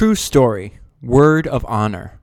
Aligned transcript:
True 0.00 0.14
story, 0.14 0.78
word 1.02 1.46
of 1.46 1.62
honor. 1.68 2.22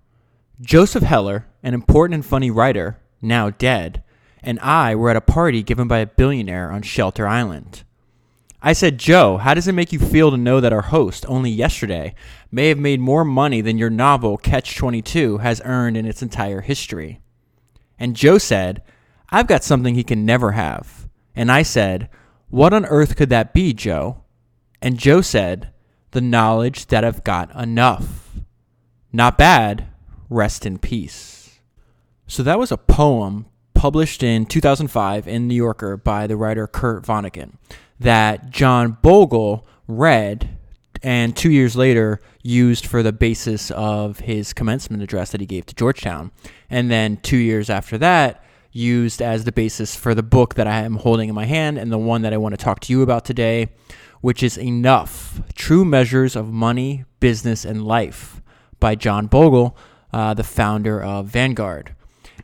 Joseph 0.60 1.04
Heller, 1.04 1.46
an 1.62 1.76
important 1.76 2.16
and 2.16 2.26
funny 2.26 2.50
writer, 2.50 2.98
now 3.22 3.52
dead, 3.52 4.02
and 4.42 4.60
I 4.62 4.96
were 4.96 5.12
at 5.12 5.16
a 5.16 5.22
party 5.22 5.62
given 5.62 5.88
by 5.88 6.00
a 6.00 6.08
billionaire 6.08 6.72
on 6.72 6.82
Shelter 6.82 7.28
Island. 7.28 7.84
I 8.64 8.74
said, 8.74 8.98
Joe, 8.98 9.38
how 9.38 9.54
does 9.54 9.68
it 9.68 9.74
make 9.74 9.94
you 9.94 10.00
feel 10.00 10.32
to 10.32 10.38
know 10.38 10.60
that 10.60 10.74
our 10.74 10.82
host, 10.82 11.24
only 11.28 11.52
yesterday, 11.52 12.16
may 12.50 12.70
have 12.70 12.80
made 12.80 13.00
more 13.00 13.24
money 13.24 13.62
than 13.62 13.78
your 13.78 13.92
novel 13.92 14.38
Catch 14.38 14.76
22 14.76 15.38
has 15.38 15.62
earned 15.64 15.98
in 15.98 16.08
its 16.08 16.24
entire 16.24 16.62
history? 16.62 17.22
And 18.00 18.16
Joe 18.16 18.40
said, 18.40 18.82
I've 19.30 19.46
got 19.46 19.64
something 19.64 19.94
he 19.94 20.04
can 20.04 20.26
never 20.26 20.54
have. 20.54 21.08
And 21.36 21.52
I 21.52 21.62
said, 21.62 22.10
What 22.50 22.74
on 22.74 22.88
earth 22.88 23.16
could 23.16 23.30
that 23.30 23.54
be, 23.54 23.72
Joe? 23.72 24.24
And 24.82 24.98
Joe 24.98 25.22
said, 25.22 25.72
The 26.12 26.22
knowledge 26.22 26.88
that 26.88 27.04
I've 27.04 27.24
got 27.24 27.54
enough. 27.56 28.36
Not 29.12 29.38
bad. 29.38 29.88
Rest 30.30 30.66
in 30.66 30.78
peace. 30.78 31.60
So 32.28 32.44
that 32.44 32.60
was 32.60 32.72
a 32.72 32.78
poem 32.78 33.46
published 33.74 34.24
in 34.24 34.46
2005 34.46 35.28
in 35.28 35.48
New 35.48 35.56
Yorker 35.56 35.98
by 35.98 36.28
the 36.28 36.36
writer 36.36 36.68
Kurt 36.68 37.06
Vonnegut 37.06 37.54
that 38.00 38.50
John 38.50 38.98
Bogle 39.02 39.68
read 39.88 40.58
and 41.04 41.36
two 41.36 41.52
years 41.52 41.76
later 41.76 42.20
used 42.42 42.86
for 42.86 43.04
the 43.04 43.14
basis 43.14 43.72
of 43.72 44.20
his 44.20 44.54
commencement 44.54 45.04
address 45.04 45.32
that 45.32 45.42
he 45.42 45.48
gave 45.48 45.66
to 45.68 45.76
Georgetown. 45.76 46.32
And 46.70 46.90
then 46.90 47.18
two 47.18 47.38
years 47.38 47.70
after 47.70 47.98
that, 48.00 48.44
used 48.72 49.22
as 49.22 49.44
the 49.44 49.52
basis 49.52 49.96
for 49.96 50.14
the 50.14 50.24
book 50.24 50.56
that 50.56 50.68
I 50.68 50.82
am 50.82 50.96
holding 50.96 51.30
in 51.30 51.36
my 51.36 51.46
hand 51.46 51.78
and 51.78 51.92
the 51.92 51.98
one 51.98 52.22
that 52.22 52.34
I 52.34 52.38
want 52.38 52.54
to 52.54 52.64
talk 52.64 52.80
to 52.82 52.94
you 52.94 53.02
about 53.02 53.26
today, 53.26 53.70
which 54.22 54.44
is 54.44 54.58
Enough 54.58 55.42
True 55.56 55.86
Measures 55.86 56.36
of 56.36 56.52
Money, 56.52 57.06
Business, 57.20 57.66
and 57.66 57.86
Life 57.86 58.42
by 58.80 58.96
John 58.96 59.28
Bogle, 59.28 59.78
uh, 60.14 60.34
the 60.34 60.44
founder 60.44 61.02
of 61.02 61.28
Vanguard. 61.28 61.96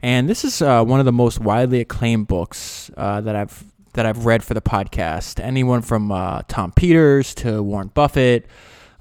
And 0.02 0.28
this 0.28 0.44
is 0.44 0.62
uh, 0.62 0.84
one 0.84 1.00
of 1.00 1.06
the 1.06 1.12
most 1.12 1.40
widely 1.40 1.80
acclaimed 1.80 2.28
books 2.28 2.92
uh, 2.98 3.22
that 3.22 3.36
I've 3.36 3.64
that 3.94 4.06
I've 4.06 4.26
read 4.26 4.44
for 4.44 4.54
the 4.54 4.62
podcast. 4.62 5.40
Anyone 5.40 5.82
from 5.82 6.12
uh, 6.12 6.42
Tom 6.48 6.72
Peters 6.72 7.36
to 7.36 7.62
Warren 7.62 7.90
Buffett 7.94 8.48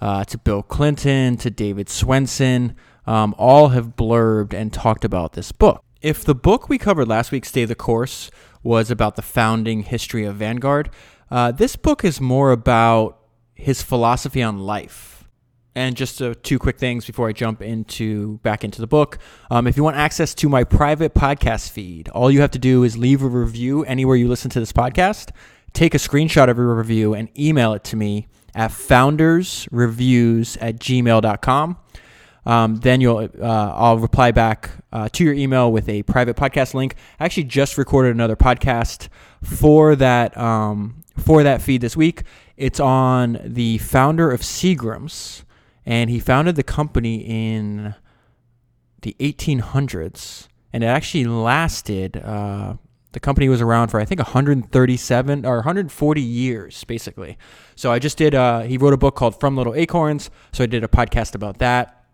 uh, 0.01 0.25
to 0.25 0.39
Bill 0.39 0.63
Clinton 0.63 1.37
to 1.39 1.51
David 1.51 1.87
Swensen, 1.87 2.75
um, 3.07 3.35
all 3.39 3.69
have 3.69 3.97
blurbed 3.97 4.53
and 4.53 4.73
talked 4.73 5.05
about 5.05 5.33
this 5.33 5.51
book. 5.51 5.83
If 6.03 6.25
the 6.25 6.35
book 6.35 6.69
we 6.69 6.79
covered 6.79 7.09
last 7.09 7.33
week, 7.33 7.45
Stay 7.45 7.65
the 7.65 7.75
Course, 7.75 8.31
was 8.63 8.91
about 8.91 9.17
the 9.17 9.23
founding 9.23 9.85
history 9.85 10.25
of 10.25 10.37
Vanguard, 10.37 10.91
uh, 11.33 11.51
this 11.51 11.77
book 11.77 12.05
is 12.05 12.21
more 12.21 12.53
about 12.53 13.19
his 13.55 13.81
philosophy 13.81 14.43
on 14.43 14.59
life 14.59 15.25
and 15.75 15.97
just 15.97 16.21
uh, 16.21 16.35
two 16.43 16.59
quick 16.59 16.77
things 16.79 17.07
before 17.07 17.27
I 17.27 17.33
jump 17.33 17.63
into 17.63 18.37
back 18.43 18.65
into 18.65 18.83
the 18.83 18.87
book. 18.87 19.17
Um, 19.51 19.67
if 19.67 19.79
you 19.79 19.83
want 19.83 19.97
access 19.97 20.35
to 20.35 20.51
my 20.51 20.63
private 20.63 21.15
podcast 21.15 21.71
feed, 21.71 22.11
all 22.11 22.31
you 22.31 22.43
have 22.43 22.51
to 22.51 22.59
do 22.59 22.85
is 22.85 22.99
leave 22.99 23.23
a 23.23 23.29
review 23.29 23.83
anywhere 23.85 24.15
you 24.15 24.29
listen 24.29 24.51
to 24.51 24.61
this 24.61 24.75
podcast. 24.75 25.31
Take 25.73 25.95
a 25.95 25.99
screenshot 25.99 26.51
of 26.51 26.59
your 26.59 26.75
review 26.75 27.15
and 27.15 27.31
email 27.39 27.73
it 27.73 27.83
to 27.85 27.97
me 27.97 28.29
at 28.55 28.71
foundersreviews 28.71 30.59
at 30.61 30.77
gmail.com. 30.77 31.79
Um, 32.45 32.77
then 32.77 33.01
you'll 33.01 33.31
uh, 33.41 33.73
I'll 33.75 33.97
reply 33.99 34.33
back 34.33 34.69
uh, 34.93 35.09
to 35.11 35.25
your 35.25 35.33
email 35.33 35.73
with 35.73 35.89
a 35.89 36.03
private 36.03 36.37
podcast 36.37 36.75
link. 36.75 36.97
I 37.19 37.25
actually 37.25 37.45
just 37.45 37.79
recorded 37.79 38.15
another 38.15 38.37
podcast 38.37 39.09
for 39.43 39.97
that 39.97 40.37
um, 40.37 41.02
for 41.17 41.43
that 41.43 41.63
feed 41.63 41.81
this 41.81 41.97
week. 41.97 42.23
It's 42.57 42.81
on 42.81 43.39
the 43.45 43.79
founder 43.79 44.31
of 44.31 44.41
Seagram's 44.41 45.45
and 45.85 46.11
he 46.11 46.21
founded 46.21 46.57
the 46.57 46.63
company 46.63 47.17
in 47.17 47.95
the 49.03 49.17
1800s, 49.19 50.49
and 50.73 50.85
it 50.85 50.87
actually 50.87 51.25
lasted. 51.25 52.17
Uh, 52.17 52.75
the 53.13 53.21
company 53.21 53.49
was 53.49 53.61
around 53.61 53.89
for 53.89 54.01
I 54.01 54.05
think 54.05 54.21
137 54.21 55.45
or 55.45 55.57
140 55.57 56.21
years, 56.21 56.85
basically. 56.85 57.37
So 57.75 57.93
I 57.93 57.99
just 57.99 58.17
did. 58.17 58.35
Uh, 58.35 58.61
he 58.61 58.79
wrote 58.79 58.93
a 58.93 58.97
book 58.97 59.17
called 59.17 59.39
From 59.39 59.57
Little 59.57 59.75
Acorns, 59.75 60.31
so 60.53 60.65
I 60.65 60.67
did 60.67 60.85
a 60.85 60.89
podcast 60.89 61.35
about 61.35 61.59
that. 61.59 62.07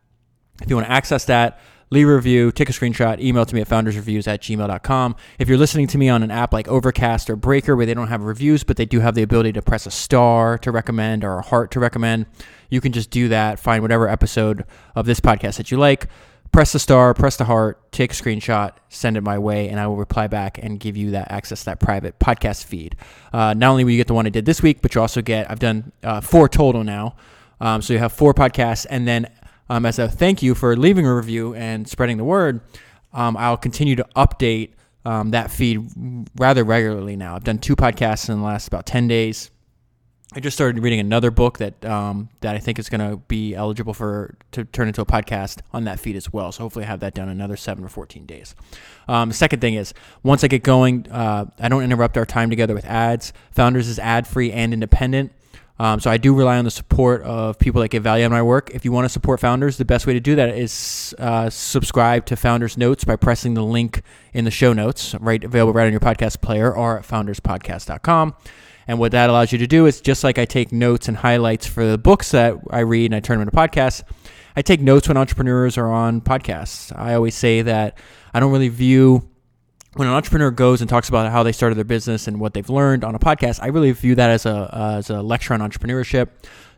If 0.62 0.71
you 0.71 0.77
want 0.77 0.89
to 0.89 0.93
access 0.93 1.25
that, 1.27 1.61
leave 1.91 2.09
a 2.09 2.15
review, 2.15 2.53
take 2.53 2.69
a 2.69 2.72
screenshot, 2.72 3.21
email 3.21 3.47
to 3.47 3.54
me 3.54 3.60
at 3.60 3.69
foundersreviews 3.69 4.28
at 4.28 4.43
gmail.com. 4.43 5.16
If 5.38 5.49
you're 5.49 5.59
listening 5.59 5.87
to 5.88 5.99
me 5.99 6.09
on 6.09 6.22
an 6.22 6.31
app 6.31 6.53
like 6.53 6.69
Overcast 6.69 7.31
or 7.31 7.37
Breaker 7.37 7.76
where 7.76 7.87
they 7.87 7.94
don't 7.94 8.09
have 8.09 8.22
reviews, 8.22 8.65
but 8.65 8.76
they 8.76 8.84
do 8.84 9.00
have 9.00 9.15
the 9.15 9.22
ability 9.22 9.53
to 9.54 9.62
press 9.62 9.87
a 9.87 9.91
star 9.91 10.59
to 10.59 10.71
recommend 10.71 11.25
or 11.25 11.38
a 11.38 11.43
heart 11.43 11.71
to 11.72 11.81
recommend, 11.81 12.26
you 12.71 12.81
can 12.81 12.93
just 12.93 13.10
do 13.10 13.28
that. 13.28 13.59
Find 13.59 13.82
whatever 13.82 14.09
episode 14.09 14.65
of 14.94 15.06
this 15.06 15.21
podcast 15.21 15.56
that 15.56 15.71
you 15.71 15.78
like, 15.78 16.09
press 16.53 16.72
the 16.72 16.78
star, 16.78 17.15
press 17.15 17.37
the 17.37 17.44
heart, 17.44 17.91
take 17.93 18.12
a 18.12 18.15
screenshot, 18.15 18.72
send 18.88 19.16
it 19.16 19.22
my 19.22 19.38
way, 19.38 19.69
and 19.69 19.81
I 19.81 19.87
will 19.87 19.97
reply 19.97 20.26
back 20.26 20.59
and 20.62 20.78
give 20.78 20.97
you 20.97 21.12
that 21.12 21.31
access 21.31 21.60
to 21.60 21.65
that 21.66 21.81
private 21.81 22.19
podcast 22.19 22.65
feed. 22.65 22.97
Uh, 23.32 23.55
not 23.55 23.70
only 23.70 23.84
will 23.84 23.93
you 23.93 23.97
get 23.97 24.06
the 24.06 24.15
one 24.15 24.26
I 24.26 24.31
did 24.31 24.44
this 24.44 24.62
week, 24.62 24.82
but 24.82 24.94
you 24.94 25.00
also 25.00 25.22
get, 25.22 25.50
I've 25.50 25.59
done 25.59 25.93
uh, 26.03 26.20
four 26.20 26.49
total 26.49 26.84
now. 26.84 27.16
Um, 27.60 27.82
so 27.82 27.93
you 27.93 27.99
have 27.99 28.12
four 28.12 28.34
podcasts, 28.34 28.87
and 28.88 29.06
then 29.06 29.26
um, 29.69 29.87
as 29.87 29.99
a 29.99 30.09
thank 30.09 30.43
you 30.43 30.55
for 30.55 30.77
leaving 30.77 31.06
a 31.06 31.15
review 31.15 31.55
and 31.55 31.89
spreading 31.89 32.17
the 32.17 32.25
word, 32.25 32.61
um, 33.12 33.37
I'll 33.37 33.56
continue 33.56 33.97
to 33.97 34.06
update 34.17 34.73
um, 35.05 35.31
that 35.31 35.51
feed 35.51 35.89
rather 36.37 36.65
regularly 36.65 37.17
now. 37.17 37.34
I've 37.34 37.45
done 37.45 37.59
two 37.59 37.77
podcasts 37.77 38.29
in 38.29 38.39
the 38.39 38.45
last 38.45 38.69
about 38.69 38.87
10 38.87 39.09
days. 39.09 39.51
I 40.34 40.41
just 40.41 40.55
started 40.55 40.83
reading 40.83 41.01
another 41.01 41.31
book 41.31 41.56
that 41.56 41.83
um, 41.87 42.29
that 42.43 42.55
I 42.55 42.59
think 42.59 42.79
is 42.79 42.91
going 42.91 43.01
to 43.01 43.17
be 43.17 43.55
eligible 43.55 43.95
for 43.95 44.37
to 44.53 44.65
turn 44.67 44.87
into 44.87 45.01
a 45.01 45.06
podcast 45.06 45.61
on 45.73 45.85
that 45.85 45.99
feed 45.99 46.17
as 46.17 46.31
well. 46.31 46.53
So 46.53 46.65
hopefully, 46.65 46.85
I 46.85 46.89
have 46.89 47.00
that 47.00 47.15
done 47.15 47.31
another 47.31 47.56
seven 47.56 47.83
or 47.83 47.89
fourteen 47.89 48.27
days. 48.27 48.55
Um, 49.09 49.31
the 49.31 49.35
second 49.35 49.61
thing 49.61 49.73
is 49.73 49.95
once 50.23 50.45
I 50.45 50.49
get 50.49 50.62
going, 50.62 51.11
uh, 51.11 51.47
I 51.59 51.71
don't 51.71 51.83
interrupt 51.83 52.19
our 52.19 52.27
time 52.27 52.50
together 52.50 52.75
with 52.75 52.85
ads. 52.85 53.33
Founders 53.53 53.89
is 53.89 53.99
ad 53.99 54.27
free 54.27 54.53
and 54.53 54.75
independent. 54.75 55.33
Um, 55.81 56.00
so 56.00 56.11
I 56.11 56.16
do 56.16 56.34
rely 56.34 56.59
on 56.59 56.65
the 56.65 56.71
support 56.71 57.22
of 57.22 57.59
people 57.59 57.81
that 57.83 57.89
get 57.89 58.03
value 58.03 58.25
out 58.25 58.27
of 58.27 58.33
my 58.33 58.43
work. 58.43 58.71
If 58.75 58.84
you 58.84 58.91
want 58.91 59.05
to 59.05 59.09
support 59.09 59.39
founders, 59.39 59.77
the 59.77 59.84
best 59.84 60.06
way 60.06 60.12
to 60.12 60.21
do 60.21 60.34
that 60.34 60.50
is 60.50 61.15
uh, 61.19 61.50
subscribe 61.50 62.27
to 62.27 62.37
Founders 62.37 62.77
Notes 62.77 63.05
by 63.05 63.16
pressing 63.16 63.55
the 63.55 63.62
link 63.62 64.03
in 64.33 64.44
the 64.44 64.50
show 64.50 64.72
notes, 64.72 65.15
right 65.21 65.43
available 65.43 65.72
right 65.72 65.87
on 65.87 65.93
your 65.93 66.00
podcast 66.00 66.41
player 66.41 66.75
or 66.75 66.99
at 66.99 67.05
founderspodcast.com. 67.06 68.34
And 68.88 68.99
what 68.99 69.12
that 69.12 69.31
allows 69.31 69.53
you 69.53 69.59
to 69.59 69.67
do 69.67 69.87
is 69.87 70.00
just 70.00 70.25
like 70.25 70.38
I 70.38 70.47
take 70.47 70.72
notes 70.72 71.09
and 71.09 71.17
highlights 71.19 71.67
for 71.67 71.87
the 71.87 71.99
books 71.99 72.31
that 72.33 72.56
I 72.71 72.81
read 72.81 73.06
and 73.06 73.15
I 73.15 73.21
turn 73.21 73.38
them 73.38 73.47
into 73.47 73.56
podcasts, 73.56 74.03
I 74.56 74.62
take 74.62 74.81
notes 74.81 75.06
when 75.06 75.17
entrepreneurs 75.17 75.78
are 75.78 75.93
on 75.93 76.22
podcasts. 76.22 76.91
I 76.99 77.15
always 77.15 77.34
say 77.34 77.62
that 77.62 77.99
I 78.34 78.41
don't 78.41 78.50
really 78.50 78.71
view 78.71 79.28
when 79.99 80.07
an 80.07 80.15
entrepreneur 80.15 80.53
goes 80.53 80.81
and 80.81 80.89
talks 80.89 81.09
about 81.09 81.33
how 81.33 81.43
they 81.43 81.51
started 81.51 81.75
their 81.75 81.85
business 81.85 82.29
and 82.29 82.39
what 82.39 82.55
they've 82.55 82.71
learned 82.71 83.03
on 83.03 83.17
a 83.17 83.19
podcast, 83.19 83.59
I 83.61 83.67
really 83.67 83.91
view 83.91 84.15
that 84.15 84.31
as 84.31 84.47
a 84.47 84.55
uh, 84.55 84.95
as 84.99 85.11
a 85.11 85.23
lecture 85.23 85.55
on 85.55 85.61
entrepreneurship. 85.61 86.29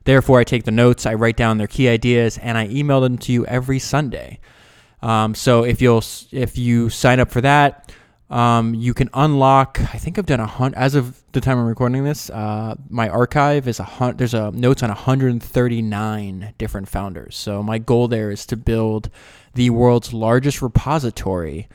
Therefore, 0.04 0.40
I 0.40 0.44
take 0.44 0.64
the 0.64 0.70
notes, 0.70 1.04
I 1.04 1.12
write 1.12 1.36
down 1.36 1.58
their 1.58 1.66
key 1.66 1.86
ideas, 1.86 2.38
and 2.38 2.56
I 2.56 2.66
email 2.68 3.02
them 3.02 3.18
to 3.18 3.32
you 3.32 3.44
every 3.44 3.78
Sunday. 3.78 4.40
Um, 5.02 5.34
so 5.34 5.64
if 5.64 5.82
you'll 5.82 6.02
if 6.32 6.56
you 6.56 6.88
sign 6.88 7.20
up 7.20 7.30
for 7.30 7.42
that, 7.42 7.92
um, 8.30 8.74
you 8.74 8.94
can 8.94 9.10
unlock. 9.12 9.78
I 9.94 9.98
think 9.98 10.18
I've 10.18 10.24
done 10.24 10.40
a 10.40 10.46
hundred 10.46 10.78
as 10.78 10.94
of 10.94 11.22
the 11.32 11.42
time 11.42 11.58
I'm 11.58 11.66
recording 11.66 12.02
this. 12.04 12.30
Uh, 12.30 12.74
my 12.88 13.10
archive 13.10 13.68
is 13.68 13.80
a 13.80 13.84
hundred. 13.84 14.16
There's 14.16 14.32
a 14.32 14.50
notes 14.52 14.82
on 14.82 14.88
139 14.88 16.54
different 16.56 16.88
founders. 16.88 17.36
So 17.36 17.62
my 17.62 17.76
goal 17.76 18.08
there 18.08 18.30
is 18.30 18.46
to 18.46 18.56
build 18.56 19.10
the 19.52 19.68
world's 19.68 20.14
largest 20.14 20.62
repository 20.62 21.68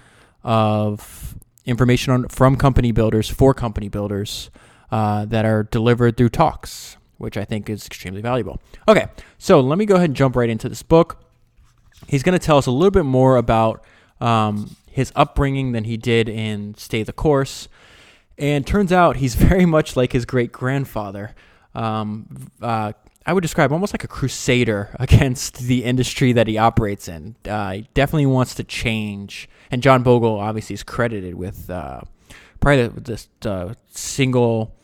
of 0.46 1.36
information 1.66 2.14
on, 2.14 2.28
from 2.30 2.56
company 2.56 2.92
builders 2.92 3.30
for 3.30 3.54
company 3.54 3.90
builders 3.90 4.50
uh, 4.92 5.26
that 5.26 5.44
are 5.44 5.64
delivered 5.64 6.16
through 6.16 6.30
talks, 6.30 6.96
which 7.18 7.36
I 7.36 7.44
think 7.44 7.70
is 7.70 7.86
extremely 7.86 8.22
valuable. 8.22 8.62
Okay, 8.88 9.08
so 9.38 9.60
let 9.60 9.78
me 9.78 9.86
go 9.86 9.96
ahead 9.96 10.12
and 10.12 10.16
jump 10.16 10.36
right 10.36 10.50
into 10.50 10.70
this 10.70 10.84
book. 10.84 11.22
He's 12.08 12.24
going 12.24 12.38
to 12.38 12.46
tell 12.46 12.58
us 12.58 12.68
a 12.68 12.72
little 12.72 12.92
bit 12.92 13.06
more 13.06 13.36
about 13.36 13.84
um, 14.22 14.76
his 14.90 15.12
upbringing 15.16 15.72
than 15.72 15.86
he 15.86 15.97
did 15.97 16.30
in 16.30 16.76
Stay 16.76 17.03
the 17.03 17.12
Course. 17.12 17.68
And 18.38 18.66
turns 18.68 18.91
out 18.91 19.18
he's 19.18 19.36
very 19.36 19.66
much 19.66 19.96
like 19.96 20.14
his 20.14 20.26
great 20.26 20.52
grandfather. 20.52 21.34
Um, 21.74 22.50
uh, 22.62 22.94
I 23.26 23.34
would 23.34 23.41
describe 23.41 23.72
almost 23.72 23.91
like 23.94 24.03
a 24.03 24.08
crusader 24.08 24.96
against 25.00 25.59
the 25.59 25.84
industry 25.84 26.32
that 26.34 26.48
he 26.48 26.58
operates 26.58 27.08
in. 27.08 27.36
Uh, 27.44 27.72
he 27.72 27.90
definitely 27.96 28.28
wants 28.28 28.53
to 28.56 28.64
change. 28.64 29.50
And 29.72 29.82
John 29.82 30.03
Bogle 30.03 30.40
obviously 30.40 30.73
is 30.73 30.84
credited 30.84 31.35
with 31.35 31.70
uh, 31.70 32.02
probably 32.59 32.88
the, 32.88 33.28
the 33.41 33.52
uh, 33.52 33.73
single. 33.91 34.76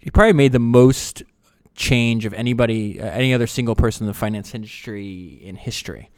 He 0.00 0.10
probably 0.10 0.32
made 0.32 0.52
the 0.52 0.58
most 0.58 1.22
change 1.74 2.24
of 2.24 2.34
anybody, 2.34 3.00
uh, 3.00 3.06
any 3.06 3.32
other 3.32 3.46
single 3.46 3.74
person 3.74 4.04
in 4.04 4.08
the 4.08 4.14
finance 4.14 4.54
industry 4.54 5.40
in 5.42 5.56
history. 5.56 6.10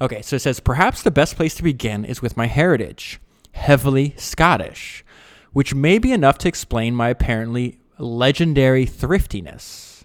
Okay, 0.00 0.22
so 0.22 0.36
it 0.36 0.40
says 0.40 0.60
perhaps 0.60 1.02
the 1.02 1.10
best 1.10 1.36
place 1.36 1.54
to 1.56 1.62
begin 1.62 2.04
is 2.04 2.22
with 2.22 2.36
my 2.36 2.46
heritage, 2.46 3.20
heavily 3.52 4.14
Scottish, 4.16 5.04
which 5.52 5.74
may 5.74 5.98
be 5.98 6.12
enough 6.12 6.38
to 6.38 6.48
explain 6.48 6.94
my 6.94 7.08
apparently 7.08 7.80
legendary 7.98 8.86
thriftiness. 8.86 10.04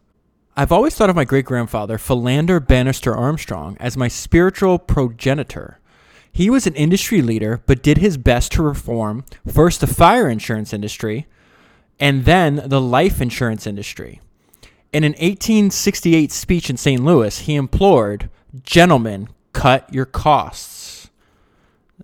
I've 0.56 0.72
always 0.72 0.96
thought 0.96 1.10
of 1.10 1.16
my 1.16 1.26
great 1.26 1.46
grandfather, 1.46 1.98
Philander 1.98 2.60
Bannister 2.60 3.16
Armstrong, 3.16 3.78
as 3.80 3.98
my 3.98 4.08
spiritual 4.08 4.80
progenitor. 4.80 5.80
He 6.34 6.50
was 6.50 6.66
an 6.66 6.74
industry 6.74 7.22
leader, 7.22 7.62
but 7.68 7.84
did 7.84 8.00
his 8.00 8.18
best 8.18 8.52
to 8.54 8.64
reform 8.64 9.24
first 9.48 9.82
the 9.82 9.88
fire 9.88 10.28
insurance 10.28 10.74
industry 10.74 11.28
and 12.00 12.26
then 12.26 12.64
the 12.66 12.82
life 12.82 13.22
insurance 13.22 13.68
industry. 13.68 14.20
In 14.92 15.04
an 15.04 15.12
1868 15.14 16.32
speech 16.32 16.72
in 16.72 16.78
St. 16.78 17.04
Louis, 17.04 17.40
he 17.40 17.54
implored, 17.54 18.32
Gentlemen, 18.64 19.30
cut 19.54 19.94
your 19.94 20.06
costs. 20.06 21.12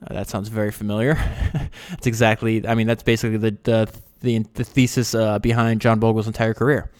Uh, 0.01 0.13
that 0.13 0.29
sounds 0.29 0.47
very 0.47 0.71
familiar. 0.71 1.15
that's 1.89 2.05
exactly, 2.05 2.67
I 2.67 2.75
mean, 2.75 2.85
that's 2.85 3.03
basically 3.03 3.37
the, 3.37 3.57
the, 3.63 3.93
the, 4.21 4.45
the 4.53 4.63
thesis 4.63 5.15
uh, 5.15 5.39
behind 5.39 5.81
John 5.81 5.99
Bogle's 5.99 6.27
entire 6.27 6.53
career. 6.53 6.91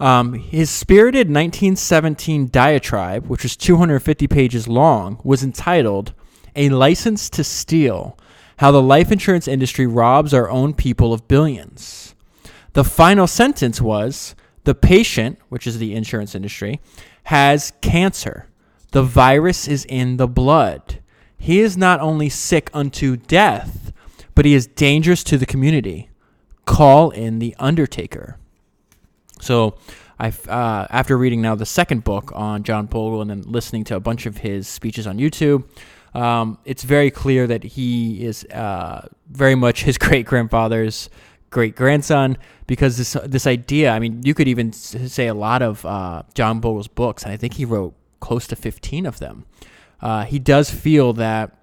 Um, 0.00 0.32
his 0.32 0.70
spirited 0.70 1.28
1917 1.28 2.48
diatribe, 2.50 3.26
which 3.26 3.42
was 3.42 3.56
250 3.56 4.26
pages 4.26 4.66
long, 4.66 5.20
was 5.22 5.42
entitled 5.42 6.14
A 6.56 6.70
License 6.70 7.30
to 7.30 7.44
Steal 7.44 8.18
How 8.56 8.70
the 8.70 8.82
Life 8.82 9.12
Insurance 9.12 9.46
Industry 9.46 9.86
Robs 9.86 10.34
Our 10.34 10.50
Own 10.50 10.74
People 10.74 11.12
of 11.12 11.28
Billions. 11.28 12.14
The 12.72 12.84
final 12.84 13.26
sentence 13.26 13.80
was 13.80 14.34
The 14.64 14.74
patient, 14.74 15.38
which 15.48 15.66
is 15.66 15.78
the 15.78 15.94
insurance 15.94 16.34
industry, 16.34 16.80
has 17.24 17.72
cancer. 17.80 18.46
The 18.92 19.02
virus 19.02 19.68
is 19.68 19.84
in 19.84 20.16
the 20.16 20.28
blood. 20.28 21.00
He 21.38 21.60
is 21.60 21.76
not 21.76 22.00
only 22.00 22.28
sick 22.28 22.70
unto 22.72 23.16
death, 23.16 23.92
but 24.34 24.44
he 24.44 24.54
is 24.54 24.66
dangerous 24.66 25.22
to 25.24 25.38
the 25.38 25.46
community. 25.46 26.10
Call 26.64 27.10
in 27.10 27.38
the 27.38 27.54
undertaker. 27.58 28.38
So, 29.40 29.76
I 30.18 30.28
uh, 30.28 30.86
after 30.88 31.16
reading 31.18 31.42
now 31.42 31.54
the 31.54 31.66
second 31.66 32.04
book 32.04 32.32
on 32.34 32.62
John 32.62 32.86
Bogle 32.86 33.20
and 33.20 33.30
then 33.30 33.42
listening 33.42 33.84
to 33.84 33.96
a 33.96 34.00
bunch 34.00 34.24
of 34.24 34.38
his 34.38 34.66
speeches 34.66 35.06
on 35.06 35.18
YouTube, 35.18 35.64
um, 36.16 36.58
it's 36.64 36.82
very 36.82 37.10
clear 37.10 37.46
that 37.46 37.62
he 37.62 38.24
is 38.24 38.44
uh, 38.46 39.06
very 39.28 39.54
much 39.54 39.82
his 39.82 39.98
great 40.06 40.24
grandfather's 40.24 41.10
great 41.50 41.76
grandson 41.76 42.38
because 42.66 42.96
this 42.96 43.16
this 43.24 43.46
idea. 43.46 43.90
I 43.90 43.98
mean, 43.98 44.22
you 44.24 44.32
could 44.32 44.48
even 44.48 44.72
say 44.72 45.26
a 45.26 45.34
lot 45.34 45.60
of 45.60 45.84
uh, 45.84 46.22
John 46.34 46.60
Bogle's 46.60 46.88
books, 46.88 47.22
and 47.22 47.32
I 47.32 47.36
think 47.36 47.54
he 47.54 47.66
wrote 47.66 47.94
close 48.20 48.46
to 48.46 48.56
fifteen 48.56 49.04
of 49.04 49.18
them. 49.18 49.44
Uh, 50.00 50.24
he 50.24 50.38
does 50.38 50.70
feel 50.70 51.12
that 51.14 51.54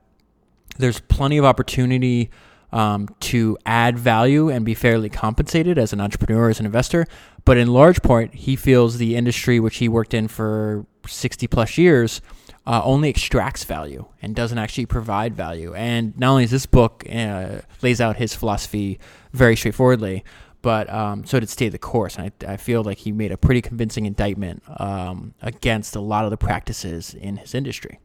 there's 0.77 0.99
plenty 0.99 1.37
of 1.37 1.45
opportunity 1.45 2.29
um, 2.71 3.07
to 3.21 3.57
add 3.65 3.97
value 3.97 4.49
and 4.49 4.63
be 4.65 4.75
fairly 4.75 5.09
compensated 5.09 5.79
as 5.79 5.93
an 5.93 6.01
entrepreneur, 6.01 6.49
as 6.49 6.59
an 6.59 6.67
investor. 6.67 7.07
But 7.43 7.57
in 7.57 7.67
large 7.69 8.03
part, 8.03 8.33
he 8.35 8.55
feels 8.55 8.97
the 8.97 9.15
industry 9.15 9.59
which 9.59 9.77
he 9.77 9.89
worked 9.89 10.13
in 10.13 10.27
for 10.27 10.85
60 11.07 11.47
plus 11.47 11.77
years 11.77 12.21
uh, 12.65 12.81
only 12.83 13.09
extracts 13.09 13.63
value 13.63 14.05
and 14.21 14.35
doesn't 14.35 14.57
actually 14.57 14.85
provide 14.85 15.35
value. 15.35 15.73
And 15.73 16.17
not 16.17 16.31
only 16.31 16.43
is 16.45 16.51
this 16.51 16.65
book 16.65 17.05
uh, 17.11 17.59
lays 17.81 17.99
out 17.99 18.15
his 18.17 18.33
philosophy 18.33 18.99
very 19.33 19.55
straightforwardly, 19.55 20.23
but 20.61 20.89
um, 20.89 21.25
so 21.25 21.39
did 21.39 21.49
Stay 21.49 21.67
the 21.67 21.77
Course. 21.77 22.17
And 22.17 22.31
I, 22.47 22.53
I, 22.53 22.57
feel 22.57 22.83
like 22.83 22.99
he 22.99 23.11
made 23.11 23.33
a 23.33 23.37
pretty 23.37 23.61
convincing 23.61 24.05
indictment 24.05 24.63
um, 24.79 25.33
against 25.41 25.95
a 25.95 25.99
lot 25.99 26.23
of 26.23 26.31
the 26.31 26.37
practices 26.37 27.13
in 27.13 27.35
his 27.37 27.53
industry. 27.53 27.99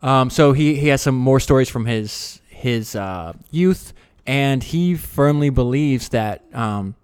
Um, 0.00 0.30
so 0.30 0.52
he, 0.52 0.76
he 0.76 0.88
has 0.88 1.02
some 1.02 1.16
more 1.16 1.40
stories 1.40 1.68
from 1.68 1.86
his 1.86 2.40
his 2.48 2.94
uh, 2.94 3.32
youth, 3.50 3.92
and 4.26 4.62
he 4.62 4.94
firmly 4.94 5.50
believes 5.50 6.10
that 6.10 6.44
um, 6.54 6.94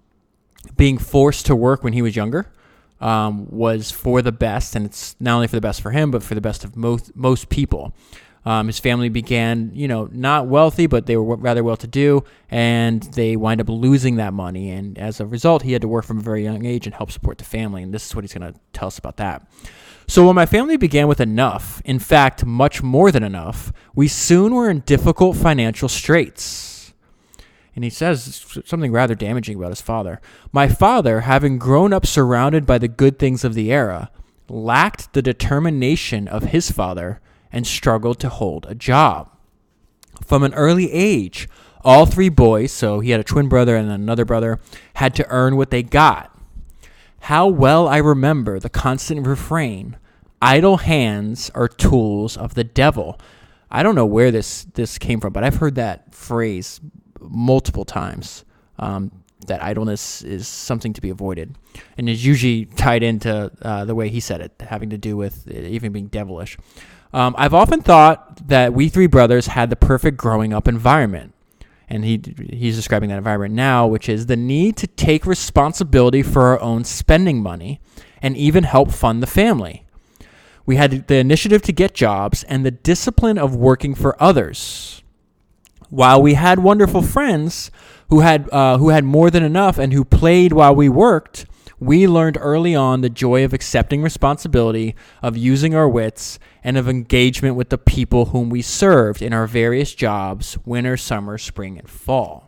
being 0.77 0.99
forced 0.99 1.47
to 1.47 1.57
work 1.57 1.83
when 1.83 1.93
he 1.93 2.03
was 2.03 2.15
younger 2.15 2.47
um, 3.01 3.47
was 3.51 3.91
for 3.91 4.23
the 4.23 4.33
best, 4.33 4.77
and 4.77 4.87
it's 4.87 5.17
not 5.21 5.37
only 5.37 5.47
for 5.49 5.57
the 5.57 5.61
best 5.61 5.81
for 5.81 5.91
him, 5.91 6.11
but 6.11 6.23
for 6.23 6.35
the 6.35 6.41
best 6.41 6.65
of 6.65 6.77
most 6.77 7.15
most 7.15 7.49
people. 7.49 7.95
Um, 8.47 8.69
his 8.69 8.79
family 8.79 9.09
began, 9.09 9.73
you 9.75 9.89
know, 9.89 10.09
not 10.13 10.47
wealthy, 10.47 10.87
but 10.87 11.07
they 11.07 11.17
were 11.17 11.35
rather 11.35 11.65
well 11.65 11.77
to 11.79 11.89
do, 11.89 12.23
and 12.49 13.03
they 13.03 13.35
wind 13.35 13.61
up 13.61 13.69
losing 13.69 14.17
that 14.17 14.33
money. 14.33 14.71
And 14.71 14.97
as 14.99 15.19
a 15.19 15.27
result, 15.27 15.63
he 15.63 15.73
had 15.73 15.83
to 15.83 15.89
work 15.89 16.05
from 16.05 16.19
a 16.19 16.23
very 16.23 16.45
young 16.45 16.65
age 16.65 16.87
and 16.87 16.95
help 16.95 17.11
support 17.11 17.39
the 17.39 17.45
family. 17.45 17.83
And 17.83 17.93
this 17.93 18.07
is 18.07 18.15
what 18.15 18.23
he's 18.23 18.33
going 18.33 18.53
to 18.53 18.59
tell 18.73 18.87
us 18.87 18.99
about 18.99 19.17
that. 19.17 19.45
So 20.07 20.25
when 20.25 20.37
my 20.37 20.47
family 20.47 20.77
began 20.77 21.09
with 21.09 21.21
enough, 21.21 21.83
in 21.85 21.99
fact, 21.99 22.47
much 22.47 22.85
more 22.85 23.11
than 23.11 23.25
enough, 23.25 23.73
we 23.97 24.07
soon 24.07 24.55
were 24.55 24.71
in 24.71 24.81
difficult 24.81 25.37
financial 25.37 25.89
straits. 25.89 26.76
And 27.77 27.85
he 27.85 27.91
says 27.91 28.63
something 28.65 28.91
rather 28.91 29.15
damaging 29.15 29.59
about 29.59 29.71
his 29.71 29.83
father. 29.83 30.21
My 30.51 30.67
father, 30.67 31.21
having 31.21 31.59
grown 31.59 31.93
up 31.93 32.07
surrounded 32.07 32.65
by 32.65 32.79
the 32.79 32.89
good 32.89 33.19
things 33.19 33.45
of 33.45 33.53
the 33.53 33.71
era, 33.71 34.11
lacked 34.49 35.13
the 35.13 35.21
determination 35.21 36.27
of 36.27 36.45
his 36.45 36.71
father 36.71 37.21
and 37.53 37.67
struggled 37.67 38.19
to 38.21 38.31
hold 38.31 38.65
a 38.67 38.75
job. 38.75 39.31
From 40.25 40.43
an 40.43 40.55
early 40.55 40.91
age, 40.91 41.49
all 41.85 42.07
three 42.07 42.31
boys, 42.31 42.73
so 42.73 43.01
he 43.01 43.11
had 43.11 43.21
a 43.21 43.25
twin 43.25 43.49
brother 43.49 43.77
and 43.77 43.91
another 43.91 44.25
brother, 44.25 44.59
had 44.95 45.15
to 45.17 45.29
earn 45.29 45.57
what 45.57 45.71
they 45.71 45.83
got. 45.83 46.35
How 47.21 47.47
well 47.47 47.87
I 47.87 47.99
remember 47.99 48.59
the 48.59 48.71
constant 48.71 49.27
refrain 49.27 49.99
idle 50.41 50.79
hands 50.79 51.51
are 51.55 51.69
tools 51.69 52.37
of 52.37 52.55
the 52.55 52.65
devil. 52.65 53.21
I 53.71 53.83
don't 53.83 53.95
know 53.95 54.07
where 54.07 54.31
this, 54.31 54.65
this 54.75 54.97
came 54.97 55.21
from, 55.21 55.33
but 55.33 55.45
I've 55.45 55.57
heard 55.57 55.75
that 55.75 56.15
phrase 56.15 56.81
multiple 57.31 57.85
times. 57.85 58.45
Um, 58.79 59.11
that 59.47 59.63
idleness 59.63 60.23
is 60.23 60.49
something 60.49 60.93
to 60.95 61.01
be 61.01 61.11
avoided, 61.11 61.57
and 61.97 62.09
is 62.09 62.25
usually 62.25 62.65
tied 62.65 63.03
into 63.03 63.51
uh, 63.63 63.85
the 63.85 63.95
way 63.95 64.09
he 64.09 64.19
said 64.19 64.41
it, 64.41 64.53
having 64.61 64.91
to 64.91 64.99
do 64.99 65.17
with 65.17 65.47
even 65.49 65.93
being 65.93 66.09
devilish. 66.09 66.57
Um, 67.13 67.35
I've 67.39 67.55
often 67.55 67.83
thought 67.83 68.49
that 68.49 68.73
we 68.73 68.89
three 68.89 69.07
brothers 69.07 69.47
had 69.47 69.71
the 69.71 69.77
perfect 69.77 70.17
growing 70.17 70.53
up 70.53 70.67
environment 70.67 71.33
and 71.89 72.05
he 72.05 72.21
he's 72.53 72.77
describing 72.77 73.09
that 73.11 73.19
environment 73.19 73.55
now, 73.55 73.87
which 73.87 74.09
is 74.09 74.27
the 74.27 74.37
need 74.37 74.77
to 74.79 74.87
take 74.87 75.27
responsibility 75.27 76.23
for 76.23 76.43
our 76.43 76.61
own 76.61 76.85
spending 76.85 77.43
money 77.43 77.81
and 78.21 78.37
even 78.37 78.65
help 78.65 78.91
fund 78.91 79.23
the 79.23 79.27
family. 79.27 79.85
We 80.65 80.77
had 80.77 81.07
the 81.07 81.17
initiative 81.17 81.63
to 81.63 81.73
get 81.73 81.95
jobs 81.95 82.43
and 82.45 82.67
the 82.67 82.73
discipline 82.73 83.39
of 83.39 83.55
working 83.55 83.95
for 83.95 84.21
others. 84.21 85.03
While 85.89 86.21
we 86.21 86.35
had 86.35 86.59
wonderful 86.59 87.03
friends 87.03 87.71
who 88.09 88.21
had 88.21 88.49
uh, 88.51 88.79
who 88.79 88.91
had 88.91 89.05
more 89.05 89.31
than 89.31 89.43
enough 89.43 89.79
and 89.79 89.93
who 89.93 90.05
played 90.05 90.53
while 90.53 90.75
we 90.75 90.89
worked, 90.89 91.47
we 91.79 92.09
learned 92.09 92.39
early 92.41 92.75
on 92.75 93.03
the 93.03 93.11
joy 93.11 93.45
of 93.45 93.53
accepting 93.53 94.03
responsibility, 94.03 94.95
of 95.23 95.37
using 95.37 95.75
our 95.75 95.89
wits, 95.89 96.39
and 96.65 96.77
of 96.77 96.89
engagement 96.89 97.55
with 97.55 97.69
the 97.69 97.79
people 97.79 98.27
whom 98.27 98.49
we 98.49 98.63
served 98.63 99.21
in 99.21 99.33
our 99.33 99.47
various 99.47 99.95
jobs 99.95 100.57
winter, 100.65 100.97
summer, 100.97 101.37
spring, 101.37 101.79
and 101.79 101.89
fall. 101.89 102.46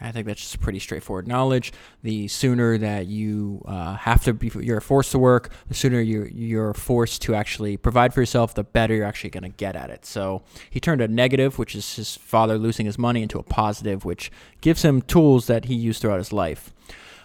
I 0.00 0.12
think 0.12 0.26
that's 0.26 0.40
just 0.40 0.60
pretty 0.60 0.78
straightforward 0.78 1.26
knowledge. 1.26 1.72
The 2.02 2.28
sooner 2.28 2.78
that 2.78 3.06
you 3.06 3.62
uh, 3.66 3.96
have 3.96 4.22
to 4.24 4.32
be, 4.32 4.50
you're 4.60 4.80
forced 4.80 5.10
to 5.12 5.18
work, 5.18 5.50
the 5.66 5.74
sooner 5.74 6.00
you 6.00 6.24
you're 6.32 6.72
forced 6.74 7.22
to 7.22 7.34
actually 7.34 7.76
provide 7.76 8.14
for 8.14 8.20
yourself, 8.20 8.54
the 8.54 8.64
better 8.64 8.94
you're 8.94 9.04
actually 9.04 9.30
going 9.30 9.42
to 9.42 9.48
get 9.48 9.74
at 9.74 9.90
it. 9.90 10.06
So 10.06 10.42
he 10.70 10.78
turned 10.78 11.00
a 11.00 11.08
negative, 11.08 11.58
which 11.58 11.74
is 11.74 11.96
his 11.96 12.16
father 12.16 12.58
losing 12.58 12.86
his 12.86 12.98
money, 12.98 13.22
into 13.22 13.38
a 13.38 13.42
positive, 13.42 14.04
which 14.04 14.30
gives 14.60 14.84
him 14.84 15.02
tools 15.02 15.46
that 15.48 15.64
he 15.64 15.74
used 15.74 16.00
throughout 16.00 16.18
his 16.18 16.32
life. 16.32 16.72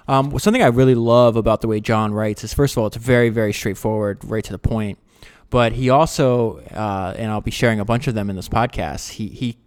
Um, 0.08 0.38
something 0.40 0.62
I 0.62 0.68
really 0.68 0.96
love 0.96 1.36
about 1.36 1.62
the 1.62 1.68
way 1.68 1.80
John 1.80 2.14
writes 2.14 2.44
is, 2.44 2.54
first 2.54 2.74
of 2.74 2.80
all, 2.80 2.88
it's 2.88 2.98
very, 2.98 3.30
very 3.30 3.54
straightforward, 3.54 4.24
right 4.26 4.44
to 4.44 4.52
the 4.52 4.60
point. 4.60 5.00
But 5.50 5.74
he 5.74 5.90
also, 5.90 6.58
uh, 6.72 7.14
and 7.18 7.30
I'll 7.30 7.40
be 7.40 7.52
sharing 7.52 7.80
a 7.80 7.86
bunch 7.86 8.08
of 8.08 8.16
them 8.16 8.30
in 8.30 8.36
this 8.36 8.50
podcast. 8.50 9.12
He 9.12 9.28
he 9.28 9.58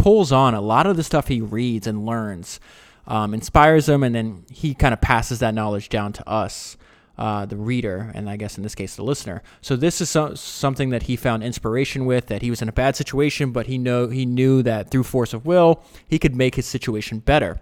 pulls 0.00 0.32
on 0.32 0.54
a 0.54 0.60
lot 0.60 0.86
of 0.86 0.96
the 0.96 1.04
stuff 1.04 1.28
he 1.28 1.40
reads 1.40 1.86
and 1.86 2.06
learns, 2.06 2.58
um, 3.06 3.34
inspires 3.34 3.88
him, 3.88 4.02
and 4.02 4.14
then 4.14 4.44
he 4.50 4.74
kind 4.74 4.94
of 4.94 5.00
passes 5.00 5.40
that 5.40 5.54
knowledge 5.54 5.88
down 5.88 6.12
to 6.14 6.28
us. 6.28 6.76
Uh, 7.18 7.44
the 7.44 7.56
reader, 7.56 8.10
and 8.14 8.30
I 8.30 8.38
guess 8.38 8.56
in 8.56 8.62
this 8.62 8.74
case 8.74 8.96
the 8.96 9.02
listener. 9.02 9.42
So 9.60 9.76
this 9.76 10.00
is 10.00 10.08
so, 10.08 10.32
something 10.32 10.88
that 10.88 11.02
he 11.02 11.16
found 11.16 11.42
inspiration 11.42 12.06
with. 12.06 12.28
That 12.28 12.40
he 12.40 12.48
was 12.48 12.62
in 12.62 12.68
a 12.70 12.72
bad 12.72 12.96
situation, 12.96 13.52
but 13.52 13.66
he 13.66 13.76
know 13.76 14.08
he 14.08 14.24
knew 14.24 14.62
that 14.62 14.90
through 14.90 15.02
force 15.02 15.34
of 15.34 15.44
will 15.44 15.82
he 16.08 16.18
could 16.18 16.34
make 16.34 16.54
his 16.54 16.64
situation 16.64 17.18
better. 17.18 17.60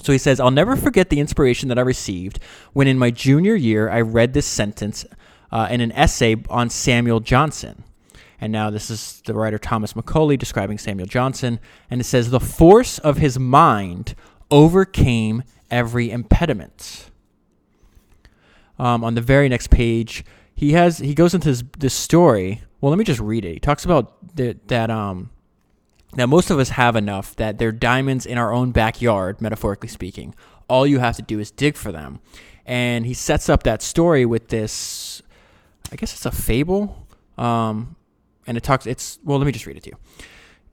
So 0.00 0.10
he 0.10 0.18
says, 0.18 0.40
I'll 0.40 0.50
never 0.50 0.74
forget 0.74 1.10
the 1.10 1.20
inspiration 1.20 1.68
that 1.68 1.78
I 1.78 1.82
received 1.82 2.40
when 2.72 2.88
in 2.88 2.98
my 2.98 3.12
junior 3.12 3.54
year 3.54 3.88
I 3.88 4.00
read 4.00 4.32
this 4.32 4.46
sentence 4.46 5.06
uh, 5.52 5.68
in 5.70 5.80
an 5.80 5.92
essay 5.92 6.42
on 6.50 6.68
Samuel 6.68 7.20
Johnson. 7.20 7.84
And 8.42 8.52
now 8.52 8.70
this 8.70 8.90
is 8.90 9.22
the 9.24 9.34
writer 9.34 9.56
Thomas 9.56 9.94
Macaulay 9.94 10.36
describing 10.36 10.76
Samuel 10.76 11.06
Johnson. 11.06 11.60
And 11.88 12.00
it 12.00 12.04
says, 12.04 12.30
The 12.30 12.40
force 12.40 12.98
of 12.98 13.18
his 13.18 13.38
mind 13.38 14.16
overcame 14.50 15.44
every 15.70 16.10
impediment. 16.10 17.08
Um, 18.80 19.04
on 19.04 19.14
the 19.14 19.20
very 19.20 19.48
next 19.48 19.70
page, 19.70 20.24
he 20.56 20.72
has 20.72 20.98
he 20.98 21.14
goes 21.14 21.34
into 21.34 21.50
this, 21.50 21.62
this 21.78 21.94
story. 21.94 22.62
Well, 22.80 22.90
let 22.90 22.98
me 22.98 23.04
just 23.04 23.20
read 23.20 23.44
it. 23.44 23.52
He 23.52 23.60
talks 23.60 23.84
about 23.84 24.34
the, 24.34 24.58
that 24.66 24.90
um, 24.90 25.30
now, 26.16 26.26
most 26.26 26.50
of 26.50 26.58
us 26.58 26.70
have 26.70 26.96
enough 26.96 27.36
that 27.36 27.58
they're 27.58 27.70
diamonds 27.70 28.26
in 28.26 28.38
our 28.38 28.52
own 28.52 28.72
backyard, 28.72 29.40
metaphorically 29.40 29.88
speaking, 29.88 30.34
All 30.68 30.84
you 30.84 30.98
have 30.98 31.14
to 31.14 31.22
do 31.22 31.38
is 31.38 31.52
dig 31.52 31.76
for 31.76 31.92
them. 31.92 32.18
And 32.66 33.06
he 33.06 33.14
sets 33.14 33.48
up 33.48 33.62
that 33.62 33.82
story 33.82 34.26
with 34.26 34.48
this, 34.48 35.22
I 35.92 35.96
guess 35.96 36.12
it's 36.12 36.26
a 36.26 36.32
fable. 36.32 37.06
Um, 37.38 37.94
and 38.46 38.56
it 38.56 38.62
talks, 38.62 38.86
it's, 38.86 39.18
well, 39.24 39.38
let 39.38 39.46
me 39.46 39.52
just 39.52 39.66
read 39.66 39.76
it 39.76 39.82
to 39.84 39.90
you. 39.90 39.96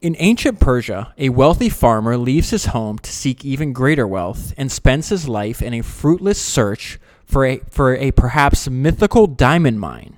In 0.01 0.15
ancient 0.19 0.61
Persia, 0.61 1.13
a 1.17 1.27
wealthy 1.29 1.67
farmer 1.67 2.17
leaves 2.17 2.51
his 2.51 2.67
home 2.67 2.99
to 2.99 3.11
seek 3.11 3.43
even 3.43 3.73
greater 3.73 4.07
wealth 4.07 4.53
and 4.57 4.71
spends 4.71 5.09
his 5.09 5.27
life 5.27 5.61
in 5.61 5.73
a 5.73 5.81
fruitless 5.81 6.41
search 6.41 6.99
for 7.25 7.45
a, 7.45 7.57
for 7.69 7.95
a 7.95 8.11
perhaps 8.11 8.69
mythical 8.69 9.27
diamond 9.27 9.79
mine. 9.79 10.15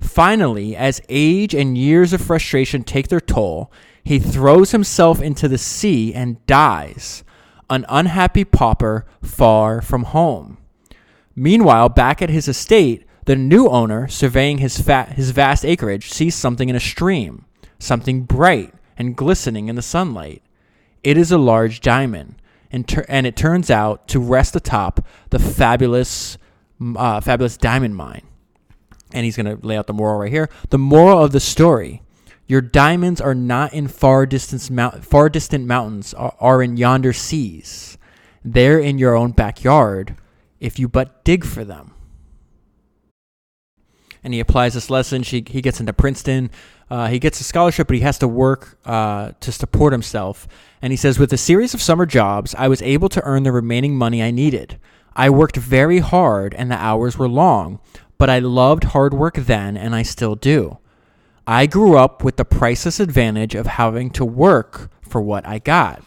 Finally, 0.00 0.74
as 0.74 1.02
age 1.10 1.54
and 1.54 1.76
years 1.76 2.14
of 2.14 2.22
frustration 2.22 2.82
take 2.82 3.08
their 3.08 3.20
toll, 3.20 3.70
he 4.02 4.18
throws 4.18 4.70
himself 4.70 5.20
into 5.20 5.48
the 5.48 5.58
sea 5.58 6.14
and 6.14 6.44
dies, 6.46 7.22
an 7.68 7.84
unhappy 7.90 8.44
pauper 8.44 9.04
far 9.22 9.82
from 9.82 10.04
home. 10.04 10.56
Meanwhile, 11.36 11.90
back 11.90 12.22
at 12.22 12.30
his 12.30 12.48
estate, 12.48 13.04
the 13.26 13.36
new 13.36 13.68
owner, 13.68 14.08
surveying 14.08 14.58
his, 14.58 14.80
fat, 14.80 15.12
his 15.12 15.30
vast 15.30 15.64
acreage, 15.64 16.10
sees 16.10 16.34
something 16.34 16.68
in 16.68 16.76
a 16.76 16.80
stream, 16.80 17.44
something 17.78 18.22
bright 18.22 18.74
and 18.96 19.16
glistening 19.16 19.68
in 19.68 19.76
the 19.76 19.82
sunlight. 19.82 20.42
It 21.02 21.16
is 21.16 21.32
a 21.32 21.38
large 21.38 21.80
diamond, 21.80 22.36
and, 22.70 22.86
ter- 22.86 23.06
and 23.08 23.26
it 23.26 23.36
turns 23.36 23.70
out 23.70 24.08
to 24.08 24.20
rest 24.20 24.56
atop 24.56 25.06
the 25.30 25.38
fabulous, 25.38 26.38
uh, 26.96 27.20
fabulous 27.20 27.56
diamond 27.56 27.96
mine. 27.96 28.22
And 29.12 29.24
he's 29.24 29.36
going 29.36 29.58
to 29.58 29.66
lay 29.66 29.76
out 29.76 29.86
the 29.86 29.92
moral 29.92 30.20
right 30.20 30.30
here. 30.30 30.48
The 30.68 30.78
moral 30.78 31.22
of 31.22 31.32
the 31.32 31.40
story 31.40 32.02
your 32.50 32.60
diamonds 32.60 33.20
are 33.20 33.32
not 33.32 33.72
in 33.72 33.86
far 33.86 34.26
distance 34.26 34.70
mount- 34.70 35.04
far 35.04 35.28
distant 35.28 35.66
mountains, 35.66 36.12
are, 36.14 36.34
are 36.40 36.60
in 36.64 36.76
yonder 36.76 37.12
seas. 37.12 37.96
They're 38.44 38.80
in 38.80 38.98
your 38.98 39.14
own 39.14 39.30
backyard 39.30 40.16
if 40.58 40.76
you 40.76 40.88
but 40.88 41.24
dig 41.24 41.44
for 41.44 41.64
them. 41.64 41.92
And 44.22 44.34
he 44.34 44.40
applies 44.40 44.74
this 44.74 44.90
lesson. 44.90 45.22
She, 45.22 45.44
he 45.46 45.62
gets 45.62 45.80
into 45.80 45.92
Princeton. 45.92 46.50
Uh, 46.90 47.06
he 47.08 47.18
gets 47.18 47.40
a 47.40 47.44
scholarship, 47.44 47.86
but 47.86 47.96
he 47.96 48.02
has 48.02 48.18
to 48.18 48.28
work 48.28 48.78
uh, 48.84 49.32
to 49.40 49.52
support 49.52 49.92
himself. 49.92 50.48
And 50.82 50.92
he 50.92 50.96
says, 50.96 51.18
With 51.18 51.32
a 51.32 51.38
series 51.38 51.72
of 51.72 51.80
summer 51.80 52.06
jobs, 52.06 52.54
I 52.56 52.68
was 52.68 52.82
able 52.82 53.08
to 53.10 53.22
earn 53.24 53.44
the 53.44 53.52
remaining 53.52 53.96
money 53.96 54.22
I 54.22 54.30
needed. 54.30 54.78
I 55.14 55.30
worked 55.30 55.56
very 55.56 55.98
hard, 55.98 56.54
and 56.54 56.70
the 56.70 56.76
hours 56.76 57.18
were 57.18 57.28
long, 57.28 57.80
but 58.18 58.30
I 58.30 58.38
loved 58.38 58.84
hard 58.84 59.14
work 59.14 59.36
then, 59.36 59.76
and 59.76 59.94
I 59.94 60.02
still 60.02 60.34
do. 60.34 60.78
I 61.46 61.66
grew 61.66 61.96
up 61.96 62.22
with 62.22 62.36
the 62.36 62.44
priceless 62.44 63.00
advantage 63.00 63.54
of 63.54 63.66
having 63.66 64.10
to 64.10 64.24
work 64.24 64.90
for 65.02 65.20
what 65.20 65.46
I 65.46 65.58
got. 65.58 66.02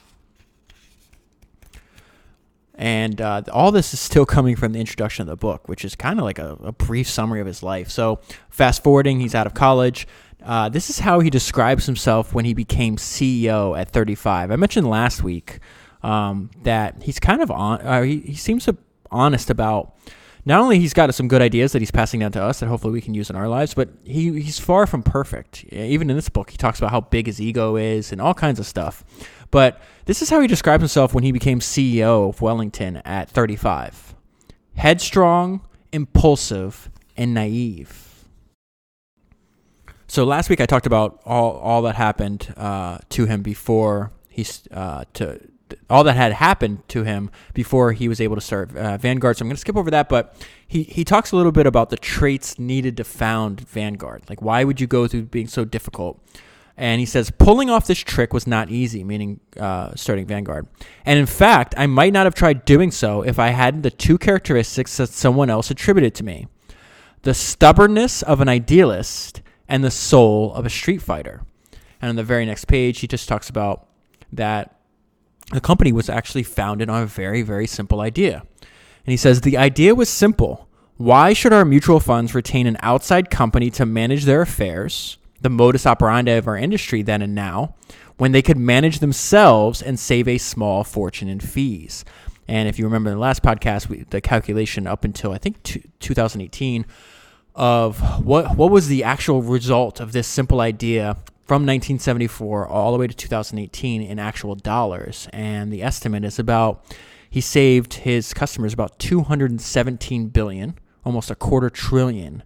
And 2.84 3.22
uh, 3.22 3.44
all 3.54 3.72
this 3.72 3.94
is 3.94 4.02
still 4.02 4.26
coming 4.26 4.58
from 4.58 4.74
the 4.74 4.80
introduction 4.82 5.22
of 5.22 5.28
the 5.28 5.38
book, 5.38 5.70
which 5.70 5.86
is 5.86 5.96
kind 5.96 6.20
of 6.20 6.26
like 6.26 6.38
a, 6.38 6.58
a, 6.62 6.74
brief 6.74 7.08
summary 7.08 7.40
of 7.40 7.48
his 7.48 7.64
life. 7.64 7.90
So, 7.90 8.20
fast 8.50 8.84
forwarding, 8.84 9.22
he's 9.22 9.34
out 9.34 9.48
of 9.48 9.54
college. 9.54 10.06
Uh, 10.44 10.68
this 10.68 10.90
is 10.90 11.00
how 11.00 11.22
he 11.22 11.30
describes 11.30 11.86
himself 11.86 12.34
when 12.34 12.44
he 12.44 12.54
became 12.54 12.98
CEO 12.98 13.80
at 13.80 13.92
35. 13.92 14.52
I 14.52 14.58
mentioned 14.58 14.90
last 14.90 15.24
week 15.24 15.60
um, 16.02 16.52
that 16.64 17.04
he's 17.04 17.22
kind 17.22 17.42
of 17.42 17.50
on, 17.50 17.80
uh, 17.80 18.02
he, 18.02 18.20
he 18.20 18.36
seems 18.36 18.68
honest 19.10 19.50
about 19.50 19.96
not 20.44 20.60
only 20.60 20.78
he's 20.78 20.94
got 20.94 21.16
some 21.16 21.30
good 21.30 21.42
ideas 21.42 21.72
that 21.72 21.82
he's 21.82 21.90
passing 21.90 22.20
down 22.20 22.34
to 22.34 22.44
us 22.44 22.60
that 22.60 22.68
hopefully 22.68 22.92
we 22.92 23.00
can 23.00 23.14
use 23.14 23.30
in 23.30 23.38
our 23.38 23.48
lives, 23.48 23.74
but 23.74 23.92
he, 24.04 24.42
he's 24.42 24.60
far 24.60 24.86
from 24.88 25.04
perfect. 25.04 25.64
Even 25.72 26.10
in 26.10 26.18
this 26.18 26.28
book, 26.28 26.50
he 26.50 26.58
talks 26.58 26.80
about 26.80 26.92
how 26.92 27.00
big 27.00 27.28
his 27.28 27.40
ego 27.40 27.78
is 27.78 28.12
and 28.12 28.20
all 28.20 28.34
kinds 28.34 28.60
of 28.60 28.66
stuff. 28.66 29.06
But 29.54 29.80
this 30.06 30.24
is 30.24 30.32
how 30.32 30.40
he 30.40 30.48
describes 30.48 30.82
himself 30.82 31.14
when 31.14 31.24
he 31.24 31.32
became 31.32 31.60
CEO 31.60 32.28
of 32.28 32.42
Wellington 32.42 32.98
at 33.06 33.30
35 33.30 34.16
headstrong, 34.76 35.62
impulsive, 35.92 36.90
and 37.16 37.36
naive. 37.36 38.26
So 40.08 40.24
last 40.24 40.50
week 40.50 40.60
I 40.60 40.66
talked 40.66 40.88
about 40.88 41.22
all, 41.24 41.52
all 41.58 41.84
that 41.84 41.94
happened 41.94 42.52
uh, 42.58 42.98
to 43.10 43.28
him 43.28 43.44
before 43.44 44.12
he's 44.28 44.68
uh, 44.72 45.06
to 45.14 45.40
all 45.88 46.04
that 46.04 46.16
had 46.16 46.34
happened 46.34 46.88
to 46.88 47.04
him 47.04 47.30
before 47.54 47.92
he 47.92 48.08
was 48.08 48.20
able 48.20 48.34
to 48.36 48.42
start 48.42 48.76
uh, 48.76 48.98
Vanguard. 48.98 49.38
So 49.38 49.44
I'm 49.44 49.50
going 49.50 49.56
to 49.56 49.62
skip 49.62 49.78
over 49.78 49.92
that, 49.92 50.10
but 50.10 50.36
he 50.68 50.82
he 50.82 51.06
talks 51.06 51.32
a 51.32 51.36
little 51.36 51.52
bit 51.52 51.68
about 51.68 51.92
the 51.92 51.98
traits 51.98 52.58
needed 52.58 52.98
to 52.98 53.04
found 53.04 53.62
Vanguard. 53.62 54.24
Like 54.30 54.42
why 54.42 54.64
would 54.64 54.82
you 54.82 54.88
go 54.88 55.08
through 55.08 55.26
being 55.26 55.48
so 55.48 55.64
difficult? 55.64 56.20
And 56.76 57.00
he 57.00 57.06
says 57.06 57.32
pulling 57.32 57.70
off 57.70 57.86
this 57.86 58.00
trick 58.00 58.34
was 58.34 58.48
not 58.48 58.70
easy, 58.70 59.04
meaning 59.04 59.40
uh, 59.60 59.94
starting 59.96 60.26
Vanguard. 60.26 60.68
And 61.06 61.20
in 61.20 61.28
fact, 61.28 61.76
I 61.78 61.86
might 61.86 62.14
not 62.14 62.26
have 62.26 62.34
tried 62.34 62.66
doing 62.66 62.90
so 62.90 63.22
if 63.22 63.38
I 63.38 63.50
hadn't 63.50 63.82
the 63.82 63.92
two 63.92 64.18
characteristics 64.18 64.98
that 64.98 65.10
someone 65.10 65.50
else 65.50 65.70
attributed 65.70 66.16
to 66.16 66.24
me: 66.24 66.48
the 67.22 67.34
stubbornness 67.34 68.24
of 68.24 68.42
an 68.42 68.50
idealist 68.50 69.42
and 69.68 69.84
the 69.84 69.92
soul 69.92 70.54
of 70.54 70.66
a 70.66 70.70
street 70.70 71.02
fighter. 71.02 71.46
And 72.02 72.10
on 72.10 72.16
the 72.16 72.24
very 72.24 72.46
next 72.46 72.66
page, 72.66 73.00
he 73.00 73.08
just 73.08 73.30
talks 73.30 73.50
about 73.50 73.88
that 74.32 74.80
the 75.52 75.62
company 75.62 75.92
was 75.92 76.10
actually 76.10 76.44
founded 76.44 76.90
on 76.90 77.04
a 77.04 77.06
very, 77.06 77.44
very 77.44 77.68
simple 77.68 78.02
idea. 78.02 78.44
And 79.06 79.12
he 79.12 79.18
says 79.18 79.42
the 79.42 79.58
idea 79.58 79.96
was 79.96 80.10
simple. 80.10 80.68
Why 80.98 81.34
should 81.34 81.54
our 81.54 81.66
mutual 81.66 82.00
funds 82.00 82.36
retain 82.36 82.68
an 82.68 82.78
outside 82.82 83.30
company 83.30 83.70
to 83.72 83.86
manage 83.86 84.26
their 84.26 84.42
affairs, 84.42 85.18
the 85.44 85.50
modus 85.50 85.86
operandi 85.86 86.32
of 86.32 86.48
our 86.48 86.58
industry 86.58 87.04
then 87.04 87.22
and 87.22 87.36
now, 87.36 87.76
when 88.18 88.32
they 88.32 88.42
could 88.42 88.58
manage 88.58 89.00
themselves 89.00 89.82
and 89.82 90.00
save 90.00 90.28
a 90.28 90.38
small 90.38 90.84
fortune 90.84 91.30
in 91.30 91.40
fees? 91.40 92.04
And 92.48 92.68
if 92.68 92.78
you 92.78 92.86
remember 92.86 93.10
in 93.12 93.16
the 93.16 93.22
last 93.22 93.44
podcast, 93.44 93.88
we, 93.88 94.04
the 94.10 94.20
calculation 94.20 94.88
up 94.88 95.04
until 95.04 95.32
I 95.32 95.38
think 95.38 95.62
2018 96.00 96.86
of 97.56 98.26
what 98.26 98.58
what 98.58 98.72
was 98.72 98.88
the 98.88 99.04
actual 99.04 99.44
result 99.44 100.00
of 100.00 100.12
this 100.12 100.28
simple 100.28 100.60
idea 100.60 101.18
from 101.46 101.64
1974 101.64 102.68
all 102.68 102.92
the 102.92 102.98
way 102.98 103.06
to 103.06 103.16
2018 103.16 104.02
in 104.02 104.20
actual 104.20 104.56
dollars. 104.56 105.28
And 105.32 105.72
the 105.72 105.84
estimate 105.84 106.26
is 106.26 106.40
about 106.40 106.84
he 107.30 107.42
saved 107.42 107.96
his 107.96 108.34
customers 108.34 108.74
about 108.74 109.00
217 109.00 110.28
billion, 110.28 110.78
almost 111.04 111.32
a 111.32 111.36
quarter 111.36 111.70
trillion 111.70 112.44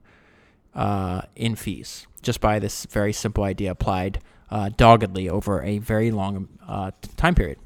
uh, 0.73 1.23
in 1.35 1.55
fees, 1.55 2.07
just 2.27 2.41
by 2.41 2.59
this 2.59 2.85
very 2.87 3.13
simple 3.13 3.45
idea 3.45 3.71
applied 3.71 4.21
uh, 4.51 4.69
doggedly 4.75 5.29
over 5.29 5.63
a 5.63 5.77
very 5.77 6.11
long 6.11 6.49
uh, 6.67 6.91
time 7.15 7.33
period. 7.33 7.57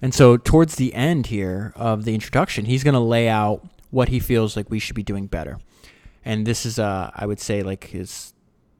And 0.00 0.14
so, 0.14 0.38
towards 0.38 0.76
the 0.76 0.94
end 0.94 1.26
here 1.26 1.74
of 1.76 2.04
the 2.06 2.14
introduction, 2.14 2.64
he's 2.64 2.82
going 2.82 2.94
to 2.94 3.00
lay 3.00 3.28
out 3.28 3.62
what 3.90 4.08
he 4.08 4.18
feels 4.18 4.56
like 4.56 4.70
we 4.70 4.78
should 4.78 4.96
be 4.96 5.02
doing 5.02 5.26
better. 5.26 5.58
And 6.24 6.46
this 6.46 6.64
is, 6.64 6.78
uh, 6.78 7.10
I 7.14 7.26
would 7.26 7.38
say, 7.38 7.62
like 7.62 7.84
his 7.84 8.32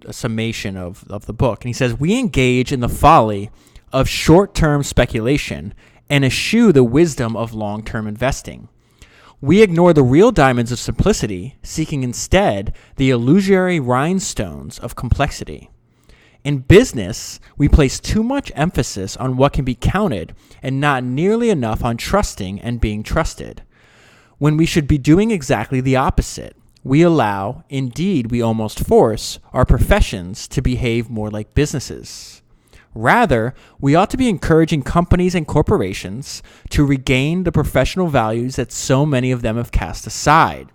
a 0.06 0.12
summation 0.12 0.76
of, 0.76 1.04
of 1.10 1.26
the 1.26 1.32
book. 1.32 1.62
And 1.62 1.68
he 1.68 1.72
says, 1.74 1.94
We 1.94 2.18
engage 2.18 2.72
in 2.72 2.80
the 2.80 2.88
folly 2.88 3.50
of 3.92 4.08
short 4.08 4.54
term 4.54 4.82
speculation 4.82 5.74
and 6.08 6.24
eschew 6.24 6.72
the 6.72 6.84
wisdom 6.84 7.36
of 7.36 7.52
long 7.52 7.82
term 7.84 8.06
investing. 8.06 8.68
We 9.40 9.62
ignore 9.62 9.92
the 9.92 10.02
real 10.02 10.32
diamonds 10.32 10.72
of 10.72 10.78
simplicity, 10.78 11.56
seeking 11.62 12.02
instead 12.02 12.74
the 12.96 13.10
illusory 13.10 13.78
rhinestones 13.78 14.78
of 14.78 14.96
complexity. 14.96 15.70
In 16.42 16.58
business, 16.58 17.40
we 17.58 17.68
place 17.68 18.00
too 18.00 18.22
much 18.22 18.52
emphasis 18.54 19.16
on 19.16 19.36
what 19.36 19.52
can 19.52 19.64
be 19.64 19.74
counted 19.74 20.34
and 20.62 20.80
not 20.80 21.04
nearly 21.04 21.50
enough 21.50 21.84
on 21.84 21.96
trusting 21.96 22.60
and 22.60 22.80
being 22.80 23.02
trusted, 23.02 23.62
when 24.38 24.56
we 24.56 24.66
should 24.66 24.86
be 24.86 24.98
doing 24.98 25.30
exactly 25.30 25.80
the 25.80 25.96
opposite 25.96 26.56
we 26.86 27.02
allow, 27.02 27.64
indeed, 27.68 28.30
we 28.30 28.40
almost 28.40 28.78
force, 28.78 29.40
our 29.52 29.64
professions 29.64 30.46
to 30.46 30.62
behave 30.62 31.10
more 31.10 31.32
like 31.32 31.52
businesses. 31.52 32.42
Rather, 32.96 33.52
we 33.78 33.94
ought 33.94 34.08
to 34.08 34.16
be 34.16 34.26
encouraging 34.26 34.82
companies 34.82 35.34
and 35.34 35.46
corporations 35.46 36.42
to 36.70 36.82
regain 36.82 37.44
the 37.44 37.52
professional 37.52 38.08
values 38.08 38.56
that 38.56 38.72
so 38.72 39.04
many 39.04 39.30
of 39.30 39.42
them 39.42 39.58
have 39.58 39.70
cast 39.70 40.06
aside. 40.06 40.72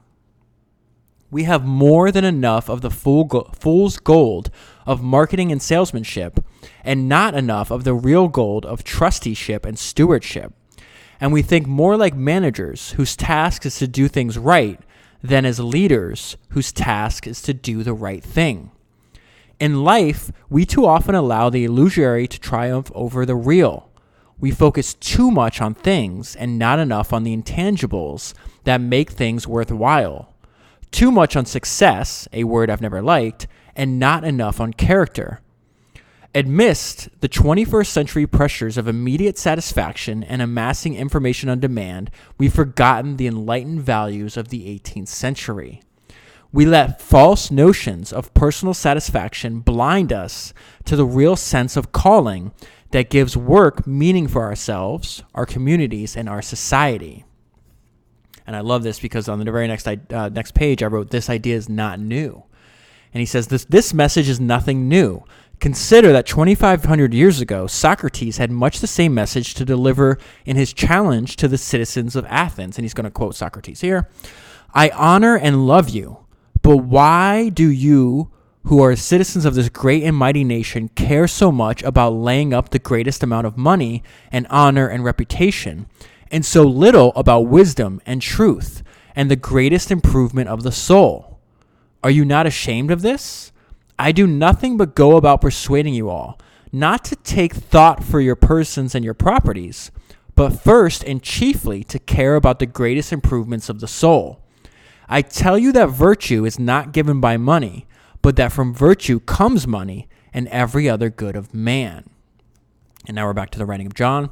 We 1.32 1.46
have 1.46 1.66
more 1.66 2.12
than 2.12 2.24
enough 2.24 2.70
of 2.70 2.82
the 2.82 2.92
fool 2.92 3.24
go- 3.24 3.50
fool's 3.60 3.98
gold 3.98 4.52
of 4.86 5.02
marketing 5.02 5.52
and 5.52 5.60
salesmanship, 5.60 6.40
and 6.84 7.10
not 7.10 7.34
enough 7.34 7.72
of 7.72 7.86
the 7.86 7.96
real 7.96 8.28
gold 8.28 8.68
of 8.68 8.84
trusteeship 8.84 9.66
and 9.66 9.80
stewardship. 9.80 10.54
And 11.20 11.34
we 11.34 11.42
think 11.42 11.66
more 11.66 11.98
like 11.98 12.14
managers 12.14 12.92
whose 12.92 13.16
task 13.16 13.66
is 13.66 13.80
to 13.80 13.88
do 13.88 14.08
things 14.08 14.38
right 14.38 14.80
than 15.24 15.44
as 15.44 15.60
leaders 15.60 16.38
whose 16.50 16.72
task 16.72 17.26
is 17.26 17.42
to 17.44 17.54
do 17.54 17.82
the 17.82 17.94
right 17.94 18.24
thing. 18.24 18.70
In 19.62 19.84
life, 19.84 20.32
we 20.50 20.66
too 20.66 20.88
often 20.88 21.14
allow 21.14 21.52
the 21.52 21.66
illusory 21.66 22.28
to 22.28 22.40
triumph 22.40 22.92
over 22.96 23.28
the 23.28 23.36
real. 23.36 23.92
We 24.40 24.50
focus 24.50 24.96
too 24.96 25.30
much 25.30 25.62
on 25.62 25.76
things 25.76 26.36
and 26.36 26.58
not 26.58 26.80
enough 26.80 27.14
on 27.14 27.24
the 27.24 27.38
intangibles 27.38 28.34
that 28.64 28.82
make 28.82 29.12
things 29.12 29.48
worthwhile. 29.48 30.34
Too 30.90 31.12
much 31.12 31.36
on 31.36 31.46
success, 31.46 32.28
a 32.34 32.46
word 32.46 32.72
I've 32.72 32.82
never 32.82 33.04
liked, 33.04 33.46
and 33.76 34.00
not 34.00 34.24
enough 34.24 34.60
on 34.60 34.74
character. 34.74 35.42
Amidst 36.34 37.10
the 37.22 37.30
21st 37.30 37.86
century 37.86 38.26
pressures 38.26 38.80
of 38.80 38.88
immediate 38.88 39.38
satisfaction 39.38 40.24
and 40.24 40.42
amassing 40.42 40.96
information 40.96 41.50
on 41.50 41.60
demand, 41.60 42.10
we've 42.40 42.52
forgotten 42.52 43.18
the 43.18 43.28
enlightened 43.28 43.82
values 43.82 44.38
of 44.38 44.48
the 44.48 44.66
18th 44.80 45.10
century. 45.10 45.84
We 46.54 46.66
let 46.66 47.02
false 47.02 47.50
notions 47.50 48.12
of 48.12 48.34
personal 48.34 48.74
satisfaction 48.74 49.60
blind 49.60 50.12
us 50.12 50.54
to 50.86 50.96
the 50.96 51.06
real 51.06 51.36
sense 51.36 51.78
of 51.78 51.92
calling 51.92 52.52
that 52.92 53.10
gives 53.10 53.38
work 53.38 53.88
meaning 53.88 54.28
for 54.28 54.44
ourselves, 54.44 55.24
our 55.34 55.46
communities, 55.46 56.18
and 56.18 56.28
our 56.28 56.42
society. 56.42 57.24
And 58.46 58.56
I 58.56 58.60
love 58.60 58.84
this 58.84 59.00
because 59.00 59.30
on 59.30 59.40
the 59.40 59.50
very 59.50 59.68
next 59.68 59.88
uh, 59.88 60.30
next 60.30 60.54
page, 60.54 60.84
I 60.84 60.88
wrote, 60.88 61.10
"This 61.10 61.30
idea 61.30 61.56
is 61.56 61.70
not 61.70 62.00
new." 62.00 62.44
And 63.14 63.22
he 63.22 63.26
says, 63.26 63.48
"This 63.48 63.64
this 63.66 63.94
message 63.94 64.28
is 64.28 64.42
nothing 64.42 64.90
new. 64.90 65.24
Consider 65.62 66.12
that 66.12 66.26
2,500 66.26 67.14
years 67.14 67.40
ago, 67.40 67.68
Socrates 67.68 68.38
had 68.38 68.52
much 68.52 68.80
the 68.80 68.88
same 68.88 69.14
message 69.14 69.54
to 69.54 69.64
deliver 69.64 70.18
in 70.44 70.58
his 70.58 70.74
challenge 70.74 71.36
to 71.38 71.48
the 71.48 71.58
citizens 71.58 72.16
of 72.16 72.26
Athens." 72.26 72.78
And 72.78 72.84
he's 72.84 72.96
going 72.96 73.06
to 73.06 73.12
quote 73.12 73.36
Socrates 73.36 73.80
here: 73.80 74.10
"I 74.74 74.90
honor 74.90 75.38
and 75.38 75.66
love 75.66 75.88
you, 75.88 76.21
but 76.62 76.78
why 76.78 77.50
do 77.50 77.70
you?" 77.70 78.30
Who 78.66 78.84
are 78.84 78.96
citizens 78.96 79.44
of 79.46 79.56
this 79.56 79.70
great 79.70 80.04
and 80.04 80.16
mighty 80.16 80.44
nation 80.44 80.90
care 80.90 81.28
so 81.28 81.52
much 81.52 81.82
about 81.82 82.14
laying 82.14 82.54
up 82.54 82.70
the 82.70 82.78
greatest 82.78 83.24
amount 83.24 83.48
of 83.48 83.58
money 83.58 84.04
and 84.32 84.46
honor 84.52 84.88
and 84.88 85.04
reputation, 85.04 85.88
and 86.30 86.46
so 86.46 86.64
little 86.64 87.12
about 87.16 87.48
wisdom 87.48 88.02
and 88.06 88.22
truth 88.22 88.84
and 89.16 89.32
the 89.32 89.36
greatest 89.36 89.90
improvement 89.90 90.48
of 90.48 90.62
the 90.62 90.72
soul. 90.72 91.40
Are 92.04 92.12
you 92.12 92.24
not 92.24 92.46
ashamed 92.46 92.92
of 92.92 93.02
this? 93.02 93.52
I 93.98 94.12
do 94.12 94.28
nothing 94.28 94.78
but 94.78 94.96
go 94.96 95.18
about 95.18 95.42
persuading 95.42 95.96
you 95.96 96.10
all 96.10 96.38
not 96.72 97.04
to 97.06 97.16
take 97.18 97.54
thought 97.54 98.04
for 98.04 98.20
your 98.22 98.36
persons 98.36 98.96
and 98.96 99.04
your 99.04 99.14
properties, 99.14 99.92
but 100.36 100.62
first 100.62 101.04
and 101.04 101.22
chiefly 101.22 101.84
to 101.84 102.00
care 102.00 102.36
about 102.36 102.60
the 102.60 102.66
greatest 102.66 103.12
improvements 103.12 103.70
of 103.70 103.80
the 103.80 103.88
soul. 103.88 104.41
I 105.12 105.22
tell 105.22 105.58
you 105.58 105.74
that 105.74 105.90
virtue 105.90 106.46
is 106.46 106.58
not 106.58 106.94
given 106.94 107.20
by 107.20 107.36
money, 107.36 107.86
but 108.22 108.38
that 108.38 108.54
from 108.54 108.74
virtue 108.74 109.20
comes 109.20 109.68
money 109.68 110.08
and 110.34 110.48
every 110.48 110.88
other 110.88 111.10
good 111.10 111.36
of 111.36 111.54
man. 111.54 112.10
And 113.06 113.16
now 113.16 113.26
we're 113.26 113.34
back 113.34 113.50
to 113.52 113.60
the 113.60 113.66
writing 113.66 113.88
of 113.88 113.94
John. 113.94 114.32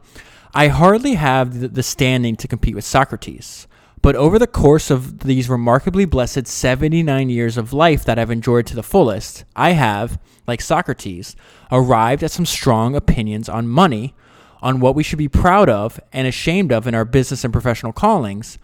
I 0.54 0.70
hardly 0.70 1.16
have 1.16 1.74
the 1.74 1.84
standing 1.84 2.38
to 2.38 2.48
compete 2.48 2.76
with 2.76 2.86
Socrates, 2.86 3.68
but 4.02 4.16
over 4.16 4.40
the 4.40 4.48
course 4.48 4.90
of 4.90 5.20
these 5.20 5.50
remarkably 5.50 6.06
blessed 6.06 6.48
79 6.48 7.30
years 7.30 7.58
of 7.58 7.74
life 7.74 8.06
that 8.06 8.18
I've 8.18 8.32
enjoyed 8.32 8.66
to 8.68 8.76
the 8.76 8.82
fullest, 8.82 9.44
I 9.58 9.72
have, 9.72 10.18
like 10.48 10.62
Socrates, 10.62 11.36
arrived 11.74 12.24
at 12.24 12.32
some 12.32 12.46
strong 12.46 12.96
opinions 12.96 13.50
on 13.50 13.68
money, 13.68 14.16
on 14.62 14.80
what 14.80 14.96
we 14.96 15.04
should 15.04 15.20
be 15.20 15.28
proud 15.28 15.68
of 15.68 16.00
and 16.14 16.26
ashamed 16.26 16.72
of 16.72 16.88
in 16.88 16.96
our 16.96 17.04
business 17.04 17.44
and 17.44 17.52
professional 17.52 17.92
callings, 17.92 18.58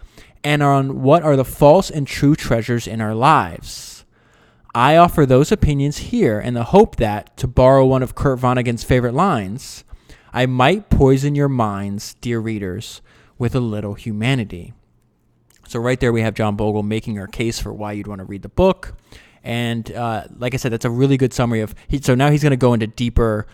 and 0.45 0.61
on 0.61 1.01
what 1.01 1.23
are 1.23 1.35
the 1.35 1.43
false 1.43 1.89
and 1.89 2.05
true 2.05 2.35
treasures 2.35 2.85
in 2.85 3.01
our 3.01 3.15
lives. 3.15 4.05
I 4.75 4.95
offer 4.95 5.25
those 5.25 5.51
opinions 5.51 5.97
here 5.97 6.39
in 6.39 6.53
the 6.53 6.65
hope 6.65 6.97
that, 6.97 7.35
to 7.37 7.47
borrow 7.47 7.83
one 7.83 8.03
of 8.03 8.13
Kurt 8.13 8.39
Vonnegut's 8.39 8.83
favorite 8.83 9.15
lines, 9.15 9.83
I 10.31 10.45
might 10.45 10.91
poison 10.91 11.33
your 11.33 11.49
minds, 11.49 12.13
dear 12.21 12.39
readers, 12.39 13.01
with 13.39 13.55
a 13.55 13.59
little 13.59 13.95
humanity. 13.95 14.73
So, 15.67 15.79
right 15.79 15.99
there, 15.99 16.13
we 16.13 16.21
have 16.21 16.35
John 16.35 16.55
Bogle 16.55 16.83
making 16.83 17.17
our 17.17 17.25
case 17.25 17.59
for 17.59 17.73
why 17.73 17.93
you'd 17.93 18.05
want 18.05 18.19
to 18.19 18.25
read 18.25 18.43
the 18.43 18.49
book. 18.49 18.93
And 19.43 19.91
uh, 19.93 20.25
like 20.37 20.53
I 20.53 20.57
said, 20.57 20.71
that's 20.71 20.85
a 20.85 20.91
really 20.91 21.17
good 21.17 21.33
summary 21.33 21.61
of. 21.61 21.73
He, 21.87 21.99
so 21.99 22.13
now 22.13 22.29
he's 22.29 22.43
going 22.43 22.51
to 22.51 22.57
go 22.57 22.73
into 22.73 22.85
deeper. 22.85 23.47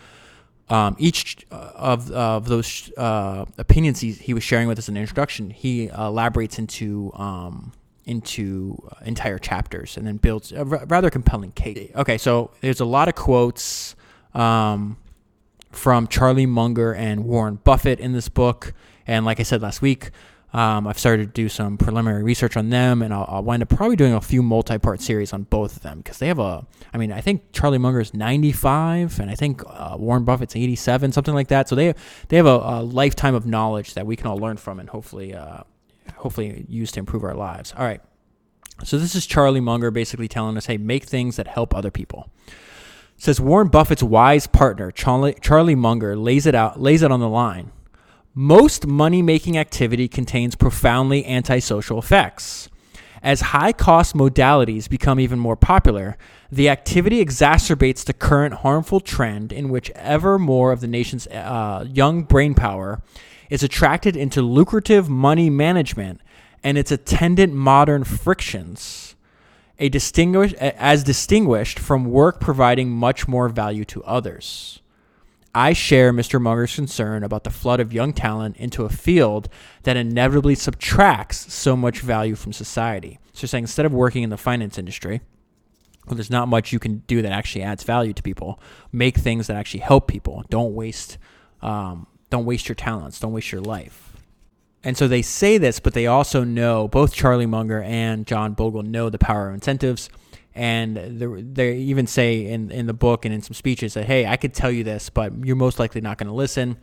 Um, 0.72 0.96
each 0.98 1.46
uh, 1.50 1.72
of, 1.74 2.10
of 2.10 2.48
those 2.48 2.90
uh, 2.96 3.44
opinions 3.58 4.00
he, 4.00 4.12
he 4.12 4.32
was 4.32 4.42
sharing 4.42 4.68
with 4.68 4.78
us 4.78 4.88
in 4.88 4.94
the 4.94 5.00
introduction, 5.00 5.50
he 5.50 5.88
elaborates 5.88 6.58
into 6.58 7.12
um, 7.14 7.72
into 8.04 8.76
entire 9.04 9.38
chapters 9.38 9.96
and 9.96 10.06
then 10.06 10.16
builds 10.16 10.50
a 10.50 10.64
r- 10.64 10.84
rather 10.86 11.10
compelling 11.10 11.52
case. 11.52 11.90
Okay, 11.94 12.18
so 12.18 12.50
there's 12.60 12.80
a 12.80 12.84
lot 12.84 13.08
of 13.08 13.14
quotes. 13.14 13.94
Um, 14.34 14.96
from 15.72 16.06
Charlie 16.06 16.46
Munger 16.46 16.94
and 16.94 17.24
Warren 17.24 17.56
Buffett 17.56 17.98
in 17.98 18.12
this 18.12 18.28
book. 18.28 18.74
And 19.06 19.24
like 19.24 19.40
I 19.40 19.42
said 19.42 19.62
last 19.62 19.82
week, 19.82 20.10
um, 20.52 20.86
I've 20.86 20.98
started 20.98 21.26
to 21.26 21.32
do 21.32 21.48
some 21.48 21.78
preliminary 21.78 22.22
research 22.22 22.56
on 22.56 22.68
them, 22.68 23.00
and 23.00 23.12
I'll, 23.14 23.26
I'll 23.28 23.42
wind 23.42 23.62
up 23.62 23.70
probably 23.70 23.96
doing 23.96 24.12
a 24.12 24.20
few 24.20 24.42
multi-part 24.42 25.00
series 25.00 25.32
on 25.32 25.44
both 25.44 25.76
of 25.76 25.82
them 25.82 25.98
because 25.98 26.18
they 26.18 26.28
have 26.28 26.38
a. 26.38 26.66
I 26.92 26.98
mean, 26.98 27.10
I 27.10 27.20
think 27.20 27.52
Charlie 27.52 27.78
Munger 27.78 28.00
is 28.00 28.12
95, 28.12 29.18
and 29.18 29.30
I 29.30 29.34
think 29.34 29.62
uh, 29.66 29.96
Warren 29.98 30.24
Buffett's 30.24 30.54
87, 30.54 31.12
something 31.12 31.34
like 31.34 31.48
that. 31.48 31.68
So 31.68 31.74
they 31.74 31.94
they 32.28 32.36
have 32.36 32.46
a, 32.46 32.60
a, 32.62 32.82
lifetime 32.82 33.34
of 33.34 33.46
knowledge 33.46 33.94
that 33.94 34.06
we 34.06 34.14
can 34.14 34.26
all 34.26 34.36
learn 34.36 34.58
from, 34.58 34.78
and 34.78 34.90
hopefully, 34.90 35.34
uh, 35.34 35.62
hopefully 36.16 36.66
use 36.68 36.92
to 36.92 37.00
improve 37.00 37.24
our 37.24 37.34
lives. 37.34 37.72
All 37.76 37.84
right. 37.84 38.00
So 38.84 38.98
this 38.98 39.14
is 39.14 39.26
Charlie 39.26 39.60
Munger 39.60 39.90
basically 39.90 40.28
telling 40.28 40.56
us, 40.56 40.66
hey, 40.66 40.76
make 40.76 41.04
things 41.04 41.36
that 41.36 41.46
help 41.46 41.74
other 41.74 41.90
people 41.90 42.30
says 43.22 43.40
Warren 43.40 43.68
Buffett's 43.68 44.02
wise 44.02 44.48
partner, 44.48 44.90
Charlie, 44.90 45.36
Charlie 45.40 45.76
Munger, 45.76 46.16
lays 46.16 46.44
it 46.44 46.56
out, 46.56 46.80
lays 46.80 47.02
it 47.02 47.12
on 47.12 47.20
the 47.20 47.28
line. 47.28 47.70
Most 48.34 48.86
money 48.86 49.20
making 49.20 49.58
activity 49.58 50.08
contains 50.08 50.54
profoundly 50.54 51.26
antisocial 51.26 51.98
effects. 51.98 52.70
As 53.22 53.40
high 53.40 53.72
cost 53.72 54.16
modalities 54.16 54.88
become 54.88 55.20
even 55.20 55.38
more 55.38 55.54
popular, 55.54 56.16
the 56.50 56.68
activity 56.68 57.24
exacerbates 57.24 58.04
the 58.04 58.12
current 58.12 58.54
harmful 58.54 59.00
trend 59.00 59.52
in 59.52 59.68
which 59.68 59.90
ever 59.90 60.38
more 60.38 60.72
of 60.72 60.80
the 60.80 60.88
nation's 60.88 61.26
uh, 61.28 61.86
young 61.88 62.22
brain 62.24 62.54
power 62.54 63.02
is 63.50 63.62
attracted 63.62 64.16
into 64.16 64.42
lucrative 64.42 65.08
money 65.08 65.50
management 65.50 66.20
and 66.64 66.78
its 66.78 66.90
attendant 66.90 67.52
modern 67.52 68.02
frictions 68.02 69.14
a 69.78 69.88
distinguish, 69.88 70.52
as 70.54 71.02
distinguished 71.02 71.78
from 71.78 72.04
work 72.04 72.40
providing 72.40 72.90
much 72.90 73.26
more 73.26 73.48
value 73.48 73.84
to 73.86 74.02
others. 74.04 74.81
I 75.54 75.74
share 75.74 76.12
Mr. 76.12 76.40
Munger's 76.40 76.74
concern 76.74 77.22
about 77.22 77.44
the 77.44 77.50
flood 77.50 77.78
of 77.78 77.92
young 77.92 78.12
talent 78.14 78.56
into 78.56 78.84
a 78.84 78.88
field 78.88 79.48
that 79.82 79.96
inevitably 79.98 80.54
subtracts 80.54 81.52
so 81.52 81.76
much 81.76 82.00
value 82.00 82.34
from 82.34 82.52
society. 82.52 83.18
So, 83.34 83.46
saying 83.46 83.64
instead 83.64 83.84
of 83.84 83.92
working 83.92 84.22
in 84.22 84.30
the 84.30 84.38
finance 84.38 84.78
industry, 84.78 85.20
well, 86.06 86.16
there's 86.16 86.30
not 86.30 86.48
much 86.48 86.72
you 86.72 86.78
can 86.78 86.98
do 87.06 87.22
that 87.22 87.32
actually 87.32 87.62
adds 87.62 87.84
value 87.84 88.12
to 88.14 88.22
people. 88.22 88.58
Make 88.92 89.18
things 89.18 89.46
that 89.46 89.56
actually 89.56 89.80
help 89.80 90.08
people. 90.08 90.44
Don't 90.48 90.74
waste, 90.74 91.18
um, 91.60 92.06
don't 92.30 92.46
waste 92.46 92.68
your 92.68 92.76
talents. 92.76 93.20
Don't 93.20 93.32
waste 93.32 93.52
your 93.52 93.60
life. 93.60 94.16
And 94.82 94.96
so 94.96 95.06
they 95.06 95.22
say 95.22 95.58
this, 95.58 95.78
but 95.78 95.94
they 95.94 96.06
also 96.06 96.42
know 96.42 96.88
both 96.88 97.14
Charlie 97.14 97.46
Munger 97.46 97.82
and 97.82 98.26
John 98.26 98.54
Bogle 98.54 98.82
know 98.82 99.10
the 99.10 99.18
power 99.18 99.48
of 99.48 99.54
incentives. 99.54 100.10
And 100.54 101.54
they 101.54 101.76
even 101.76 102.06
say 102.06 102.46
in, 102.46 102.70
in 102.70 102.86
the 102.86 102.92
book 102.92 103.24
and 103.24 103.34
in 103.34 103.40
some 103.40 103.54
speeches 103.54 103.94
that, 103.94 104.04
hey, 104.04 104.26
I 104.26 104.36
could 104.36 104.52
tell 104.52 104.70
you 104.70 104.84
this, 104.84 105.08
but 105.08 105.32
you're 105.44 105.56
most 105.56 105.78
likely 105.78 106.00
not 106.00 106.18
going 106.18 106.28
to 106.28 106.34
listen 106.34 106.76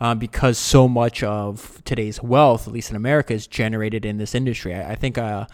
uh, 0.00 0.14
because 0.14 0.58
so 0.58 0.86
much 0.86 1.22
of 1.22 1.82
today's 1.84 2.22
wealth, 2.22 2.66
at 2.68 2.74
least 2.74 2.90
in 2.90 2.96
America, 2.96 3.32
is 3.32 3.46
generated 3.46 4.04
in 4.04 4.18
this 4.18 4.34
industry. 4.34 4.74
I, 4.74 4.92
I 4.92 4.94
think 4.96 5.16
uh, 5.16 5.46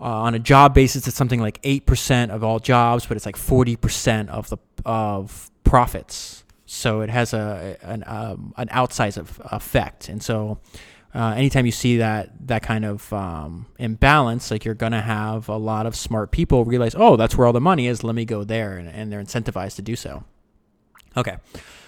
uh, 0.00 0.04
on 0.04 0.34
a 0.34 0.38
job 0.38 0.74
basis, 0.74 1.06
it's 1.06 1.16
something 1.16 1.40
like 1.40 1.60
8% 1.62 2.30
of 2.30 2.42
all 2.42 2.58
jobs, 2.58 3.06
but 3.06 3.16
it's 3.16 3.26
like 3.26 3.36
40% 3.36 4.28
of 4.28 4.48
the 4.48 4.58
of 4.84 5.50
profits. 5.64 6.44
So 6.66 7.00
it 7.00 7.10
has 7.10 7.32
a 7.32 7.76
an, 7.82 8.04
um, 8.06 8.54
an 8.56 8.68
outsized 8.68 9.18
effect. 9.52 10.08
And 10.08 10.22
so 10.22 10.58
uh, 11.16 11.32
anytime 11.34 11.64
you 11.64 11.72
see 11.72 11.96
that 11.96 12.30
that 12.46 12.62
kind 12.62 12.84
of 12.84 13.10
um, 13.12 13.66
imbalance, 13.78 14.50
like 14.50 14.66
you're 14.66 14.74
gonna 14.74 15.00
have 15.00 15.48
a 15.48 15.56
lot 15.56 15.86
of 15.86 15.96
smart 15.96 16.30
people 16.30 16.66
realize, 16.66 16.94
oh, 16.96 17.16
that's 17.16 17.36
where 17.36 17.46
all 17.46 17.54
the 17.54 17.60
money 17.60 17.86
is. 17.86 18.04
Let 18.04 18.14
me 18.14 18.26
go 18.26 18.44
there, 18.44 18.76
and, 18.76 18.88
and 18.88 19.10
they're 19.10 19.22
incentivized 19.22 19.76
to 19.76 19.82
do 19.82 19.96
so. 19.96 20.24
Okay, 21.16 21.36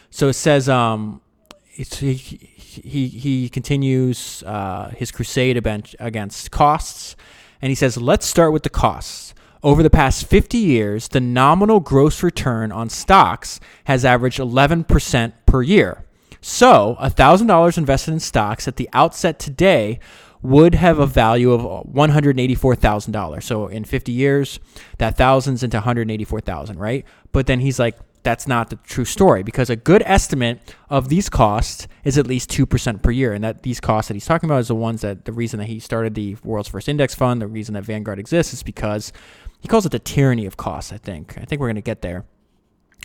so 0.08 0.28
it 0.28 0.32
says 0.32 0.66
um, 0.68 1.20
he, 1.66 2.14
he 2.14 3.08
he 3.08 3.48
continues 3.50 4.42
uh, 4.44 4.94
his 4.96 5.12
crusade 5.12 5.56
against 6.00 6.50
costs, 6.50 7.14
and 7.60 7.68
he 7.70 7.74
says, 7.74 7.98
let's 7.98 8.26
start 8.26 8.52
with 8.52 8.62
the 8.62 8.70
costs. 8.70 9.34
Over 9.62 9.82
the 9.82 9.90
past 9.90 10.26
50 10.26 10.56
years, 10.56 11.08
the 11.08 11.20
nominal 11.20 11.80
gross 11.80 12.22
return 12.22 12.70
on 12.70 12.88
stocks 12.88 13.58
has 13.84 14.04
averaged 14.04 14.38
11% 14.38 15.32
per 15.46 15.62
year. 15.62 16.04
So, 16.50 16.96
$1,000 17.02 17.76
invested 17.76 18.10
in 18.10 18.20
stocks 18.20 18.66
at 18.66 18.76
the 18.76 18.88
outset 18.94 19.38
today 19.38 20.00
would 20.40 20.74
have 20.76 20.98
a 20.98 21.04
value 21.04 21.52
of 21.52 21.60
uh, 21.60 21.82
$184,000. 21.92 23.42
So, 23.42 23.66
in 23.66 23.84
50 23.84 24.12
years, 24.12 24.58
that 24.96 25.18
thousands 25.18 25.62
into 25.62 25.76
184,000, 25.76 26.78
right? 26.78 27.04
But 27.32 27.48
then 27.48 27.60
he's 27.60 27.78
like, 27.78 27.98
that's 28.22 28.48
not 28.48 28.70
the 28.70 28.76
true 28.76 29.04
story 29.04 29.42
because 29.42 29.68
a 29.68 29.76
good 29.76 30.02
estimate 30.06 30.74
of 30.88 31.10
these 31.10 31.28
costs 31.28 31.86
is 32.02 32.16
at 32.16 32.26
least 32.26 32.50
2% 32.50 33.02
per 33.02 33.10
year. 33.10 33.34
And 33.34 33.44
that 33.44 33.62
these 33.62 33.78
costs 33.78 34.08
that 34.08 34.14
he's 34.14 34.24
talking 34.24 34.48
about 34.48 34.60
is 34.60 34.68
the 34.68 34.74
ones 34.74 35.02
that 35.02 35.26
the 35.26 35.32
reason 35.32 35.58
that 35.58 35.66
he 35.66 35.78
started 35.78 36.14
the 36.14 36.38
world's 36.42 36.70
first 36.70 36.88
index 36.88 37.14
fund, 37.14 37.42
the 37.42 37.46
reason 37.46 37.74
that 37.74 37.84
Vanguard 37.84 38.18
exists 38.18 38.54
is 38.54 38.62
because 38.62 39.12
he 39.60 39.68
calls 39.68 39.84
it 39.84 39.92
the 39.92 39.98
tyranny 39.98 40.46
of 40.46 40.56
costs, 40.56 40.94
I 40.94 40.96
think. 40.96 41.36
I 41.36 41.44
think 41.44 41.60
we're 41.60 41.68
going 41.68 41.76
to 41.76 41.82
get 41.82 42.00
there. 42.00 42.24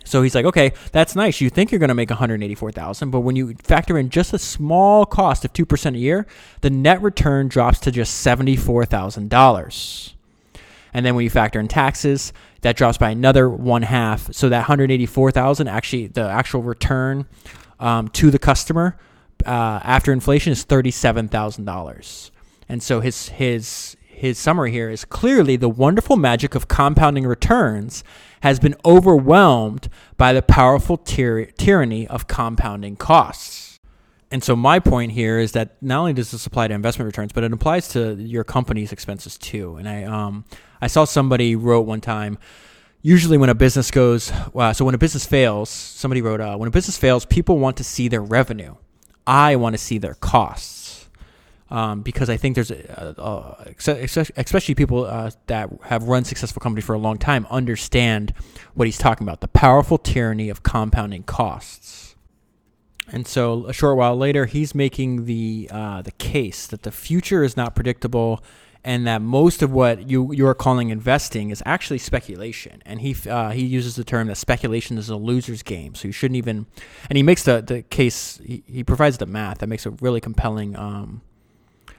So 0.04 0.22
he's 0.22 0.34
like, 0.34 0.44
okay, 0.44 0.72
that's 0.92 1.16
nice. 1.16 1.40
You 1.40 1.50
think 1.50 1.72
you're 1.72 1.78
going 1.78 1.88
to 1.88 1.94
make 1.94 2.10
184,000, 2.10 3.10
but 3.10 3.20
when 3.20 3.36
you 3.36 3.54
factor 3.62 3.98
in 3.98 4.10
just 4.10 4.32
a 4.32 4.38
small 4.38 5.06
cost 5.06 5.44
of 5.44 5.52
2% 5.52 5.94
a 5.94 5.98
year, 5.98 6.26
the 6.60 6.70
net 6.70 7.02
return 7.02 7.48
drops 7.48 7.78
to 7.80 7.90
just 7.90 8.24
$74,000. 8.24 10.12
And 10.92 11.04
then 11.04 11.16
when 11.16 11.24
you 11.24 11.30
factor 11.30 11.58
in 11.58 11.66
taxes, 11.66 12.32
that 12.60 12.76
drops 12.76 12.98
by 12.98 13.10
another 13.10 13.48
one 13.48 13.82
half. 13.82 14.32
So 14.32 14.48
that 14.48 14.60
184,000 14.60 15.68
actually 15.68 16.06
the 16.06 16.28
actual 16.28 16.62
return 16.62 17.26
um, 17.80 18.08
to 18.08 18.30
the 18.30 18.38
customer 18.38 18.96
uh, 19.44 19.80
after 19.82 20.12
inflation 20.12 20.52
is 20.52 20.64
$37,000. 20.64 22.30
And 22.68 22.82
so 22.82 23.00
his 23.00 23.28
his 23.28 23.96
his 24.14 24.38
summary 24.38 24.70
here 24.70 24.90
is 24.90 25.04
clearly 25.04 25.56
the 25.56 25.68
wonderful 25.68 26.16
magic 26.16 26.54
of 26.54 26.68
compounding 26.68 27.26
returns 27.26 28.04
has 28.40 28.60
been 28.60 28.74
overwhelmed 28.84 29.88
by 30.16 30.32
the 30.32 30.42
powerful 30.42 30.96
tyr- 30.96 31.50
tyranny 31.56 32.06
of 32.06 32.26
compounding 32.26 32.96
costs. 32.96 33.80
And 34.30 34.42
so 34.42 34.56
my 34.56 34.80
point 34.80 35.12
here 35.12 35.38
is 35.38 35.52
that 35.52 35.76
not 35.80 36.00
only 36.00 36.12
does 36.12 36.30
this 36.30 36.46
apply 36.46 36.68
to 36.68 36.74
investment 36.74 37.06
returns, 37.06 37.32
but 37.32 37.44
it 37.44 37.52
applies 37.52 37.88
to 37.88 38.14
your 38.14 38.44
company's 38.44 38.92
expenses 38.92 39.38
too. 39.38 39.76
And 39.76 39.88
I 39.88 40.04
um 40.04 40.44
I 40.80 40.88
saw 40.88 41.04
somebody 41.04 41.56
wrote 41.56 41.86
one 41.86 42.00
time. 42.00 42.38
Usually, 43.00 43.36
when 43.36 43.50
a 43.50 43.54
business 43.54 43.90
goes, 43.90 44.32
uh, 44.54 44.72
so 44.72 44.84
when 44.84 44.94
a 44.94 44.98
business 44.98 45.26
fails, 45.26 45.68
somebody 45.68 46.22
wrote, 46.22 46.40
uh, 46.40 46.56
when 46.56 46.68
a 46.68 46.70
business 46.70 46.96
fails, 46.96 47.26
people 47.26 47.58
want 47.58 47.76
to 47.76 47.84
see 47.84 48.08
their 48.08 48.22
revenue. 48.22 48.76
I 49.26 49.56
want 49.56 49.74
to 49.74 49.78
see 49.78 49.98
their 49.98 50.14
costs 50.14 50.83
um, 51.74 52.02
because 52.02 52.30
I 52.30 52.36
think 52.36 52.54
there's, 52.54 52.70
a, 52.70 53.14
a, 53.18 53.90
a, 53.90 54.00
especially 54.36 54.76
people 54.76 55.06
uh, 55.06 55.32
that 55.48 55.70
have 55.86 56.04
run 56.04 56.24
successful 56.24 56.60
companies 56.60 56.84
for 56.84 56.94
a 56.94 56.98
long 56.98 57.18
time, 57.18 57.48
understand 57.50 58.32
what 58.74 58.86
he's 58.86 58.96
talking 58.96 59.26
about 59.26 59.40
the 59.40 59.48
powerful 59.48 59.98
tyranny 59.98 60.48
of 60.48 60.62
compounding 60.62 61.24
costs. 61.24 62.14
And 63.08 63.26
so, 63.26 63.66
a 63.66 63.72
short 63.72 63.96
while 63.96 64.16
later, 64.16 64.46
he's 64.46 64.72
making 64.72 65.24
the 65.24 65.68
uh, 65.70 66.02
the 66.02 66.12
case 66.12 66.68
that 66.68 66.84
the 66.84 66.92
future 66.92 67.42
is 67.42 67.56
not 67.56 67.74
predictable, 67.74 68.42
and 68.84 69.04
that 69.08 69.20
most 69.20 69.60
of 69.60 69.72
what 69.72 70.08
you 70.08 70.32
you're 70.32 70.54
calling 70.54 70.90
investing 70.90 71.50
is 71.50 71.60
actually 71.66 71.98
speculation. 71.98 72.82
And 72.86 73.00
he 73.00 73.16
uh, 73.28 73.50
he 73.50 73.64
uses 73.64 73.96
the 73.96 74.04
term 74.04 74.28
that 74.28 74.36
speculation 74.36 74.96
is 74.96 75.10
a 75.10 75.16
loser's 75.16 75.64
game. 75.64 75.96
So 75.96 76.06
you 76.06 76.12
shouldn't 76.12 76.36
even. 76.36 76.66
And 77.10 77.16
he 77.16 77.24
makes 77.24 77.42
the 77.42 77.60
the 77.60 77.82
case. 77.82 78.38
He, 78.44 78.62
he 78.64 78.84
provides 78.84 79.18
the 79.18 79.26
math 79.26 79.58
that 79.58 79.66
makes 79.66 79.86
a 79.86 79.90
really 79.90 80.20
compelling. 80.20 80.76
Um, 80.76 81.22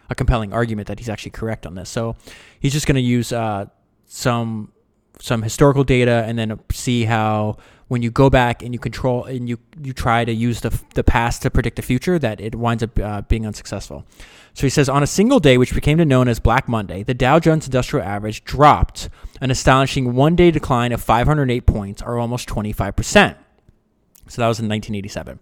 a 0.10 0.16
compelling 0.16 0.54
argument 0.54 0.88
that 0.88 1.00
he's 1.00 1.10
actually 1.10 1.32
correct 1.32 1.66
on 1.66 1.76
this. 1.76 1.90
So 1.90 2.16
he's 2.60 2.74
just 2.74 2.88
going 2.88 2.96
to 2.96 3.02
use 3.02 3.32
uh, 3.32 3.66
some 4.06 4.72
some 5.20 5.42
historical 5.42 5.84
data 5.84 6.24
and 6.28 6.38
then 6.38 6.60
see 6.72 7.06
how 7.06 7.58
when 7.88 8.02
you 8.02 8.12
go 8.12 8.30
back 8.30 8.64
and 8.64 8.74
you 8.74 8.80
control 8.80 9.24
and 9.26 9.48
you 9.48 9.60
you 9.82 9.94
try 9.94 10.26
to 10.26 10.34
use 10.34 10.62
the 10.62 10.78
the 10.94 11.04
past 11.04 11.42
to 11.44 11.50
predict 11.50 11.76
the 11.76 11.82
future 11.82 12.18
that 12.20 12.42
it 12.42 12.56
winds 12.56 12.84
up 12.84 13.00
uh, 13.00 13.22
being 13.22 13.46
unsuccessful. 13.46 14.06
So 14.54 14.66
he 14.66 14.70
says 14.70 14.90
on 14.90 15.04
a 15.04 15.08
single 15.08 15.40
day 15.40 15.58
which 15.58 15.74
became 15.74 15.98
known 15.98 16.28
as 16.28 16.40
Black 16.40 16.68
Monday, 16.68 17.04
the 17.04 17.14
Dow 17.14 17.40
Jones 17.40 17.66
Industrial 17.66 18.06
Average 18.06 18.44
dropped 18.44 19.10
an 19.42 19.52
astonishing 19.52 20.16
one-day 20.16 20.52
decline 20.52 20.92
of 20.92 21.02
508 21.02 21.66
points 21.66 22.02
or 22.02 22.18
almost 22.18 22.48
25%. 22.48 23.36
So 24.28 24.42
that 24.42 24.48
was 24.48 24.60
in 24.60 24.68
1987. 24.68 25.40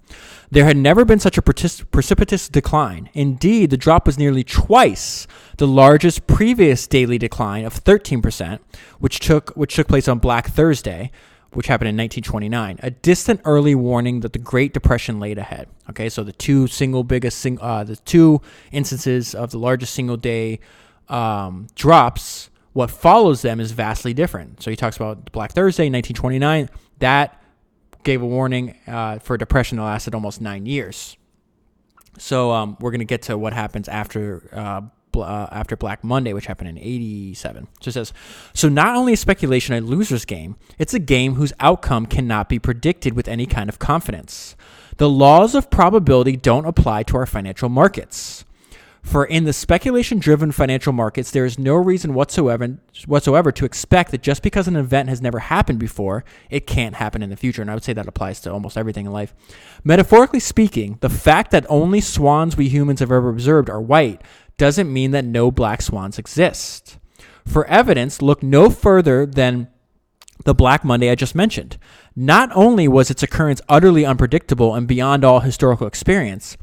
There 0.52 0.65
had 0.65 0.76
never 0.76 1.06
been 1.06 1.19
such 1.19 1.38
a 1.38 1.41
precipitous 1.41 2.50
decline. 2.50 3.10
Indeed, 3.13 3.69
the 3.69 3.78
drop 3.78 4.06
was 4.06 4.17
nearly 4.17 4.43
twice 4.43 5.26
the 5.58 5.67
largest 5.67 6.28
previous 6.28 6.86
daily 6.86 7.17
decline 7.17 7.63
of 7.63 7.82
13%, 7.82 8.60
which 9.00 9.19
took 9.19 9.52
which 9.52 9.76
took 9.76 9.88
place 9.88 10.08
on 10.10 10.19
Black 10.19 10.50
Thursday, 10.50 11.12
which 11.52 11.67
happened 11.67 11.89
in 11.89 11.96
1929. 11.96 12.80
A 12.84 12.91
distant 12.91 13.39
early 13.46 13.74
warning 13.74 14.19
that 14.19 14.34
the 14.34 14.39
Great 14.39 14.74
Depression 14.74 15.19
laid 15.19 15.38
ahead. 15.38 15.69
Okay, 15.89 16.10
so 16.10 16.24
the 16.24 16.34
two 16.34 16.67
single 16.67 17.04
biggest 17.06 17.39
sing, 17.39 17.58
uh, 17.62 17.86
the 17.86 17.96
two 17.96 18.41
instances 18.72 19.34
of 19.34 19.52
the 19.52 19.60
largest 19.60 19.93
single 19.93 20.17
day 20.17 20.60
um, 21.08 21.67
drops. 21.76 22.50
What 22.74 22.89
follows 22.89 23.43
them 23.43 23.60
is 23.60 23.72
vastly 23.72 24.15
different. 24.15 24.63
So 24.63 24.72
he 24.72 24.76
talks 24.76 24.96
about 24.98 25.32
Black 25.32 25.52
Thursday, 25.52 25.84
1929. 25.84 26.69
That 27.00 27.42
gave 28.04 28.22
a 28.22 28.26
warning 28.26 28.78
uh, 28.88 29.20
for 29.20 29.38
depression 29.38 29.78
that 29.78 29.84
lasted 29.84 30.13
almost 30.16 30.42
nine 30.42 30.66
years. 30.66 31.18
So 32.18 32.52
um, 32.52 32.78
we're 32.80 32.92
going 32.92 33.00
to 33.00 33.06
get 33.06 33.24
to 33.24 33.38
what 33.38 33.54
happens 33.54 33.88
after 33.88 34.50
uh, 34.54 34.82
uh, 35.20 35.48
after 35.52 35.76
Black 35.76 36.04
Monday, 36.04 36.34
which 36.34 36.46
happened 36.46 36.70
in 36.70 36.78
'87. 36.78 37.68
So 37.82 37.89
it 37.89 37.92
says, 37.94 38.13
so 38.54 38.70
not 38.70 38.96
only 38.96 39.13
is 39.13 39.20
speculation 39.20 39.76
a 39.76 39.82
loser's 39.82 40.26
game, 40.26 40.56
it's 40.78 40.94
a 40.94 41.00
game 41.00 41.36
whose 41.36 41.54
outcome 41.60 42.06
cannot 42.06 42.50
be 42.50 42.60
predicted 42.60 43.13
with 43.13 43.28
any 43.28 43.46
kind 43.46 43.70
of 43.70 43.80
confidence. 43.80 44.56
The 44.98 45.10
laws 45.10 45.56
of 45.56 45.70
probability 45.70 46.36
don't 46.36 46.66
apply 46.66 47.04
to 47.04 47.18
our 47.18 47.26
financial 47.26 47.70
markets. 47.70 48.42
For 49.04 49.26
in 49.26 49.44
the 49.44 49.54
speculation 49.54 50.18
driven 50.18 50.52
financial 50.52 50.94
markets, 50.94 51.30
there 51.30 51.46
is 51.46 51.60
no 51.60 51.76
reason 51.76 52.13
whatsoever, 52.13 52.80
whatsoever 53.06 53.52
to 53.52 53.66
expect 53.66 54.12
that 54.12 54.24
just 54.24 54.42
because 54.42 54.68
an 54.68 54.78
event 54.78 55.10
has 55.10 55.22
never 55.22 55.39
happened 55.39 55.78
before, 55.78 56.24
it 56.50 56.66
can't 56.66 56.96
happen 56.96 57.22
in 57.22 57.30
the 57.30 57.36
future. 57.36 57.62
And 57.62 57.70
I 57.70 57.74
would 57.74 57.84
say 57.84 57.94
that 57.94 58.08
applies 58.08 58.39
to 58.42 58.52
almost 58.52 58.78
everything 58.78 59.06
in 59.06 59.12
life. 59.12 59.36
Metaphorically 59.84 60.39
speaking, 60.39 60.98
the 61.02 61.10
fact 61.10 61.52
that 61.52 61.66
only 61.70 62.00
swans 62.02 62.56
we 62.56 62.70
humans 62.70 63.02
have 63.02 63.12
ever 63.12 63.30
observed 63.30 63.70
are 63.70 63.82
white 63.82 64.22
doesn't 64.58 64.92
mean 64.92 65.12
that 65.12 65.26
no 65.26 65.52
black 65.52 65.82
swans 65.82 66.18
exist. 66.18 66.98
For 67.46 67.68
evidence, 67.68 68.22
look 68.22 68.42
no 68.42 68.70
further 68.70 69.26
than 69.26 69.68
the 70.46 70.56
Black 70.56 70.84
Monday 70.84 71.10
I 71.10 71.16
just 71.16 71.36
mentioned. 71.36 71.78
Not 72.16 72.50
only 72.56 72.88
was 72.88 73.12
its 73.12 73.24
occurrence 73.24 73.62
utterly 73.68 74.06
unpredictable 74.06 74.74
and 74.76 74.88
beyond 74.88 75.24
all 75.24 75.42
historical 75.42 75.88
experience, 75.88 76.58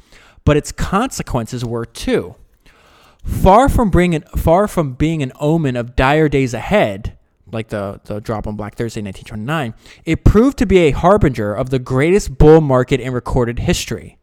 but 0.50 0.56
its 0.56 0.72
consequences 0.72 1.64
were 1.64 1.84
too. 1.84 2.34
Far 3.22 3.68
from 3.68 3.88
bringing, 3.88 4.22
far 4.36 4.66
from 4.66 4.94
being 4.94 5.22
an 5.22 5.30
omen 5.38 5.76
of 5.76 5.94
dire 5.94 6.28
days 6.28 6.54
ahead, 6.54 7.16
like 7.52 7.68
the, 7.68 8.00
the 8.06 8.18
drop 8.18 8.48
on 8.48 8.56
Black 8.56 8.74
Thursday 8.74 9.00
1929, 9.00 9.74
it 10.04 10.24
proved 10.24 10.58
to 10.58 10.66
be 10.66 10.78
a 10.78 10.90
harbinger 10.90 11.54
of 11.54 11.70
the 11.70 11.78
greatest 11.78 12.36
bull 12.36 12.60
market 12.60 12.98
in 12.98 13.12
recorded 13.12 13.60
history. 13.60 14.18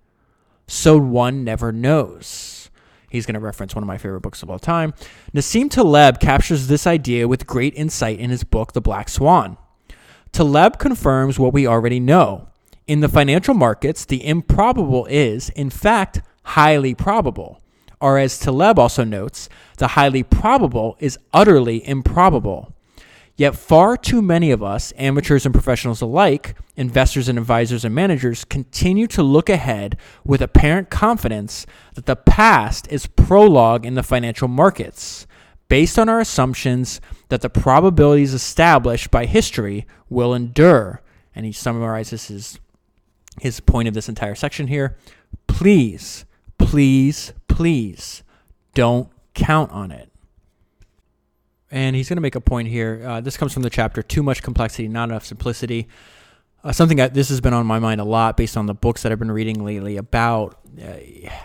So 0.68 0.98
one 0.98 1.46
never 1.46 1.72
knows. 1.72 2.72
He's 3.10 3.26
going 3.26 3.36
to 3.36 3.40
reference 3.40 3.74
one 3.74 3.86
of 3.86 3.88
my 3.88 3.98
favorite 3.98 4.20
books 4.20 4.44
of 4.44 4.50
all 4.50 4.60
time. 4.60 4.94
Nassim 5.34 5.72
Taleb 5.72 6.20
captures 6.20 6.68
this 6.68 6.86
idea 6.86 7.26
with 7.30 7.48
great 7.48 7.74
insight 7.74 8.20
in 8.20 8.32
his 8.32 8.44
book, 8.44 8.74
The 8.74 8.82
Black 8.82 9.08
Swan. 9.08 9.58
Taleb 10.34 10.78
confirms 10.78 11.40
what 11.40 11.54
we 11.54 11.66
already 11.66 12.02
know 12.02 12.50
in 12.88 13.02
the 13.02 13.10
financial 13.10 13.54
markets, 13.54 14.06
the 14.06 14.26
improbable 14.26 15.06
is, 15.08 15.50
in 15.50 15.70
fact, 15.70 16.22
highly 16.44 16.96
probable. 16.96 17.62
Or, 18.00 18.18
as 18.18 18.40
Taleb 18.40 18.80
also 18.80 19.04
notes, 19.04 19.50
the 19.78 19.90
highly 19.90 20.24
probable 20.24 20.96
is 21.00 21.20
utterly 21.34 21.88
improbable. 21.88 22.74
Yet, 23.36 23.56
far 23.56 23.98
too 23.98 24.22
many 24.22 24.50
of 24.50 24.64
us, 24.64 24.94
amateurs 24.98 25.46
and 25.46 25.54
professionals 25.54 26.02
alike, 26.02 26.56
investors 26.76 27.28
and 27.30 27.38
advisors 27.38 27.86
and 27.86 27.94
managers, 27.94 28.46
continue 28.46 29.06
to 29.08 29.22
look 29.22 29.50
ahead 29.50 29.98
with 30.24 30.42
apparent 30.42 30.90
confidence 30.90 31.68
that 31.94 32.08
the 32.08 32.16
past 32.16 32.88
is 32.92 33.06
prologue 33.06 33.86
in 33.86 33.94
the 33.94 34.02
financial 34.02 34.48
markets, 34.48 35.28
based 35.68 36.00
on 36.00 36.10
our 36.10 36.20
assumptions 36.20 37.02
that 37.30 37.42
the 37.42 37.50
probabilities 37.50 38.34
established 38.34 39.12
by 39.12 39.26
history 39.26 39.86
will 40.10 40.34
endure. 40.34 41.02
And 41.36 41.46
he 41.46 41.52
summarizes 41.52 42.30
his 42.30 42.60
his 43.42 43.60
point 43.60 43.88
of 43.88 43.94
this 43.94 44.10
entire 44.10 44.36
section 44.36 44.68
here. 44.68 44.98
Please, 45.48 46.26
please, 46.58 47.34
please 47.48 48.24
don't 48.74 49.10
count 49.34 49.72
on 49.72 49.92
it. 49.92 50.12
And 51.70 51.96
he's 51.96 52.08
going 52.08 52.18
to 52.18 52.22
make 52.22 52.36
a 52.36 52.42
point 52.42 52.70
here. 52.70 53.04
Uh, 53.06 53.22
this 53.22 53.36
comes 53.36 53.54
from 53.54 53.64
the 53.64 53.70
chapter 53.70 54.02
Too 54.02 54.24
Much 54.24 54.42
Complexity, 54.42 54.88
Not 54.88 55.10
Enough 55.10 55.26
Simplicity. 55.26 55.88
Uh, 56.64 56.72
something 56.72 56.98
that 56.98 57.14
this 57.14 57.30
has 57.30 57.42
been 57.42 57.54
on 57.54 57.66
my 57.66 57.80
mind 57.80 58.02
a 58.02 58.06
lot 58.06 58.38
based 58.38 58.58
on 58.58 58.66
the 58.66 58.74
books 58.74 59.04
that 59.04 59.12
I've 59.12 59.20
been 59.20 59.32
reading 59.32 59.64
lately 59.64 59.98
about, 59.98 60.58
uh, 60.82 60.86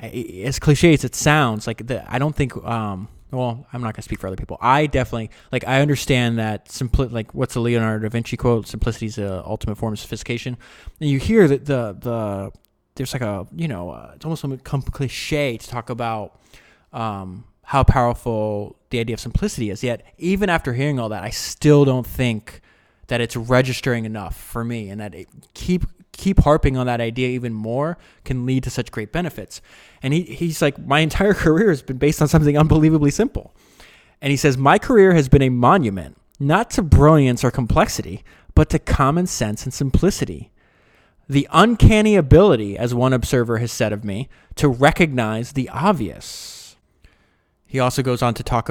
as 0.03 0.59
cliche 0.59 0.95
as 0.95 1.05
it 1.05 1.15
sounds, 1.15 1.67
like 1.67 1.87
the, 1.87 2.11
I 2.13 2.19
don't 2.19 2.35
think 2.35 2.57
um, 2.65 3.09
well, 3.33 3.67
I'm 3.73 3.81
not 3.81 3.95
gonna 3.95 4.03
speak 4.03 4.21
for 4.21 4.27
other 4.27 4.37
people. 4.37 4.59
I 4.61 4.87
definitely 4.87 5.31
like. 5.51 5.67
I 5.67 5.81
understand 5.81 6.39
that 6.39 6.71
simply 6.71 7.09
like 7.09 7.35
what's 7.35 7.55
the 7.55 7.61
Leonardo 7.61 8.03
da 8.03 8.11
Vinci 8.11 8.37
quote? 8.37 8.69
Simplicity 8.69 9.07
is 9.07 9.17
the 9.17 9.43
ultimate 9.47 9.77
form 9.77 9.95
of 9.95 9.99
sophistication. 9.99 10.59
And 11.01 11.09
you 11.09 11.19
hear 11.19 11.49
that 11.49 11.65
the 11.65 11.97
the 11.99 12.53
there's 12.95 13.15
like 13.15 13.23
a 13.23 13.47
you 13.57 13.69
know 13.69 13.91
uh, 13.91 14.13
it's 14.15 14.25
almost 14.25 14.45
a 14.45 14.59
cliche 14.59 15.57
to 15.57 15.67
talk 15.67 15.89
about 15.89 16.39
um, 16.93 17.45
how 17.63 17.83
powerful 17.83 18.77
the 18.91 18.99
idea 18.99 19.15
of 19.15 19.21
simplicity 19.21 19.71
is. 19.71 19.83
Yet 19.83 20.05
even 20.19 20.51
after 20.51 20.75
hearing 20.75 21.01
all 21.01 21.09
that, 21.09 21.25
I 21.25 21.31
still 21.31 21.87
don't 21.87 22.07
think 22.07 22.61
that 23.07 23.23
it's 23.23 23.35
registering 23.35 24.05
enough 24.05 24.37
for 24.37 24.63
me, 24.63 24.91
and 24.91 25.01
that 25.01 25.15
it 25.15 25.29
keep 25.55 25.85
keep 26.13 26.41
harping 26.41 26.77
on 26.77 26.87
that 26.87 27.01
idea 27.01 27.29
even 27.29 27.53
more 27.53 27.99
can 28.25 28.47
lead 28.47 28.63
to 28.65 28.71
such 28.71 28.91
great 28.91 29.13
benefits. 29.13 29.61
And 30.03 30.15
he, 30.15 30.23
he's 30.23 30.63
like, 30.63 30.79
My 30.79 31.01
entire 31.01 31.35
career 31.45 31.71
has 31.71 31.83
been 31.83 31.99
based 31.99 32.23
on 32.23 32.29
something 32.29 32.57
unbelievably 32.57 33.11
simple. 33.11 33.55
And 34.21 34.31
he 34.31 34.37
says, 34.37 34.57
My 34.57 34.79
career 34.79 35.15
has 35.15 35.29
been 35.29 35.43
a 35.43 35.49
monument, 35.49 36.17
not 36.39 36.71
to 36.73 36.83
brilliance 36.83 37.43
or 37.45 37.51
complexity, 37.51 38.25
but 38.55 38.69
to 38.71 38.79
common 38.79 39.27
sense 39.27 39.65
and 39.65 39.73
simplicity. 39.73 40.51
The 41.29 41.49
uncanny 41.53 42.17
ability, 42.17 42.77
as 42.77 42.95
one 42.95 43.13
observer 43.13 43.59
has 43.59 43.73
said 43.73 43.93
of 43.93 44.05
me, 44.05 44.29
to 44.57 44.69
recognize 44.69 45.53
the 45.53 45.69
obvious. 45.71 46.77
He 47.65 47.81
also 47.81 48.03
goes 48.03 48.23
on 48.23 48.35
to 48.35 48.43
talk 48.43 48.69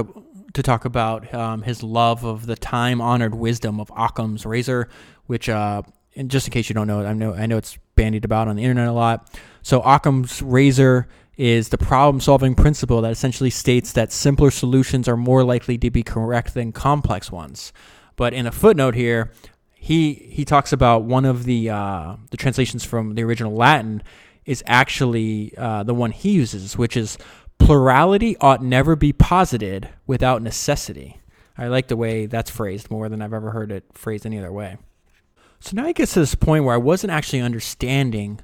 to 0.54 0.62
talk 0.64 0.86
about 0.86 1.34
um, 1.34 1.62
his 1.62 1.82
love 1.82 2.26
of 2.26 2.46
the 2.46 2.58
time-honored 2.58 3.34
wisdom 3.34 3.80
of 3.80 3.90
Occam's 3.96 4.46
razor, 4.46 4.90
which, 5.26 5.48
uh, 5.48 5.82
and 6.16 6.30
just 6.30 6.48
in 6.48 6.52
case 6.52 6.70
you 6.70 6.74
don't 6.74 6.88
know, 6.88 7.06
I 7.06 7.14
know 7.14 7.34
I 7.34 7.46
know 7.46 7.58
it's 7.58 7.78
bandied 7.96 8.26
about 8.26 8.48
on 8.48 8.56
the 8.56 8.64
internet 8.64 8.88
a 8.88 8.94
lot. 8.94 9.30
So 9.62 9.82
Occam's 9.82 10.42
razor 10.42 11.08
is 11.38 11.70
the 11.70 11.78
problem-solving 11.78 12.56
principle 12.56 13.02
that 13.02 13.12
essentially 13.12 13.50
states 13.50 13.94
that 13.94 14.12
simpler 14.12 14.52
solutions 14.52 15.08
are 15.08 15.18
more 15.18 15.44
likely 15.44 15.78
to 15.78 15.90
be 15.90 16.04
correct 16.04 16.54
than 16.54 16.72
complex 16.72 17.32
ones. 17.32 17.72
But 18.16 18.34
in 18.34 18.46
a 18.46 18.52
footnote 18.52 18.96
here, 18.96 19.32
he 19.74 20.14
he 20.14 20.46
talks 20.46 20.74
about 20.74 21.04
one 21.04 21.26
of 21.26 21.46
the 21.46 21.70
uh, 21.70 22.18
the 22.30 22.38
translations 22.38 22.84
from 22.84 23.16
the 23.16 23.24
original 23.24 23.54
Latin 23.54 24.04
is 24.46 24.64
actually 24.68 25.54
uh, 25.58 25.84
the 25.84 25.94
one 25.94 26.12
he 26.12 26.32
uses, 26.32 26.78
which 26.78 26.98
is 26.98 27.18
plurality 27.58 28.36
ought 28.38 28.64
never 28.64 28.96
be 28.96 29.14
posited 29.14 29.90
without 30.06 30.42
necessity. 30.42 31.20
I 31.58 31.68
like 31.68 31.88
the 31.88 31.98
way 31.98 32.26
that's 32.26 32.50
phrased 32.50 32.90
more 32.90 33.08
than 33.08 33.22
I've 33.22 33.34
ever 33.34 33.52
heard 33.52 33.72
it 33.72 33.86
phrased 33.94 34.26
any 34.26 34.38
other 34.38 34.52
way. 34.52 34.78
So 35.62 35.76
now 35.76 35.86
he 35.86 35.94
gets 35.94 36.14
to 36.14 36.20
this 36.20 36.36
point 36.36 36.66
where 36.66 36.74
I 36.74 36.80
wasn't 36.80 37.12
actually 37.12 37.42
understanding 37.42 38.40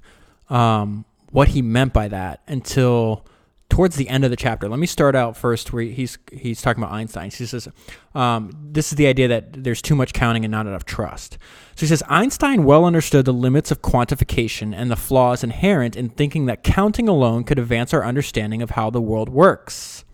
um, 0.49 1.05
what 1.31 1.49
he 1.49 1.61
meant 1.61 1.91
by 1.91 2.07
that 2.07 2.41
until 2.47 3.25
towards 3.69 3.95
the 3.95 4.07
end 4.07 4.23
of 4.23 4.29
the 4.29 4.35
chapter. 4.37 4.69
Let 4.69 4.79
me 4.79 4.87
start 4.87 5.15
out 5.15 5.35
first 5.35 5.73
where 5.73 5.83
he's 5.83 6.17
he's 6.31 6.61
talking 6.61 6.81
about 6.81 6.93
Einstein. 6.93 7.31
He 7.31 7.45
says 7.45 7.67
um, 8.15 8.51
this 8.71 8.91
is 8.91 8.97
the 8.97 9.07
idea 9.07 9.27
that 9.27 9.63
there's 9.63 9.81
too 9.81 9.95
much 9.95 10.13
counting 10.13 10.45
and 10.45 10.51
not 10.51 10.67
enough 10.67 10.85
trust. 10.85 11.37
So 11.75 11.81
he 11.81 11.87
says 11.87 12.01
Einstein 12.07 12.63
well 12.63 12.85
understood 12.85 13.25
the 13.25 13.33
limits 13.33 13.71
of 13.71 13.81
quantification 13.81 14.73
and 14.73 14.89
the 14.89 14.95
flaws 14.95 15.43
inherent 15.43 15.95
in 15.95 16.09
thinking 16.09 16.45
that 16.45 16.63
counting 16.63 17.09
alone 17.09 17.43
could 17.43 17.59
advance 17.59 17.93
our 17.93 18.05
understanding 18.05 18.61
of 18.61 18.71
how 18.71 18.89
the 18.89 19.01
world 19.01 19.29
works. 19.29 20.05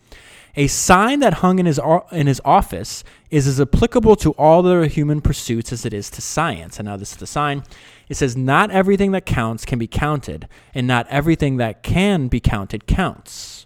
A 0.55 0.67
sign 0.67 1.19
that 1.19 1.35
hung 1.35 1.59
in 1.59 1.65
his 1.65 1.79
in 2.11 2.27
his 2.27 2.41
office 2.45 3.03
is 3.33 3.47
as 3.47 3.59
applicable 3.59 4.15
to 4.15 4.29
all 4.33 4.61
the 4.61 4.87
human 4.87 5.19
pursuits 5.19 5.73
as 5.73 5.87
it 5.87 5.93
is 5.93 6.11
to 6.11 6.21
science. 6.21 6.77
And 6.77 6.87
now 6.87 6.97
this 6.97 7.13
is 7.13 7.17
the 7.17 7.25
sign. 7.25 7.63
It 8.07 8.15
says, 8.15 8.37
Not 8.37 8.69
everything 8.69 9.11
that 9.13 9.25
counts 9.25 9.65
can 9.65 9.79
be 9.79 9.87
counted, 9.87 10.47
and 10.75 10.85
not 10.85 11.07
everything 11.09 11.57
that 11.57 11.81
can 11.81 12.27
be 12.27 12.39
counted 12.39 12.85
counts. 12.85 13.65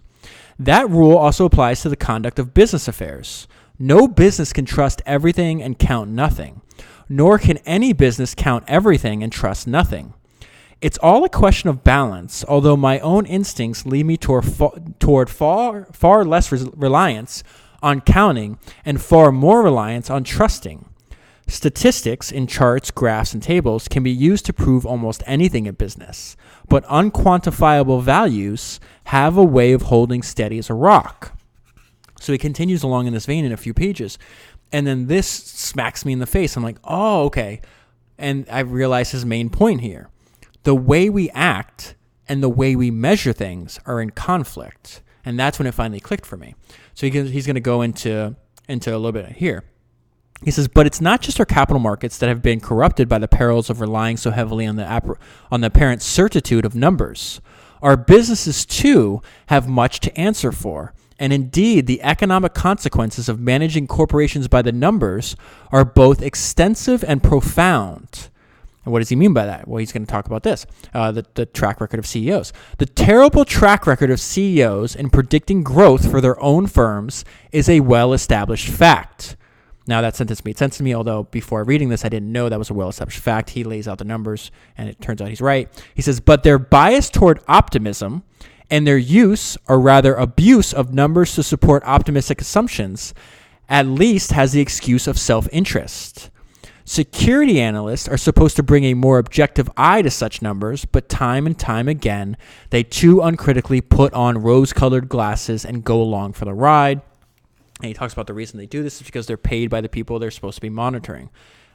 That 0.58 0.88
rule 0.88 1.18
also 1.18 1.44
applies 1.44 1.82
to 1.82 1.90
the 1.90 1.96
conduct 1.96 2.38
of 2.38 2.54
business 2.54 2.88
affairs. 2.88 3.46
No 3.78 4.08
business 4.08 4.54
can 4.54 4.64
trust 4.64 5.02
everything 5.04 5.62
and 5.62 5.78
count 5.78 6.08
nothing, 6.08 6.62
nor 7.06 7.38
can 7.38 7.58
any 7.58 7.92
business 7.92 8.34
count 8.34 8.64
everything 8.68 9.22
and 9.22 9.30
trust 9.30 9.66
nothing. 9.66 10.14
It's 10.80 10.98
all 10.98 11.24
a 11.24 11.28
question 11.28 11.68
of 11.68 11.84
balance, 11.84 12.42
although 12.48 12.76
my 12.76 13.00
own 13.00 13.26
instincts 13.26 13.84
lead 13.84 14.06
me 14.06 14.16
toward, 14.16 14.46
toward 14.98 15.28
far, 15.28 15.88
far 15.92 16.24
less 16.24 16.50
reliance 16.50 17.44
on 17.82 18.00
counting 18.00 18.58
and 18.84 19.00
far 19.00 19.32
more 19.32 19.62
reliance 19.62 20.10
on 20.10 20.24
trusting. 20.24 20.88
Statistics 21.46 22.30
in 22.30 22.46
charts, 22.46 22.90
graphs, 22.90 23.32
and 23.32 23.42
tables 23.42 23.88
can 23.88 24.02
be 24.02 24.10
used 24.10 24.44
to 24.46 24.52
prove 24.52 24.84
almost 24.84 25.22
anything 25.26 25.64
in 25.64 25.74
business, 25.74 26.36
but 26.68 26.84
unquantifiable 26.84 28.02
values 28.02 28.78
have 29.04 29.38
a 29.38 29.44
way 29.44 29.72
of 29.72 29.82
holding 29.82 30.22
steady 30.22 30.58
as 30.58 30.68
a 30.68 30.74
rock. 30.74 31.38
So 32.20 32.32
he 32.32 32.38
continues 32.38 32.82
along 32.82 33.06
in 33.06 33.14
this 33.14 33.24
vein 33.24 33.46
in 33.46 33.52
a 33.52 33.56
few 33.56 33.72
pages, 33.72 34.18
and 34.72 34.86
then 34.86 35.06
this 35.06 35.26
smacks 35.26 36.04
me 36.04 36.12
in 36.12 36.18
the 36.18 36.26
face. 36.26 36.54
I'm 36.54 36.62
like, 36.62 36.78
oh, 36.84 37.24
okay. 37.24 37.62
And 38.18 38.46
I 38.50 38.60
realize 38.60 39.12
his 39.12 39.24
main 39.24 39.48
point 39.48 39.80
here. 39.80 40.10
The 40.64 40.74
way 40.74 41.08
we 41.08 41.30
act 41.30 41.94
and 42.28 42.42
the 42.42 42.50
way 42.50 42.76
we 42.76 42.90
measure 42.90 43.32
things 43.32 43.80
are 43.86 44.02
in 44.02 44.10
conflict. 44.10 45.00
And 45.24 45.38
that's 45.38 45.58
when 45.58 45.66
it 45.66 45.72
finally 45.72 46.00
clicked 46.00 46.26
for 46.26 46.36
me. 46.36 46.54
So 46.98 47.08
he, 47.08 47.22
he's 47.30 47.46
going 47.46 47.54
to 47.54 47.60
go 47.60 47.82
into, 47.82 48.34
into 48.68 48.90
a 48.90 48.98
little 48.98 49.12
bit 49.12 49.36
here. 49.36 49.62
He 50.42 50.50
says, 50.50 50.66
but 50.66 50.84
it's 50.84 51.00
not 51.00 51.20
just 51.20 51.38
our 51.38 51.46
capital 51.46 51.78
markets 51.78 52.18
that 52.18 52.28
have 52.28 52.42
been 52.42 52.58
corrupted 52.58 53.08
by 53.08 53.20
the 53.20 53.28
perils 53.28 53.70
of 53.70 53.80
relying 53.80 54.16
so 54.16 54.32
heavily 54.32 54.66
on 54.66 54.74
the, 54.74 55.16
on 55.52 55.60
the 55.60 55.68
apparent 55.68 56.02
certitude 56.02 56.64
of 56.64 56.74
numbers. 56.74 57.40
Our 57.82 57.96
businesses, 57.96 58.66
too, 58.66 59.22
have 59.46 59.68
much 59.68 60.00
to 60.00 60.18
answer 60.18 60.50
for. 60.50 60.92
And 61.20 61.32
indeed, 61.32 61.86
the 61.86 62.02
economic 62.02 62.52
consequences 62.52 63.28
of 63.28 63.38
managing 63.38 63.86
corporations 63.86 64.48
by 64.48 64.62
the 64.62 64.72
numbers 64.72 65.36
are 65.70 65.84
both 65.84 66.20
extensive 66.20 67.04
and 67.04 67.22
profound. 67.22 68.28
And 68.84 68.92
what 68.92 69.00
does 69.00 69.08
he 69.08 69.16
mean 69.16 69.34
by 69.34 69.46
that? 69.46 69.68
Well, 69.68 69.78
he's 69.78 69.92
going 69.92 70.06
to 70.06 70.10
talk 70.10 70.26
about 70.26 70.42
this 70.42 70.66
uh, 70.94 71.12
the, 71.12 71.26
the 71.34 71.46
track 71.46 71.80
record 71.80 71.98
of 71.98 72.06
CEOs. 72.06 72.52
The 72.78 72.86
terrible 72.86 73.44
track 73.44 73.86
record 73.86 74.10
of 74.10 74.20
CEOs 74.20 74.94
in 74.96 75.10
predicting 75.10 75.62
growth 75.62 76.10
for 76.10 76.20
their 76.20 76.40
own 76.42 76.66
firms 76.66 77.24
is 77.52 77.68
a 77.68 77.80
well 77.80 78.12
established 78.12 78.68
fact. 78.68 79.36
Now, 79.86 80.02
that 80.02 80.16
sentence 80.16 80.44
made 80.44 80.58
sense 80.58 80.76
to 80.76 80.82
me, 80.82 80.94
although 80.94 81.22
before 81.24 81.64
reading 81.64 81.88
this, 81.88 82.04
I 82.04 82.10
didn't 82.10 82.30
know 82.30 82.50
that 82.50 82.58
was 82.58 82.68
a 82.68 82.74
well 82.74 82.90
established 82.90 83.20
fact. 83.20 83.50
He 83.50 83.64
lays 83.64 83.88
out 83.88 83.96
the 83.96 84.04
numbers, 84.04 84.50
and 84.76 84.88
it 84.88 85.00
turns 85.00 85.22
out 85.22 85.28
he's 85.28 85.40
right. 85.40 85.68
He 85.94 86.02
says, 86.02 86.20
but 86.20 86.42
their 86.42 86.58
bias 86.58 87.08
toward 87.08 87.40
optimism 87.48 88.22
and 88.70 88.86
their 88.86 88.98
use, 88.98 89.56
or 89.66 89.80
rather 89.80 90.14
abuse, 90.14 90.74
of 90.74 90.92
numbers 90.92 91.34
to 91.36 91.42
support 91.42 91.82
optimistic 91.84 92.42
assumptions 92.42 93.14
at 93.68 93.86
least 93.86 94.32
has 94.32 94.52
the 94.52 94.60
excuse 94.60 95.06
of 95.06 95.18
self 95.18 95.48
interest. 95.52 96.30
Security 96.88 97.60
analysts 97.60 98.08
are 98.08 98.16
supposed 98.16 98.56
to 98.56 98.62
bring 98.62 98.84
a 98.84 98.94
more 98.94 99.18
objective 99.18 99.68
eye 99.76 100.00
to 100.00 100.10
such 100.10 100.40
numbers, 100.40 100.86
but 100.86 101.06
time 101.06 101.44
and 101.44 101.58
time 101.58 101.86
again, 101.86 102.34
they 102.70 102.82
too 102.82 103.20
uncritically 103.20 103.82
put 103.82 104.10
on 104.14 104.38
rose 104.38 104.72
colored 104.72 105.06
glasses 105.06 105.66
and 105.66 105.84
go 105.84 106.00
along 106.00 106.32
for 106.32 106.46
the 106.46 106.54
ride. 106.54 107.02
And 107.82 107.88
he 107.88 107.92
talks 107.92 108.14
about 108.14 108.26
the 108.26 108.32
reason 108.32 108.58
they 108.58 108.64
do 108.64 108.82
this 108.82 109.02
is 109.02 109.06
because 109.06 109.26
they're 109.26 109.36
paid 109.36 109.68
by 109.68 109.82
the 109.82 109.88
people 109.90 110.18
they're 110.18 110.30
supposed 110.30 110.54
to 110.54 110.62
be 110.62 110.70
monitoring. 110.70 111.28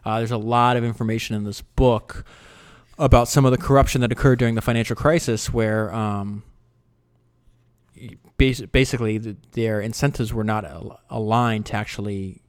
Uh, 0.04 0.18
there's 0.18 0.32
a 0.32 0.38
lot 0.38 0.78
of 0.78 0.84
information 0.84 1.36
in 1.36 1.44
this 1.44 1.62
book 1.62 2.26
about 2.98 3.28
some 3.28 3.46
of 3.46 3.52
the 3.52 3.60
corruption 3.60 4.02
that 4.02 4.12
occurred 4.12 4.40
during 4.40 4.56
the 4.56 4.62
financial 4.64 4.96
crisis, 4.96 5.54
where 5.54 5.94
um, 5.94 6.42
basically 8.38 9.20
their 9.52 9.80
incentives 9.80 10.34
were 10.34 10.44
not 10.44 10.66
aligned 11.12 11.68
to 11.68 11.76
actually 11.76 12.43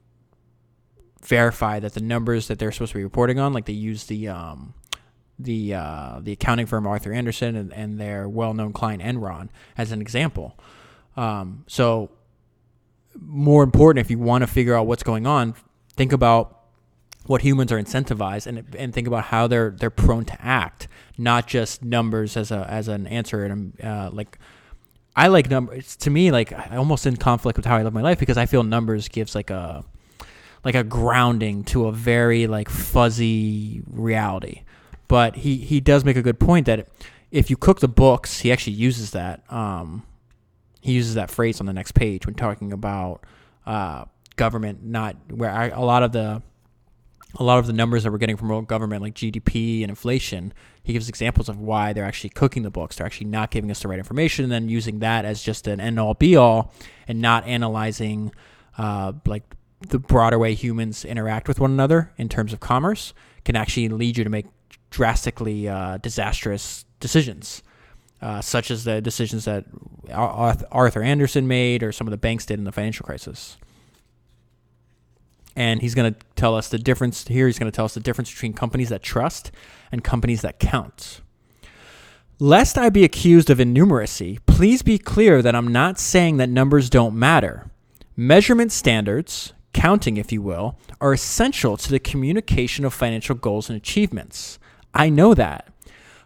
verify 1.25 1.79
that 1.79 1.93
the 1.93 2.01
numbers 2.01 2.47
that 2.47 2.59
they're 2.59 2.71
supposed 2.71 2.91
to 2.93 2.99
be 2.99 3.03
reporting 3.03 3.39
on, 3.39 3.53
like 3.53 3.65
they 3.65 3.73
use 3.73 4.05
the 4.05 4.27
um, 4.27 4.73
the 5.39 5.73
uh, 5.73 6.19
the 6.21 6.31
accounting 6.33 6.65
firm 6.65 6.87
Arthur 6.87 7.13
Andersen 7.13 7.55
and, 7.55 7.73
and 7.73 7.99
their 7.99 8.27
well-known 8.29 8.73
client 8.73 9.01
Enron 9.01 9.49
as 9.77 9.91
an 9.91 10.01
example. 10.01 10.57
Um, 11.17 11.63
so 11.67 12.11
more 13.17 13.63
important 13.63 14.05
if 14.05 14.11
you 14.11 14.19
want 14.19 14.41
to 14.41 14.47
figure 14.47 14.75
out 14.75 14.85
what's 14.87 15.03
going 15.03 15.25
on 15.25 15.55
think 15.95 16.11
about 16.11 16.59
what 17.25 17.41
humans 17.41 17.71
are 17.71 17.81
incentivized 17.81 18.45
and 18.45 18.63
and 18.77 18.93
think 18.93 19.07
about 19.07 19.25
how 19.25 19.47
they're 19.47 19.71
they're 19.71 19.89
prone 19.89 20.25
to 20.25 20.41
act 20.41 20.87
not 21.17 21.47
just 21.47 21.83
numbers 21.83 22.37
as 22.37 22.51
a 22.51 22.65
as 22.69 22.87
an 22.87 23.07
answer 23.07 23.43
and 23.43 23.79
uh, 23.81 24.09
like 24.11 24.37
I 25.15 25.27
like 25.27 25.49
numbers 25.49 25.95
to 25.97 26.09
me 26.09 26.31
like 26.31 26.51
I 26.51 26.75
almost 26.75 27.05
in 27.05 27.15
conflict 27.15 27.57
with 27.57 27.65
how 27.65 27.77
I 27.77 27.83
live 27.83 27.93
my 27.93 28.01
life 28.01 28.19
because 28.19 28.37
I 28.37 28.45
feel 28.45 28.63
numbers 28.63 29.07
gives 29.07 29.33
like 29.33 29.49
a 29.49 29.83
like 30.65 30.75
a 30.75 30.83
grounding 30.83 31.63
to 31.63 31.87
a 31.87 31.91
very 31.91 32.47
like 32.47 32.69
fuzzy 32.69 33.83
reality. 33.87 34.63
But 35.07 35.37
he 35.37 35.57
he 35.57 35.79
does 35.79 36.03
make 36.03 36.17
a 36.17 36.21
good 36.21 36.39
point 36.39 36.65
that 36.65 36.87
if 37.31 37.49
you 37.49 37.55
cook 37.55 37.79
the 37.79 37.87
books 37.87 38.39
he 38.41 38.51
actually 38.51 38.73
uses 38.73 39.11
that 39.11 39.43
um 39.51 40.03
he 40.81 40.93
uses 40.93 41.15
that 41.15 41.29
phrase 41.31 41.59
on 41.59 41.65
the 41.65 41.73
next 41.73 41.93
page 41.93 42.25
when 42.25 42.35
talking 42.35 42.71
about 42.73 43.23
uh, 43.65 44.05
government 44.35 44.83
not 44.83 45.15
where 45.31 45.49
I, 45.49 45.67
a 45.69 45.81
lot 45.81 46.03
of 46.03 46.11
the 46.11 46.41
a 47.37 47.43
lot 47.43 47.59
of 47.59 47.67
the 47.67 47.73
numbers 47.73 48.03
that 48.03 48.11
we're 48.11 48.17
getting 48.17 48.37
from 48.37 48.65
government 48.65 49.01
like 49.01 49.13
GDP 49.13 49.81
and 49.81 49.89
inflation 49.89 50.53
he 50.85 50.93
gives 50.93 51.09
examples 51.09 51.49
of 51.49 51.59
why 51.59 51.93
they're 51.93 52.05
actually 52.05 52.29
cooking 52.29 52.61
the 52.61 52.69
books. 52.69 52.97
They're 52.97 53.07
actually 53.07 53.27
not 53.27 53.49
giving 53.49 53.71
us 53.71 53.81
the 53.81 53.87
right 53.87 53.97
information 53.97 54.43
and 54.43 54.51
then 54.51 54.69
using 54.69 54.99
that 54.99 55.25
as 55.25 55.41
just 55.41 55.67
an 55.67 55.79
end 55.79 55.99
all 55.99 56.13
be 56.13 56.35
all 56.35 56.71
and 57.07 57.19
not 57.19 57.45
analyzing 57.47 58.31
uh, 58.77 59.13
like 59.25 59.43
the 59.81 59.99
broader 59.99 60.39
way 60.39 60.53
humans 60.53 61.05
interact 61.05 61.47
with 61.47 61.59
one 61.59 61.71
another 61.71 62.11
in 62.17 62.29
terms 62.29 62.53
of 62.53 62.59
commerce 62.59 63.13
can 63.43 63.55
actually 63.55 63.89
lead 63.89 64.17
you 64.17 64.23
to 64.23 64.29
make 64.29 64.45
drastically 64.89 65.67
uh, 65.67 65.97
disastrous 65.97 66.85
decisions 66.99 67.61
uh, 68.21 68.41
such 68.41 68.71
as 68.71 68.83
the 68.83 69.01
decisions 69.01 69.45
that 69.45 69.65
Arthur 70.11 71.03
Andersen 71.03 71.47
made 71.47 71.83
or 71.83 71.91
some 71.91 72.07
of 72.07 72.11
the 72.11 72.17
banks 72.17 72.45
did 72.45 72.57
in 72.57 72.65
the 72.65 72.71
financial 72.71 73.05
crisis. 73.05 73.57
And 75.55 75.81
he's 75.81 75.95
going 75.95 76.13
to 76.13 76.19
tell 76.35 76.55
us 76.55 76.67
the 76.67 76.79
difference 76.79 77.27
here. 77.27 77.45
He's 77.45 77.59
going 77.59 77.71
to 77.71 77.75
tell 77.75 77.85
us 77.85 77.93
the 77.93 77.99
difference 77.99 78.31
between 78.31 78.53
companies 78.53 78.89
that 78.89 79.03
trust 79.03 79.51
and 79.91 80.03
companies 80.03 80.41
that 80.41 80.59
count. 80.59 81.21
Lest 82.39 82.77
I 82.77 82.89
be 82.89 83.03
accused 83.05 83.49
of 83.49 83.59
innumeracy, 83.59 84.39
please 84.45 84.81
be 84.81 84.97
clear 84.97 85.41
that 85.41 85.55
I'm 85.55 85.71
not 85.71 85.99
saying 85.99 86.37
that 86.37 86.49
numbers 86.49 86.89
don't 86.89 87.15
matter. 87.15 87.69
Measurement 88.17 88.71
standards, 88.71 89.53
accounting, 89.75 90.17
if 90.17 90.31
you 90.31 90.41
will, 90.41 90.77
are 91.01 91.13
essential 91.13 91.75
to 91.75 91.91
the 91.91 91.99
communication 91.99 92.85
of 92.85 92.93
financial 92.93 93.35
goals 93.35 93.69
and 93.69 93.75
achievements. 93.75 94.57
I 94.93 95.09
know 95.09 95.33
that. 95.33 95.67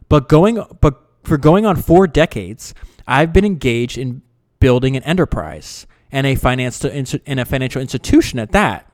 But 0.07 0.29
going 0.29 0.63
but 0.79 1.01
for 1.23 1.37
going 1.37 1.65
on 1.65 1.75
4 1.75 2.07
decades, 2.07 2.73
I've 3.07 3.33
been 3.33 3.45
engaged 3.45 3.97
in 3.97 4.21
building 4.59 4.95
an 4.95 5.03
enterprise 5.03 5.87
and 6.11 6.27
a 6.27 6.35
finance 6.35 6.83
in 6.85 7.39
a 7.39 7.45
financial 7.45 7.81
institution 7.81 8.39
at 8.39 8.51
that 8.51 8.85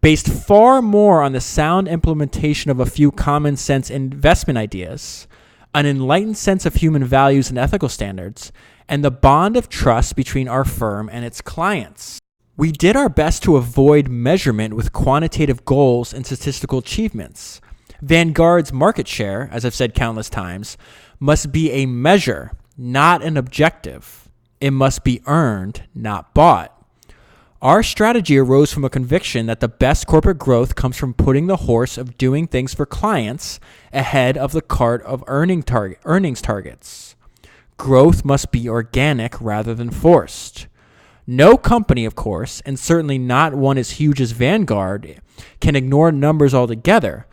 based 0.00 0.28
far 0.28 0.80
more 0.80 1.22
on 1.22 1.32
the 1.32 1.40
sound 1.40 1.88
implementation 1.88 2.70
of 2.70 2.78
a 2.78 2.86
few 2.86 3.10
common 3.10 3.56
sense 3.56 3.90
investment 3.90 4.56
ideas, 4.56 5.26
an 5.74 5.86
enlightened 5.86 6.36
sense 6.36 6.64
of 6.64 6.76
human 6.76 7.04
values 7.04 7.50
and 7.50 7.58
ethical 7.58 7.88
standards, 7.88 8.52
and 8.88 9.04
the 9.04 9.10
bond 9.10 9.56
of 9.56 9.68
trust 9.68 10.14
between 10.14 10.46
our 10.46 10.64
firm 10.64 11.10
and 11.12 11.24
its 11.24 11.40
clients. 11.40 12.20
We 12.58 12.72
did 12.72 12.96
our 12.96 13.08
best 13.08 13.44
to 13.44 13.56
avoid 13.56 14.08
measurement 14.08 14.74
with 14.74 14.92
quantitative 14.92 15.64
goals 15.64 16.12
and 16.12 16.26
statistical 16.26 16.80
achievements. 16.80 17.60
Vanguard's 18.02 18.72
market 18.72 19.06
share, 19.06 19.48
as 19.52 19.64
I've 19.64 19.76
said 19.76 19.94
countless 19.94 20.28
times, 20.28 20.76
must 21.20 21.52
be 21.52 21.70
a 21.70 21.86
measure, 21.86 22.50
not 22.76 23.22
an 23.22 23.36
objective. 23.36 24.28
It 24.60 24.72
must 24.72 25.04
be 25.04 25.22
earned, 25.28 25.84
not 25.94 26.34
bought. 26.34 26.74
Our 27.62 27.84
strategy 27.84 28.36
arose 28.36 28.72
from 28.72 28.84
a 28.84 28.90
conviction 28.90 29.46
that 29.46 29.60
the 29.60 29.68
best 29.68 30.08
corporate 30.08 30.40
growth 30.40 30.74
comes 30.74 30.96
from 30.96 31.14
putting 31.14 31.46
the 31.46 31.58
horse 31.58 31.96
of 31.96 32.18
doing 32.18 32.48
things 32.48 32.74
for 32.74 32.86
clients 32.86 33.60
ahead 33.92 34.36
of 34.36 34.50
the 34.50 34.62
cart 34.62 35.00
of 35.04 35.22
earning 35.28 35.62
target, 35.62 36.00
earnings 36.04 36.42
targets. 36.42 37.14
Growth 37.76 38.24
must 38.24 38.50
be 38.50 38.68
organic 38.68 39.40
rather 39.40 39.76
than 39.76 39.90
forced. 39.90 40.66
No 41.28 41.56
company, 41.56 42.04
of 42.04 42.16
course, 42.16 42.60
and 42.62 42.78
certainly 42.78 43.18
not 43.18 43.54
one 43.54 43.78
as 43.78 43.92
huge 43.92 44.20
as 44.20 44.32
Vanguard, 44.32 45.20
can 45.60 45.76
ignore 45.76 46.10
numbers 46.10 46.54
altogether. 46.54 47.26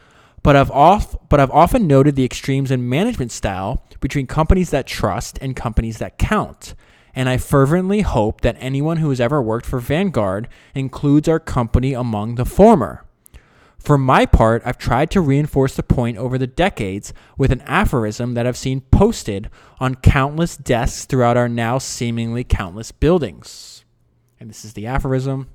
But 0.44 0.56
I've, 0.56 0.70
off, 0.70 1.16
but 1.30 1.40
I've 1.40 1.50
often 1.50 1.88
noted 1.88 2.16
the 2.16 2.26
extremes 2.26 2.70
in 2.70 2.88
management 2.88 3.32
style 3.32 3.84
between 4.02 4.28
companies 4.28 4.70
that 4.70 4.86
trust 4.86 5.40
and 5.42 5.56
companies 5.56 5.98
that 5.98 6.20
count 6.20 6.76
and 7.16 7.30
I 7.30 7.38
fervently 7.38 8.02
hope 8.02 8.42
that 8.42 8.58
anyone 8.60 8.98
who 8.98 9.10
has 9.10 9.22
ever 9.22 9.42
worked 9.42 9.66
for 9.66 9.80
Vanguard 9.80 10.50
includes 10.76 11.30
our 11.30 11.40
company 11.40 11.94
among 11.94 12.36
the 12.36 12.46
former. 12.46 13.06
For 13.80 13.98
my 13.98 14.26
part, 14.26 14.64
I've 14.66 14.78
tried 14.78 15.12
to 15.12 15.22
reinforce 15.22 15.76
the 15.76 15.84
point 15.84 16.18
over 16.18 16.38
the 16.38 16.48
decades 16.48 17.14
with 17.38 17.52
an 17.52 17.62
aphorism 17.62 18.34
that 18.34 18.46
I've 18.46 18.58
seen 18.58 18.82
posted 18.82 19.50
on 19.80 19.96
countless 19.96 20.58
desks 20.58 21.06
throughout 21.06 21.38
our 21.38 21.48
now 21.48 21.78
seemingly 21.78 22.44
countless 22.44 22.92
buildings. 22.92 23.75
And 24.40 24.50
this 24.50 24.66
is 24.66 24.74
the 24.74 24.86
aphorism. 24.86 25.50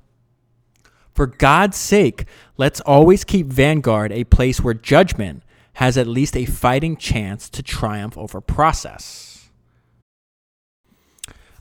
For 1.13 1.27
God's 1.27 1.77
sake, 1.77 2.25
let's 2.57 2.79
always 2.81 3.23
keep 3.23 3.47
Vanguard 3.47 4.11
a 4.11 4.23
place 4.23 4.61
where 4.61 4.73
judgment 4.73 5.43
has 5.73 5.97
at 5.97 6.07
least 6.07 6.35
a 6.35 6.45
fighting 6.45 6.97
chance 6.97 7.49
to 7.49 7.63
triumph 7.63 8.17
over 8.17 8.41
process. 8.41 9.31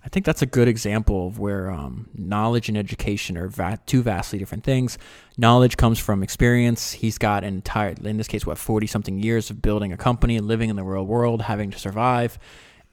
I 0.02 0.08
think 0.08 0.24
that's 0.24 0.40
a 0.40 0.46
good 0.46 0.66
example 0.66 1.26
of 1.26 1.38
where 1.38 1.70
um, 1.70 2.08
knowledge 2.14 2.68
and 2.68 2.78
education 2.78 3.36
are 3.36 3.48
va- 3.48 3.78
two 3.84 4.02
vastly 4.02 4.38
different 4.38 4.64
things. 4.64 4.96
Knowledge 5.36 5.76
comes 5.76 5.98
from 5.98 6.22
experience. 6.22 6.92
He's 6.92 7.18
got 7.18 7.44
an 7.44 7.54
entire, 7.54 7.94
in 8.02 8.16
this 8.16 8.26
case, 8.26 8.46
what, 8.46 8.56
40 8.56 8.86
something 8.86 9.18
years 9.18 9.50
of 9.50 9.60
building 9.60 9.92
a 9.92 9.98
company, 9.98 10.36
and 10.36 10.48
living 10.48 10.70
in 10.70 10.76
the 10.76 10.84
real 10.84 11.04
world, 11.04 11.42
having 11.42 11.70
to 11.70 11.78
survive. 11.78 12.38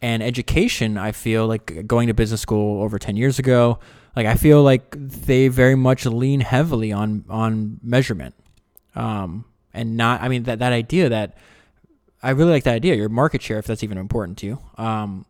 And 0.01 0.21
education, 0.21 0.97
I 0.97 1.13
feel 1.13 1.47
like 1.47 1.87
going 1.87 2.07
to 2.07 2.13
business 2.13 2.41
school 2.41 2.83
over 2.83 2.99
10 2.99 3.15
years 3.15 3.39
ago, 3.39 3.79
like 4.17 4.25
I 4.25 4.33
feel 4.33 4.63
like 4.63 4.95
they 4.97 5.47
very 5.47 5.75
much 5.75 6.07
lean 6.07 6.39
heavily 6.39 6.91
on, 6.91 7.23
on 7.29 7.79
measurement. 7.83 8.33
Um, 8.95 9.45
and 9.75 9.95
not, 9.95 10.23
I 10.23 10.27
mean, 10.27 10.43
that, 10.43 10.57
that 10.57 10.73
idea 10.73 11.09
that, 11.09 11.37
I 12.23 12.31
really 12.31 12.49
like 12.49 12.63
that 12.63 12.73
idea, 12.73 12.95
your 12.95 13.09
market 13.09 13.43
share, 13.43 13.59
if 13.59 13.67
that's 13.67 13.83
even 13.83 13.99
important 13.99 14.39
to 14.39 14.47
you. 14.47 14.59
Um, 14.75 15.27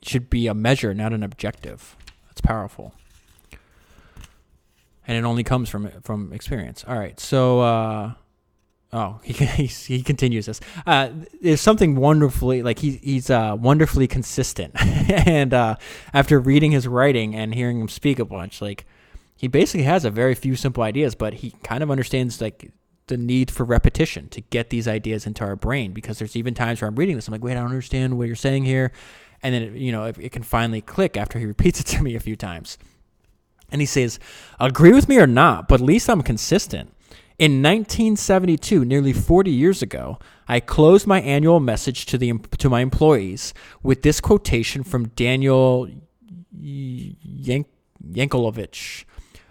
should 0.00 0.30
be 0.30 0.46
a 0.46 0.54
measure, 0.54 0.94
not 0.94 1.12
an 1.12 1.22
objective. 1.22 1.94
That's 2.28 2.40
powerful. 2.40 2.94
And 5.06 5.18
it 5.18 5.24
only 5.24 5.44
comes 5.44 5.68
from 5.68 5.90
from 6.00 6.32
experience. 6.32 6.84
All 6.88 6.98
right, 6.98 7.20
so 7.20 7.60
uh, 7.60 8.12
oh, 8.92 9.20
he 9.22 9.66
he 9.66 10.02
continues 10.02 10.46
this. 10.46 10.60
Uh, 10.86 11.10
there's 11.40 11.60
something 11.60 11.96
wonderfully 11.96 12.62
like 12.62 12.78
he, 12.78 12.92
he's 13.02 13.30
uh, 13.30 13.56
wonderfully 13.58 14.06
consistent, 14.06 14.72
and 14.80 15.54
uh, 15.54 15.76
after 16.12 16.38
reading 16.40 16.72
his 16.72 16.86
writing 16.86 17.34
and 17.34 17.54
hearing 17.54 17.80
him 17.80 17.88
speak 17.88 18.18
a 18.18 18.24
bunch, 18.24 18.60
like 18.60 18.84
he 19.36 19.48
basically 19.48 19.84
has 19.84 20.04
a 20.04 20.10
very 20.10 20.34
few 20.34 20.56
simple 20.56 20.82
ideas, 20.82 21.14
but 21.14 21.34
he 21.34 21.52
kind 21.62 21.82
of 21.82 21.90
understands 21.90 22.40
like 22.40 22.70
the 23.08 23.16
need 23.16 23.50
for 23.50 23.64
repetition 23.64 24.28
to 24.28 24.40
get 24.40 24.70
these 24.70 24.86
ideas 24.86 25.26
into 25.26 25.44
our 25.44 25.56
brain 25.56 25.92
because 25.92 26.18
there's 26.18 26.36
even 26.36 26.54
times 26.54 26.80
where 26.80 26.88
I'm 26.88 26.94
reading 26.94 27.16
this, 27.16 27.26
I'm 27.26 27.32
like, 27.32 27.42
wait, 27.42 27.52
I 27.52 27.56
don't 27.56 27.66
understand 27.66 28.16
what 28.16 28.28
you're 28.28 28.36
saying 28.36 28.64
here 28.64 28.92
and 29.42 29.54
then 29.54 29.76
you 29.76 29.92
know 29.92 30.04
it, 30.04 30.16
it 30.18 30.32
can 30.32 30.42
finally 30.42 30.80
click 30.80 31.16
after 31.16 31.38
he 31.38 31.46
repeats 31.54 31.80
it 31.80 31.86
to 31.86 32.02
me 32.02 32.14
a 32.14 32.20
few 32.20 32.36
times. 32.36 32.78
And 33.70 33.80
he 33.80 33.86
says, 33.86 34.18
"Agree 34.60 34.92
with 34.92 35.08
me 35.08 35.18
or 35.18 35.26
not, 35.26 35.66
but 35.68 35.80
at 35.80 35.86
least 35.86 36.08
I'm 36.10 36.22
consistent." 36.22 36.94
In 37.42 37.54
1972, 37.60 38.84
nearly 38.84 39.12
40 39.12 39.50
years 39.50 39.82
ago, 39.82 40.20
I 40.46 40.60
closed 40.60 41.08
my 41.08 41.20
annual 41.22 41.58
message 41.58 42.06
to 42.06 42.16
the 42.16 42.34
to 42.58 42.70
my 42.70 42.82
employees 42.82 43.52
with 43.82 44.02
this 44.02 44.20
quotation 44.20 44.84
from 44.84 45.08
Daniel 45.08 45.88
Yank, 46.56 47.66
Yankelovich 48.12 49.04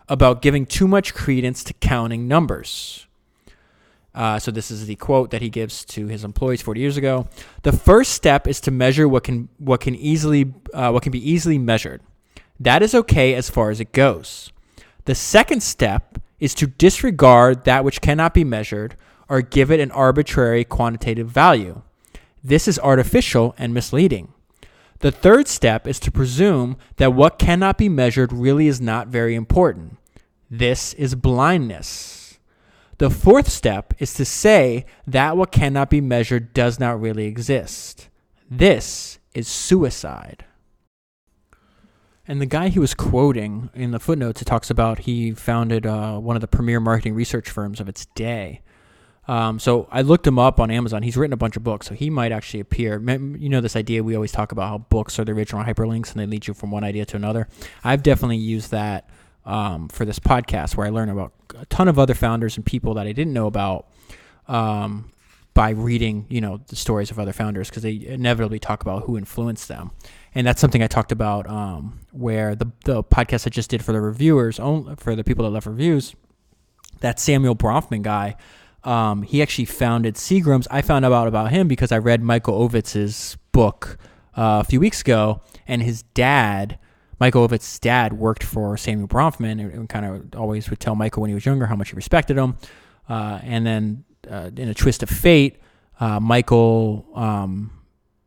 about 0.07 0.41
giving 0.41 0.65
too 0.65 0.87
much 0.87 1.13
credence 1.13 1.65
to 1.65 1.73
counting 1.73 2.29
numbers. 2.29 3.07
Uh, 4.15 4.39
so 4.39 4.51
this 4.51 4.71
is 4.71 4.85
the 4.85 4.95
quote 4.95 5.31
that 5.31 5.41
he 5.41 5.49
gives 5.49 5.83
to 5.83 6.07
his 6.07 6.23
employees 6.23 6.61
40 6.61 6.79
years 6.79 6.95
ago. 6.95 7.27
The 7.63 7.73
first 7.73 8.13
step 8.13 8.47
is 8.47 8.61
to 8.61 8.71
measure 8.71 9.05
what 9.05 9.25
can 9.25 9.49
what 9.57 9.81
can 9.81 9.95
easily 9.95 10.53
uh, 10.73 10.91
what 10.91 11.03
can 11.03 11.11
be 11.11 11.29
easily 11.29 11.57
measured. 11.57 12.01
That 12.57 12.83
is 12.83 12.95
okay 12.95 13.33
as 13.33 13.49
far 13.49 13.69
as 13.69 13.81
it 13.81 13.91
goes. 13.91 14.53
The 15.05 15.15
second 15.15 15.63
step 15.63 16.19
is 16.39 16.53
to 16.55 16.67
disregard 16.67 17.63
that 17.65 17.83
which 17.83 18.01
cannot 18.01 18.33
be 18.33 18.43
measured 18.43 18.95
or 19.29 19.41
give 19.41 19.71
it 19.71 19.79
an 19.79 19.91
arbitrary 19.91 20.63
quantitative 20.63 21.29
value. 21.29 21.81
This 22.43 22.67
is 22.67 22.79
artificial 22.79 23.55
and 23.57 23.73
misleading. 23.73 24.33
The 24.99 25.11
third 25.11 25.47
step 25.47 25.87
is 25.87 25.99
to 26.01 26.11
presume 26.11 26.77
that 26.97 27.13
what 27.13 27.39
cannot 27.39 27.77
be 27.77 27.89
measured 27.89 28.31
really 28.31 28.67
is 28.67 28.81
not 28.81 29.07
very 29.07 29.35
important. 29.35 29.97
This 30.49 30.93
is 30.93 31.15
blindness. 31.15 32.39
The 32.97 33.09
fourth 33.09 33.49
step 33.49 33.95
is 33.97 34.13
to 34.15 34.25
say 34.25 34.85
that 35.07 35.35
what 35.35 35.51
cannot 35.51 35.89
be 35.89 36.01
measured 36.01 36.53
does 36.53 36.79
not 36.79 37.01
really 37.01 37.25
exist. 37.25 38.09
This 38.49 39.17
is 39.33 39.47
suicide. 39.47 40.45
And 42.31 42.39
the 42.39 42.45
guy 42.45 42.69
he 42.69 42.79
was 42.79 42.93
quoting 42.93 43.69
in 43.73 43.91
the 43.91 43.99
footnotes, 43.99 44.41
it 44.41 44.45
talks 44.45 44.69
about 44.69 44.99
he 44.99 45.33
founded 45.33 45.85
uh, 45.85 46.17
one 46.17 46.37
of 46.37 46.41
the 46.41 46.47
premier 46.47 46.79
marketing 46.79 47.13
research 47.13 47.49
firms 47.49 47.81
of 47.81 47.89
its 47.89 48.05
day. 48.15 48.61
Um, 49.27 49.59
so 49.59 49.89
I 49.91 50.01
looked 50.01 50.25
him 50.25 50.39
up 50.39 50.57
on 50.57 50.71
Amazon. 50.71 51.03
He's 51.03 51.17
written 51.17 51.33
a 51.33 51.37
bunch 51.37 51.57
of 51.57 51.65
books, 51.65 51.87
so 51.87 51.93
he 51.93 52.09
might 52.09 52.31
actually 52.31 52.61
appear. 52.61 53.01
You 53.01 53.49
know, 53.49 53.59
this 53.59 53.75
idea 53.75 54.01
we 54.01 54.15
always 54.15 54.31
talk 54.31 54.53
about 54.53 54.69
how 54.69 54.77
books 54.77 55.19
are 55.19 55.25
the 55.25 55.33
original 55.33 55.61
hyperlinks 55.65 56.11
and 56.11 56.21
they 56.21 56.25
lead 56.25 56.47
you 56.47 56.53
from 56.53 56.71
one 56.71 56.85
idea 56.85 57.03
to 57.07 57.17
another. 57.17 57.49
I've 57.83 58.01
definitely 58.01 58.37
used 58.37 58.71
that 58.71 59.09
um, 59.45 59.89
for 59.89 60.05
this 60.05 60.17
podcast 60.17 60.77
where 60.77 60.87
I 60.87 60.89
learn 60.89 61.09
about 61.09 61.33
a 61.59 61.65
ton 61.65 61.89
of 61.89 61.99
other 61.99 62.13
founders 62.13 62.55
and 62.55 62.65
people 62.65 62.93
that 62.93 63.07
I 63.07 63.11
didn't 63.11 63.33
know 63.33 63.47
about 63.47 63.87
um, 64.47 65.11
by 65.53 65.71
reading, 65.71 66.27
you 66.29 66.39
know, 66.39 66.61
the 66.67 66.77
stories 66.77 67.11
of 67.11 67.19
other 67.19 67.33
founders 67.33 67.69
because 67.69 67.83
they 67.83 68.05
inevitably 68.07 68.59
talk 68.59 68.81
about 68.83 69.03
who 69.03 69.17
influenced 69.17 69.67
them. 69.67 69.91
And 70.33 70.47
that's 70.47 70.61
something 70.61 70.81
I 70.81 70.87
talked 70.87 71.11
about 71.11 71.49
um, 71.49 71.99
where 72.11 72.55
the, 72.55 72.71
the 72.85 73.03
podcast 73.03 73.45
I 73.45 73.49
just 73.49 73.69
did 73.69 73.83
for 73.83 73.91
the 73.91 74.01
reviewers, 74.01 74.57
for 74.97 75.15
the 75.15 75.23
people 75.23 75.43
that 75.43 75.51
left 75.51 75.65
reviews, 75.65 76.15
that 77.01 77.19
Samuel 77.19 77.55
Bronfman 77.55 78.01
guy, 78.01 78.35
um, 78.83 79.23
he 79.23 79.41
actually 79.41 79.65
founded 79.65 80.15
Seagram's. 80.15 80.67
I 80.71 80.81
found 80.81 81.05
out 81.05 81.27
about 81.27 81.51
him 81.51 81.67
because 81.67 81.91
I 81.91 81.97
read 81.97 82.21
Michael 82.21 82.67
Ovitz's 82.67 83.37
book 83.51 83.97
uh, 84.37 84.61
a 84.61 84.63
few 84.63 84.79
weeks 84.79 85.01
ago, 85.01 85.41
and 85.67 85.81
his 85.81 86.03
dad– 86.03 86.79
Michael 87.21 87.47
Ovitz's 87.47 87.77
dad 87.77 88.13
worked 88.13 88.41
for 88.41 88.75
Samuel 88.77 89.07
Bronfman 89.07 89.51
and, 89.51 89.71
and 89.71 89.87
kind 89.87 90.07
of 90.07 90.35
always 90.35 90.71
would 90.71 90.79
tell 90.79 90.95
Michael 90.95 91.21
when 91.21 91.29
he 91.29 91.35
was 91.35 91.45
younger 91.45 91.67
how 91.67 91.75
much 91.75 91.89
he 91.91 91.95
respected 91.95 92.35
him. 92.35 92.57
Uh, 93.07 93.39
and 93.43 93.63
then 93.63 94.03
uh, 94.27 94.49
in 94.57 94.67
a 94.69 94.73
twist 94.73 95.03
of 95.03 95.09
fate, 95.09 95.61
uh, 95.99 96.19
Michael 96.19 97.05
um, 97.13 97.69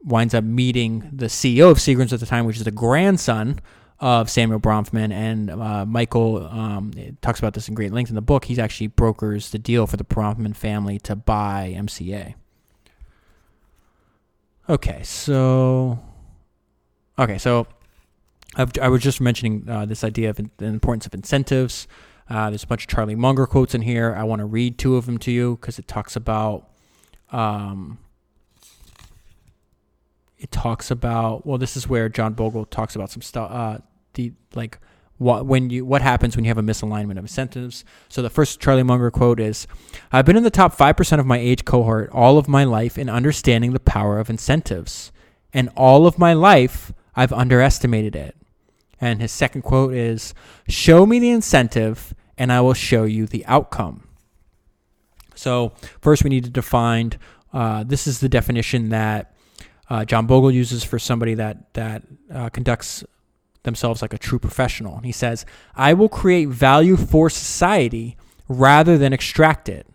winds 0.04 0.34
up 0.34 0.44
meeting 0.44 1.08
the 1.12 1.26
CEO 1.26 1.70
of 1.70 1.78
Seagram's 1.78 2.12
at 2.12 2.20
the 2.20 2.26
time, 2.26 2.44
which 2.44 2.58
is 2.58 2.64
the 2.64 2.70
grandson 2.70 3.60
of 4.00 4.28
Samuel 4.28 4.60
Bronfman. 4.60 5.12
And 5.12 5.50
uh, 5.50 5.86
Michael 5.86 6.46
um, 6.46 6.92
talks 7.22 7.38
about 7.38 7.54
this 7.54 7.68
in 7.68 7.74
great 7.74 7.92
length 7.92 8.10
in 8.10 8.14
the 8.14 8.22
book. 8.22 8.44
He 8.44 8.60
actually 8.60 8.88
brokers 8.88 9.50
the 9.50 9.58
deal 9.58 9.86
for 9.86 9.96
the 9.96 10.04
Bronfman 10.04 10.54
family 10.54 10.98
to 11.00 11.16
buy 11.16 11.74
MCA. 11.76 12.34
Okay, 14.68 15.02
so 15.02 15.98
okay, 17.18 17.36
so 17.36 17.66
I've, 18.56 18.72
i 18.80 18.88
was 18.88 19.02
just 19.02 19.20
mentioning 19.20 19.68
uh, 19.68 19.84
this 19.84 20.02
idea 20.02 20.30
of 20.30 20.38
in, 20.38 20.50
the 20.56 20.66
importance 20.66 21.04
of 21.04 21.12
incentives. 21.12 21.86
Uh, 22.30 22.48
there's 22.48 22.64
a 22.64 22.66
bunch 22.66 22.84
of 22.84 22.88
Charlie 22.88 23.14
Munger 23.14 23.46
quotes 23.46 23.74
in 23.74 23.82
here. 23.82 24.14
I 24.14 24.24
want 24.24 24.40
to 24.40 24.46
read 24.46 24.78
two 24.78 24.96
of 24.96 25.04
them 25.04 25.18
to 25.18 25.30
you 25.30 25.58
because 25.60 25.78
it 25.78 25.86
talks 25.86 26.16
about. 26.16 26.68
Um, 27.30 27.98
it 30.44 30.50
talks 30.50 30.90
about 30.90 31.46
well, 31.46 31.56
this 31.56 31.74
is 31.74 31.88
where 31.88 32.10
John 32.10 32.34
Bogle 32.34 32.66
talks 32.66 32.94
about 32.94 33.10
some 33.10 33.22
stuff. 33.22 33.50
Uh, 33.50 33.78
the 34.12 34.34
like 34.54 34.78
what 35.16 35.46
when 35.46 35.70
you 35.70 35.86
what 35.86 36.02
happens 36.02 36.36
when 36.36 36.44
you 36.44 36.50
have 36.50 36.58
a 36.58 36.62
misalignment 36.62 37.12
of 37.12 37.24
incentives. 37.24 37.82
So 38.10 38.20
the 38.20 38.28
first 38.28 38.60
Charlie 38.60 38.82
Munger 38.82 39.10
quote 39.10 39.40
is, 39.40 39.66
"I've 40.12 40.26
been 40.26 40.36
in 40.36 40.42
the 40.42 40.50
top 40.50 40.74
five 40.74 40.98
percent 40.98 41.18
of 41.18 41.24
my 41.24 41.38
age 41.38 41.64
cohort 41.64 42.10
all 42.10 42.36
of 42.36 42.46
my 42.46 42.62
life 42.62 42.98
in 42.98 43.08
understanding 43.08 43.72
the 43.72 43.80
power 43.80 44.18
of 44.18 44.28
incentives, 44.28 45.12
and 45.54 45.70
all 45.78 46.06
of 46.06 46.18
my 46.18 46.34
life 46.34 46.92
I've 47.16 47.32
underestimated 47.32 48.14
it." 48.14 48.36
And 49.00 49.22
his 49.22 49.32
second 49.32 49.62
quote 49.62 49.94
is, 49.94 50.34
"Show 50.68 51.06
me 51.06 51.18
the 51.20 51.30
incentive, 51.30 52.14
and 52.36 52.52
I 52.52 52.60
will 52.60 52.74
show 52.74 53.04
you 53.04 53.24
the 53.24 53.46
outcome." 53.46 54.08
So 55.34 55.72
first, 56.02 56.22
we 56.22 56.28
need 56.28 56.44
to 56.44 56.50
define. 56.50 57.12
Uh, 57.50 57.82
this 57.82 58.06
is 58.06 58.20
the 58.20 58.28
definition 58.28 58.90
that 58.90 59.33
uh, 59.90 60.04
John 60.04 60.26
Bogle 60.26 60.50
uses 60.50 60.84
for 60.84 60.98
somebody 60.98 61.34
that 61.34 61.72
that 61.74 62.02
uh, 62.32 62.48
conducts 62.48 63.04
themselves 63.64 64.02
like 64.02 64.14
a 64.14 64.18
true 64.18 64.38
professional. 64.38 64.96
And 64.96 65.04
he 65.04 65.12
says, 65.12 65.44
I 65.74 65.94
will 65.94 66.08
create 66.08 66.48
value 66.48 66.96
for 66.96 67.28
society 67.30 68.16
rather 68.48 68.96
than 68.96 69.12
extract 69.12 69.68
it. 69.68 69.86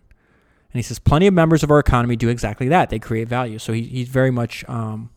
And 0.72 0.78
he 0.78 0.82
says, 0.82 0.98
plenty 0.98 1.26
of 1.26 1.34
members 1.34 1.62
of 1.62 1.70
our 1.70 1.78
economy 1.78 2.16
do 2.16 2.28
exactly 2.28 2.68
that. 2.68 2.90
They 2.90 2.98
create 2.98 3.28
value. 3.28 3.58
So 3.58 3.72
he, 3.72 3.82
he 3.82 4.04
very 4.04 4.30
much 4.30 4.64
um, 4.68 5.10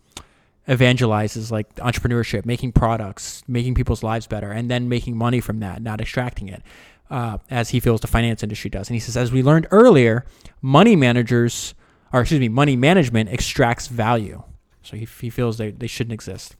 evangelizes 0.67 1.51
like 1.51 1.73
entrepreneurship, 1.75 2.45
making 2.45 2.71
products, 2.71 3.43
making 3.47 3.75
people's 3.75 4.01
lives 4.03 4.25
better, 4.27 4.51
and 4.51 4.69
then 4.69 4.87
making 4.87 5.17
money 5.17 5.39
from 5.39 5.59
that, 5.59 5.81
not 5.81 5.99
extracting 5.99 6.47
it, 6.47 6.63
uh, 7.11 7.37
as 7.49 7.69
he 7.69 7.79
feels 7.79 8.01
the 8.01 8.07
finance 8.07 8.41
industry 8.41 8.69
does. 8.69 8.87
And 8.89 8.95
he 8.95 8.99
says, 8.99 9.17
as 9.17 9.31
we 9.31 9.43
learned 9.43 9.67
earlier, 9.69 10.25
money 10.61 10.95
managers, 10.95 11.75
or 12.11 12.21
excuse 12.21 12.39
me, 12.39 12.49
money 12.49 12.75
management 12.75 13.29
extracts 13.29 13.87
value. 13.87 14.43
So 14.83 14.97
he, 14.97 15.07
he 15.19 15.29
feels 15.29 15.57
they, 15.57 15.71
they 15.71 15.87
shouldn't 15.87 16.13
exist 16.13 16.55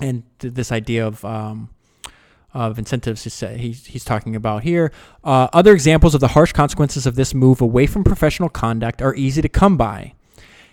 and 0.00 0.22
th- 0.38 0.54
this 0.54 0.72
idea 0.72 1.06
of 1.06 1.24
um, 1.24 1.70
of 2.54 2.78
incentives 2.78 3.24
he's, 3.24 3.86
he's 3.86 4.04
talking 4.04 4.34
about 4.34 4.62
here. 4.62 4.90
Uh, 5.22 5.46
other 5.52 5.74
examples 5.74 6.14
of 6.14 6.22
the 6.22 6.28
harsh 6.28 6.52
consequences 6.52 7.06
of 7.06 7.14
this 7.14 7.34
move 7.34 7.60
away 7.60 7.86
from 7.86 8.02
professional 8.02 8.48
conduct 8.48 9.02
are 9.02 9.14
easy 9.14 9.42
to 9.42 9.48
come 9.48 9.76
by. 9.76 10.14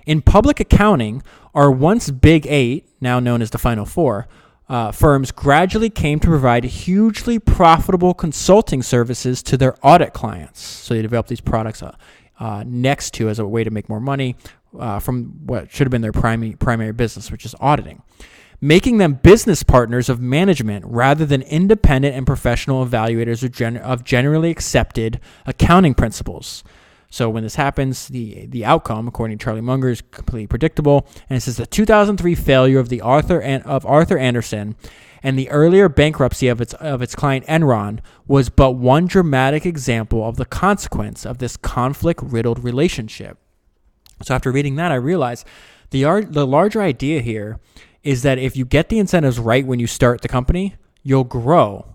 In 0.06 0.22
public 0.22 0.62
accounting, 0.62 1.22
our 1.54 1.70
once 1.70 2.10
big 2.10 2.48
eight, 2.48 2.88
now 3.02 3.20
known 3.20 3.42
as 3.42 3.50
the 3.50 3.58
final 3.58 3.86
four, 3.86 4.30
uh, 4.70 4.94
firms 4.94 5.32
gradually 5.32 5.90
came 5.90 6.22
to 6.22 6.28
provide 6.28 6.64
hugely 6.64 7.38
profitable 7.38 8.14
consulting 8.14 8.82
services 8.82 9.44
to 9.44 9.58
their 9.58 9.76
audit 9.86 10.14
clients. 10.14 10.62
So 10.62 10.94
they 10.94 11.02
developed 11.02 11.28
these 11.28 11.42
products 11.42 11.84
uh, 11.84 11.98
uh, 12.40 12.64
next 12.66 13.14
to 13.16 13.28
as 13.28 13.40
a 13.40 13.46
way 13.46 13.66
to 13.66 13.72
make 13.72 13.90
more 13.90 14.00
money 14.00 14.38
uh, 14.78 15.00
from 15.00 15.46
what 15.46 15.72
should 15.72 15.86
have 15.86 15.92
been 15.92 16.02
their 16.02 16.12
primary 16.12 16.54
primary 16.54 16.94
business, 16.94 17.32
which 17.32 17.46
is 17.46 17.56
auditing 17.60 18.02
making 18.64 18.98
them 18.98 19.16
business 19.16 19.62
partners 19.62 20.08
of 20.08 20.22
management 20.22 20.86
rather 20.88 21.26
than 21.26 21.42
independent 21.42 22.16
and 22.16 22.26
professional 22.26 22.86
evaluators 22.86 23.44
of, 23.44 23.52
gen- 23.52 23.76
of 23.76 24.06
generally 24.06 24.50
accepted 24.50 25.20
accounting 25.46 25.94
principles. 25.94 26.64
So 27.10 27.30
when 27.30 27.44
this 27.44 27.56
happens, 27.56 28.08
the 28.08 28.48
the 28.48 28.66
outcome, 28.66 29.08
according 29.08 29.38
to 29.38 29.44
Charlie 29.44 29.62
Munger, 29.62 29.90
is 29.90 30.02
completely 30.02 30.48
predictable. 30.48 31.06
And 31.30 31.38
it 31.38 31.42
says 31.42 31.58
the 31.58 31.68
2003 31.68 32.34
failure 32.34 32.80
of 32.80 32.90
the 32.90 33.02
Arthur 33.02 33.40
of 33.66 33.86
Arthur 33.86 34.18
Andersen 34.18 34.76
and 35.22 35.38
the 35.38 35.48
earlier 35.50 35.90
bankruptcy 35.90 36.48
of 36.48 36.60
its 36.60 36.74
of 36.74 37.04
its 37.04 37.14
client 37.14 37.46
Enron 37.46 38.00
was 38.26 38.50
but 38.50 38.72
one 38.72 39.06
dramatic 39.06 39.64
example 39.64 40.28
of 40.28 40.38
the 40.38 40.46
consequence 40.46 41.24
of 41.24 41.38
this 41.38 41.56
conflict 41.56 42.22
riddled 42.24 42.64
relationship. 42.64 43.38
So 44.24 44.34
after 44.34 44.52
reading 44.52 44.76
that, 44.76 44.92
I 44.92 44.96
realized 44.96 45.46
the 45.92 46.04
the 46.30 46.48
larger 46.48 46.82
idea 46.82 47.22
here 47.22 47.60
is 48.04 48.24
that 48.24 48.38
if 48.38 48.58
you 48.58 48.66
get 48.66 48.90
the 48.90 49.00
incentives 49.00 49.40
right 49.40 49.66
when 49.66 49.80
you 49.80 49.88
start 49.88 50.22
the 50.22 50.28
company, 50.28 50.76
you'll 51.04 51.24
grow 51.24 51.94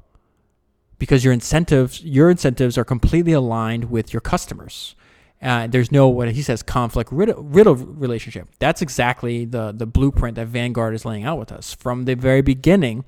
because 0.98 1.24
your 1.24 1.32
incentives 1.32 2.02
your 2.04 2.30
incentives 2.30 2.76
are 2.76 2.84
completely 2.84 3.32
aligned 3.32 3.90
with 3.90 4.12
your 4.12 4.20
customers. 4.20 4.94
Uh, 5.40 5.68
there's 5.68 5.92
no 5.92 6.08
what 6.08 6.32
he 6.32 6.42
says 6.42 6.62
conflict 6.64 7.12
riddle, 7.12 7.42
riddle 7.42 7.76
relationship. 7.76 8.48
That's 8.58 8.82
exactly 8.82 9.44
the 9.44 9.72
the 9.72 9.86
blueprint 9.86 10.34
that 10.36 10.48
Vanguard 10.48 10.94
is 10.94 11.04
laying 11.04 11.24
out 11.24 11.38
with 11.38 11.52
us 11.52 11.74
from 11.74 12.04
the 12.04 12.14
very 12.14 12.42
beginning. 12.42 13.04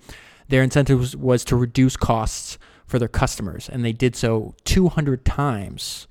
Their 0.48 0.62
incentive 0.62 0.98
was, 0.98 1.16
was 1.16 1.44
to 1.46 1.56
reduce 1.56 1.96
costs 1.96 2.58
for 2.86 2.98
their 2.98 3.08
customers, 3.08 3.68
and 3.68 3.84
they 3.84 3.92
did 3.92 4.16
so 4.16 4.54
200 4.64 5.24
times 5.24 6.08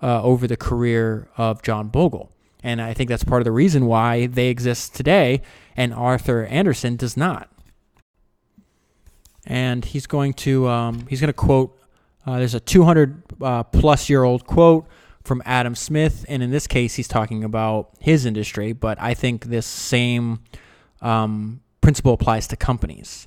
uh, 0.00 0.22
over 0.22 0.46
the 0.46 0.56
career 0.56 1.28
of 1.36 1.62
John 1.62 1.88
Bogle. 1.88 2.30
And 2.62 2.80
I 2.80 2.94
think 2.94 3.08
that's 3.08 3.24
part 3.24 3.40
of 3.40 3.44
the 3.44 3.52
reason 3.52 3.86
why 3.86 4.26
they 4.26 4.48
exist 4.48 4.94
today 4.94 5.42
and 5.76 5.94
Arthur 5.94 6.44
Andersen 6.44 6.96
does 6.96 7.16
not. 7.16 7.48
And 9.46 9.84
he's 9.84 10.06
going 10.06 10.34
to 10.34 10.68
um, 10.68 11.06
he's 11.08 11.20
going 11.20 11.28
to 11.28 11.32
quote. 11.32 11.76
Uh, 12.26 12.38
there's 12.38 12.54
a 12.54 12.60
200 12.60 13.22
uh, 13.40 13.62
plus 13.64 14.10
year 14.10 14.22
old 14.22 14.46
quote 14.46 14.86
from 15.24 15.42
Adam 15.46 15.74
Smith, 15.74 16.24
and 16.28 16.42
in 16.42 16.50
this 16.50 16.66
case, 16.66 16.94
he's 16.96 17.08
talking 17.08 17.42
about 17.42 17.90
his 17.98 18.26
industry. 18.26 18.72
But 18.72 19.00
I 19.00 19.14
think 19.14 19.46
this 19.46 19.66
same 19.66 20.40
um, 21.00 21.62
principle 21.80 22.12
applies 22.12 22.46
to 22.48 22.56
companies. 22.56 23.26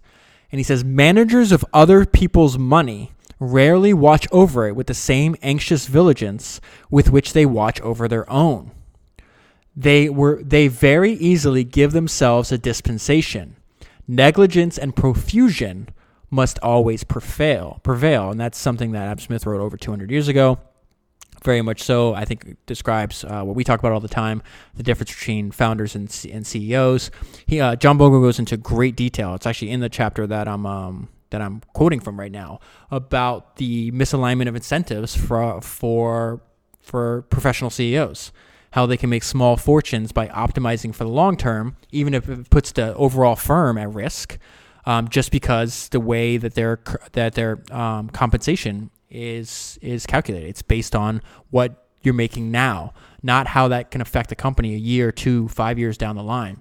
And 0.52 0.60
he 0.60 0.64
says 0.64 0.84
managers 0.84 1.52
of 1.52 1.66
other 1.74 2.06
people's 2.06 2.60
money 2.60 3.12
rarely 3.40 3.94
watch 3.94 4.28
over 4.32 4.68
it 4.68 4.76
with 4.76 4.86
the 4.86 4.94
same 4.94 5.36
anxious 5.42 5.88
vigilance 5.88 6.62
with 6.92 7.10
which 7.10 7.34
they 7.34 7.48
watch 7.48 7.82
over 7.82 8.08
their 8.08 8.30
own 8.30 8.72
they 9.76 10.10
were 10.10 10.42
they 10.44 10.68
very 10.68 11.14
easily 11.14 11.64
give 11.64 11.92
themselves 11.92 12.52
a 12.52 12.58
dispensation. 12.58 13.56
Negligence 14.08 14.78
and 14.78 14.96
profusion 14.96 15.90
must 16.30 16.60
always 16.60 17.04
prevail. 17.04 17.80
Prevail, 17.84 18.30
and 18.30 18.40
that's 18.40 18.58
something 18.58 18.92
that 18.92 19.08
Adam 19.08 19.20
Smith 19.20 19.46
wrote 19.46 19.62
over 19.62 19.78
200 19.78 20.12
years 20.12 20.28
ago. 20.28 20.60
Very 21.44 21.62
much 21.62 21.82
so. 21.82 22.14
I 22.14 22.26
think 22.26 22.58
describes 22.66 23.24
uh, 23.24 23.44
what 23.44 23.56
we 23.56 23.64
talk 23.64 23.80
about 23.80 23.92
all 23.92 24.00
the 24.00 24.08
time: 24.08 24.42
the 24.76 24.84
difference 24.84 25.14
between 25.14 25.52
founders 25.52 25.96
and, 25.96 26.10
C- 26.10 26.32
and 26.32 26.46
CEOs. 26.46 27.12
He, 27.46 27.60
uh, 27.60 27.76
John 27.76 27.98
Bogle 27.98 28.22
goes 28.22 28.40
into 28.40 28.58
great 28.58 28.96
detail. 28.96 29.36
It's 29.36 29.46
actually 29.46 29.72
in 29.72 29.80
the 29.80 29.90
chapter 29.90 30.28
that 30.28 30.48
I'm 30.48 30.66
um, 30.66 31.10
that 31.32 31.42
I'm 31.42 31.62
quoting 31.74 32.00
from 32.00 32.20
right 32.20 32.32
now 32.32 32.60
about 32.92 33.58
the 33.58 33.92
misalignment 33.92 34.48
of 34.48 34.56
incentives 34.56 35.16
for 35.16 35.62
for 35.62 36.42
for 36.82 37.24
professional 37.24 37.70
CEOs 37.70 38.32
how 38.74 38.88
they 38.88 38.98
can 38.98 39.08
make 39.08 39.24
small 39.24 39.56
fortunes 39.56 40.12
by 40.12 40.28
optimizing 40.30 40.96
for 40.96 41.04
the 41.04 41.10
long 41.10 41.38
term, 41.38 41.78
even 41.92 42.16
if 42.16 42.28
it 42.28 42.50
puts 42.50 42.72
the 42.72 42.96
overall 42.96 43.36
firm 43.36 43.78
at 43.78 43.94
risk, 43.94 44.40
um, 44.88 45.08
just 45.10 45.32
because 45.32 45.90
the 45.90 46.00
way 46.00 46.38
that 46.38 46.56
their 46.56 46.80
that 47.12 47.36
their 47.36 47.64
um, 47.72 48.10
compensation 48.10 48.90
is 49.12 49.78
is 49.84 50.08
calculated. 50.08 50.48
It's 50.48 50.64
based 50.64 50.96
on 50.96 51.22
what 51.52 51.88
you're 52.02 52.16
making 52.16 52.50
now, 52.50 52.94
not 53.22 53.46
how 53.46 53.68
that 53.68 53.92
can 53.92 54.02
affect 54.02 54.30
the 54.30 54.36
company 54.36 54.74
a 54.74 54.78
year, 54.78 55.12
two, 55.12 55.48
five 55.50 55.78
years 55.78 55.96
down 55.96 56.16
the 56.16 56.24
line. 56.24 56.60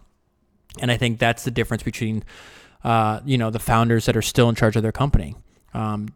And 0.81 0.91
I 0.91 0.99
think 0.99 1.19
that's 1.19 1.45
the 1.45 1.51
difference 1.51 1.83
between, 1.83 2.25
uh, 2.85 3.21
you 3.25 3.39
know, 3.39 3.49
the 3.49 3.59
founders 3.59 4.05
that 4.05 4.19
are 4.19 4.23
still 4.23 4.51
in 4.51 4.55
charge 4.55 4.77
of 4.77 4.83
their 4.83 4.93
company. 4.93 5.35
Um, 5.73 6.09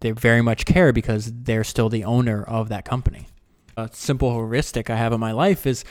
they 0.00 0.10
very 0.10 0.42
much 0.42 0.66
care 0.66 0.92
because 0.92 1.32
they're 1.32 1.64
still 1.64 1.88
the 1.88 2.04
owner 2.04 2.42
of 2.42 2.68
that 2.68 2.84
company 2.84 3.28
a 3.76 3.88
simple 3.92 4.32
heuristic 4.32 4.90
I 4.90 4.96
have 4.96 5.12
in 5.12 5.20
my 5.20 5.32
life 5.32 5.66
is 5.66 5.84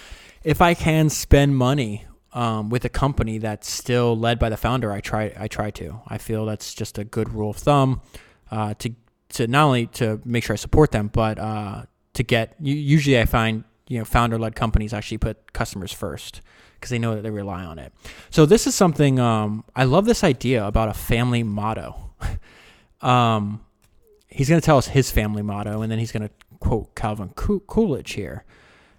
if 0.44 0.62
I 0.62 0.74
can 0.74 1.10
spend 1.10 1.56
money 1.58 2.06
um, 2.34 2.70
with 2.70 2.84
a 2.86 2.90
company 2.90 3.38
that's 3.38 3.70
still 3.70 4.18
led 4.18 4.40
by 4.40 4.50
the 4.50 4.58
founder, 4.58 4.92
I 4.92 5.00
try 5.00 5.34
I 5.38 5.48
try 5.48 5.72
to. 5.72 6.02
I 6.08 6.18
feel 6.18 6.46
that's 6.46 6.74
just 6.74 6.98
a 6.98 7.04
good 7.04 7.34
rule 7.34 7.52
of 7.52 7.58
thumb 7.58 8.02
uh, 8.52 8.74
to 8.80 8.92
to 9.30 9.48
not 9.48 9.66
only 9.66 9.88
to 9.88 10.22
make 10.26 10.44
sure 10.44 10.54
I 10.54 10.58
support 10.58 10.92
them, 10.92 11.10
but 11.14 11.40
uh, 11.40 11.84
to 12.14 12.24
get. 12.24 12.56
Usually, 12.60 13.20
I 13.20 13.26
find 13.26 13.64
you 13.88 14.00
know 14.00 14.06
founder 14.06 14.38
led 14.40 14.56
companies 14.56 14.94
actually 14.94 15.20
put 15.20 15.54
customers 15.54 15.92
first 15.92 16.42
because 16.76 16.90
they 16.90 17.00
know 17.00 17.16
that 17.16 17.22
they 17.22 17.30
rely 17.30 17.64
on 17.64 17.80
it. 17.80 17.94
So 18.30 18.46
this 18.46 18.68
is 18.68 18.76
something 18.76 19.20
um, 19.20 19.64
I 19.76 19.84
love. 19.84 20.06
This 20.06 20.24
idea 20.24 20.66
about 20.66 20.90
a 20.90 20.94
family 20.94 21.44
motto. 21.44 22.12
um, 23.02 23.62
he's 24.28 24.50
going 24.50 24.60
to 24.60 24.66
tell 24.66 24.78
us 24.78 24.88
his 24.88 25.12
family 25.12 25.44
motto, 25.44 25.82
and 25.82 25.92
then 25.92 26.00
he's 26.00 26.12
going 26.12 26.28
to 26.28 26.34
quote 26.64 26.95
Calvin 26.95 27.30
Coolidge 27.36 28.14
here. 28.14 28.45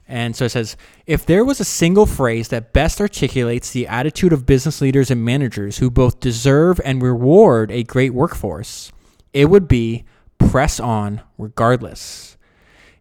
And 0.06 0.36
so 0.36 0.44
it 0.44 0.50
says 0.50 0.76
if 1.06 1.24
there 1.24 1.44
was 1.46 1.60
a 1.60 1.64
single 1.64 2.04
phrase 2.04 2.48
that 2.48 2.74
best 2.74 3.00
articulates 3.00 3.70
the 3.70 3.86
attitude 3.86 4.34
of 4.34 4.44
business 4.44 4.82
leaders 4.82 5.10
and 5.10 5.24
managers 5.24 5.78
who 5.78 5.90
both 5.90 6.20
deserve 6.20 6.78
and 6.84 7.02
reward 7.02 7.70
a 7.70 7.84
great 7.84 8.12
workforce, 8.12 8.92
it 9.32 9.46
would 9.46 9.66
be 9.66 10.04
press 10.36 10.78
on 10.78 11.22
regardless. 11.38 12.36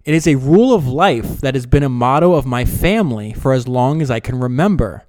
It 0.06 0.14
is 0.14 0.28
a 0.28 0.36
rule 0.36 0.74
of 0.74 0.88
life 0.88 1.42
that 1.42 1.56
has 1.56 1.66
been 1.66 1.84
a 1.84 1.90
motto 1.90 2.34
of 2.34 2.46
my 2.46 2.64
family 2.64 3.34
for 3.34 3.52
as 3.52 3.68
long 3.68 4.02
as 4.02 4.10
I 4.10 4.22
can 4.22 4.40
remember 4.40 5.06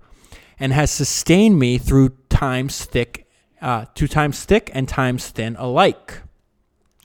and 0.58 0.72
has 0.72 0.90
sustained 0.90 1.58
me 1.60 1.78
through 1.78 2.10
times 2.28 2.84
thick, 2.84 3.28
uh, 3.62 3.84
through 3.94 4.08
times 4.08 4.44
thick 4.44 4.70
and 4.74 4.88
times 4.88 5.28
thin 5.28 5.54
alike. 5.56 6.22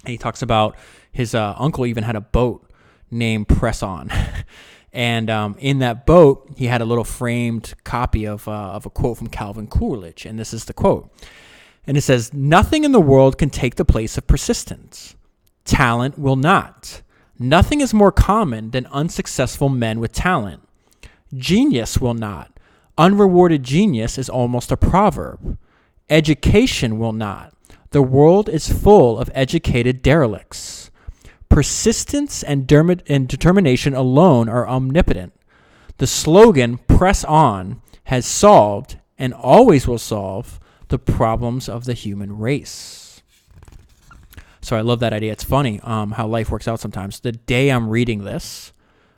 And 0.03 0.11
he 0.11 0.17
talks 0.17 0.41
about 0.41 0.75
his 1.11 1.35
uh, 1.35 1.55
uncle 1.57 1.85
even 1.85 2.03
had 2.03 2.15
a 2.15 2.21
boat 2.21 2.69
named 3.11 3.47
Press 3.47 3.83
On. 3.83 4.09
and 4.93 5.29
um, 5.29 5.55
in 5.59 5.79
that 5.79 6.05
boat, 6.05 6.49
he 6.55 6.65
had 6.65 6.81
a 6.81 6.85
little 6.85 7.03
framed 7.03 7.73
copy 7.83 8.25
of, 8.25 8.47
uh, 8.47 8.51
of 8.51 8.85
a 8.85 8.89
quote 8.89 9.17
from 9.17 9.27
Calvin 9.27 9.67
Coolidge. 9.67 10.25
And 10.25 10.39
this 10.39 10.53
is 10.53 10.65
the 10.65 10.73
quote. 10.73 11.11
And 11.85 11.97
it 11.97 12.01
says, 12.01 12.33
Nothing 12.33 12.83
in 12.83 12.91
the 12.91 12.99
world 12.99 13.37
can 13.37 13.49
take 13.49 13.75
the 13.75 13.85
place 13.85 14.17
of 14.17 14.27
persistence. 14.27 15.15
Talent 15.65 16.17
will 16.17 16.35
not. 16.35 17.01
Nothing 17.37 17.79
is 17.79 17.93
more 17.93 18.11
common 18.11 18.71
than 18.71 18.85
unsuccessful 18.87 19.69
men 19.69 19.99
with 19.99 20.11
talent. 20.11 20.61
Genius 21.33 21.99
will 21.99 22.13
not. 22.13 22.51
Unrewarded 22.97 23.63
genius 23.63 24.17
is 24.17 24.29
almost 24.29 24.71
a 24.71 24.77
proverb. 24.77 25.57
Education 26.09 26.99
will 26.99 27.13
not. 27.13 27.53
The 27.91 28.01
world 28.01 28.49
is 28.49 28.71
full 28.71 29.17
of 29.17 29.31
educated 29.33 30.01
derelicts. 30.01 30.88
Persistence 31.49 32.43
and, 32.43 32.67
derm- 32.67 33.01
and 33.07 33.27
determination 33.27 33.93
alone 33.93 34.47
are 34.47 34.67
omnipotent. 34.67 35.33
The 35.97 36.07
slogan, 36.07 36.77
press 36.77 37.23
on, 37.25 37.81
has 38.05 38.25
solved 38.25 38.97
and 39.17 39.33
always 39.33 39.87
will 39.87 39.97
solve 39.97 40.59
the 40.87 40.99
problems 40.99 41.67
of 41.67 41.85
the 41.85 41.93
human 41.93 42.37
race. 42.37 43.21
So 44.61 44.75
I 44.75 44.81
love 44.81 44.99
that 44.99 45.13
idea. 45.13 45.31
It's 45.31 45.43
funny 45.43 45.79
um, 45.81 46.11
how 46.11 46.27
life 46.27 46.51
works 46.51 46.67
out 46.67 46.79
sometimes. 46.79 47.19
The 47.19 47.31
day 47.31 47.69
I'm 47.69 47.89
reading 47.89 48.23
this, 48.23 48.71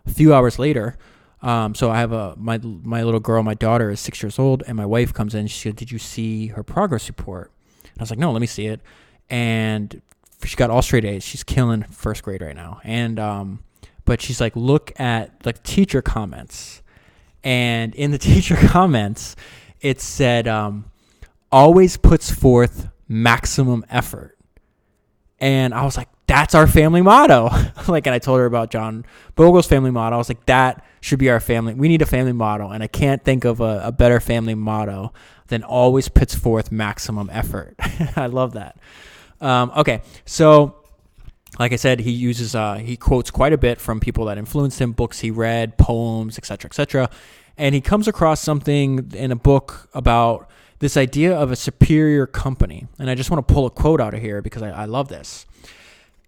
a 0.06 0.12
few 0.12 0.34
hours 0.34 0.60
later, 0.60 0.98
um, 1.42 1.74
so 1.74 1.90
I 1.90 2.00
have 2.00 2.12
a 2.12 2.36
my 2.38 2.60
my 2.60 3.04
little 3.04 3.20
girl, 3.20 3.42
my 3.42 3.56
daughter 3.56 3.90
is 3.90 4.00
six 4.00 4.22
years 4.22 4.38
old, 4.38 4.64
and 4.68 4.78
my 4.78 4.86
wife 4.86 5.14
comes 5.14 5.34
in. 5.34 5.48
She 5.48 5.70
said, 5.70 5.76
"Did 5.76 5.92
you 5.92 5.98
see 5.98 6.48
her 6.48 6.64
progress 6.64 7.08
report?" 7.08 7.52
And 7.84 7.94
I 8.00 8.04
was 8.04 8.12
like, 8.12 8.20
"No, 8.20 8.32
let 8.32 8.42
me 8.42 8.48
see 8.48 8.68
it." 8.68 8.82
And 9.30 10.02
she 10.46 10.56
got 10.56 10.70
all 10.70 10.82
straight 10.82 11.06
A's. 11.06 11.24
She's 11.24 11.44
killing 11.44 11.84
first 11.84 12.24
grade 12.24 12.42
right 12.42 12.56
now. 12.56 12.80
And 12.84 13.20
um, 13.20 13.64
but 14.06 14.22
she's 14.22 14.42
like, 14.42 14.56
look 14.56 14.92
at 15.00 15.40
the 15.42 15.54
teacher 15.54 16.02
comments, 16.02 16.82
and 17.44 17.94
in 17.96 18.12
the 18.12 18.18
teacher 18.20 18.56
comments, 18.56 19.36
it 19.80 20.02
said, 20.02 20.48
um, 20.48 20.86
"Always 21.52 21.98
puts 21.98 22.32
forth 22.32 22.90
maximum 23.08 23.86
effort." 23.90 24.38
And 25.40 25.74
I 25.74 25.84
was 25.86 25.98
like, 25.98 26.08
that's 26.28 26.56
our 26.56 26.68
family 26.68 27.02
motto. 27.02 27.50
like, 27.88 28.06
and 28.06 28.14
I 28.14 28.20
told 28.20 28.40
her 28.40 28.46
about 28.46 28.70
John 28.72 29.06
Bogle's 29.36 29.68
family 29.68 29.92
motto. 29.92 30.16
I 30.16 30.18
was 30.18 30.30
like, 30.30 30.46
that 30.46 30.86
should 31.02 31.20
be 31.20 31.30
our 31.30 31.40
family. 31.40 31.74
We 31.74 31.90
need 31.90 32.02
a 32.02 32.06
family 32.06 32.32
motto. 32.32 32.70
And 32.70 32.82
I 32.82 32.88
can't 32.88 33.24
think 33.24 33.44
of 33.44 33.60
a, 33.60 33.82
a 33.86 33.92
better 33.92 34.20
family 34.20 34.56
motto 34.56 35.14
than 35.48 35.64
always 35.64 36.08
puts 36.08 36.36
forth 36.36 36.72
maximum 36.72 37.30
effort. 37.34 37.76
I 38.16 38.28
love 38.28 38.54
that. 38.54 38.78
Um, 39.42 39.72
okay. 39.76 40.02
So, 40.26 40.76
like 41.60 41.74
I 41.74 41.76
said, 41.76 42.00
he 42.00 42.12
uses, 42.12 42.56
uh, 42.56 42.76
he 42.76 42.96
quotes 42.96 43.30
quite 43.32 43.52
a 43.52 43.58
bit 43.58 43.82
from 43.82 44.00
people 44.00 44.26
that 44.26 44.38
influenced 44.38 44.80
him, 44.80 44.94
books 44.94 45.20
he 45.20 45.32
read, 45.32 45.78
poems, 45.78 46.38
etc., 46.38 46.70
etc. 46.70 47.10
And 47.58 47.76
he 47.76 47.82
comes 47.82 48.08
across 48.08 48.40
something 48.40 49.12
in 49.14 49.32
a 49.32 49.36
book 49.36 49.90
about 49.94 50.50
this 50.80 50.98
idea 50.98 51.36
of 51.36 51.52
a 51.52 51.56
superior 51.56 52.26
company. 52.26 52.88
And 52.98 53.10
I 53.10 53.16
just 53.16 53.30
want 53.30 53.46
to 53.46 53.54
pull 53.54 53.66
a 53.66 53.70
quote 53.70 54.02
out 54.02 54.14
of 54.14 54.22
here 54.22 54.42
because 54.42 54.64
I, 54.64 54.70
I 54.70 54.86
love 54.86 55.10
this. 55.10 55.46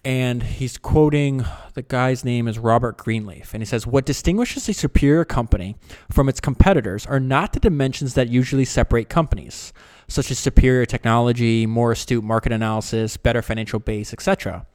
And 0.05 0.43
he's 0.43 0.77
quoting 0.77 1.45
the 1.75 1.81
guy's 1.81 2.25
name 2.25 2.47
is 2.47 2.59
Robert 2.59 2.97
Greenleaf. 2.97 3.53
And 3.53 3.61
he 3.61 3.65
says, 3.65 3.87
What 3.87 4.05
distinguishes 4.05 4.67
a 4.67 4.73
superior 4.73 5.23
company 5.23 5.75
from 6.11 6.27
its 6.27 6.41
competitors 6.41 7.05
are 7.05 7.21
not 7.21 7.53
the 7.53 7.59
dimensions 7.59 8.13
that 8.15 8.27
usually 8.27 8.65
separate 8.65 9.07
companies, 9.07 9.71
such 10.07 10.31
as 10.31 10.39
superior 10.39 10.85
technology, 10.85 11.65
more 11.65 11.91
astute 11.91 12.23
market 12.23 12.51
analysis, 12.51 13.17
better 13.17 13.41
financial 13.41 13.79
base, 13.79 14.13
etc. 14.13 14.65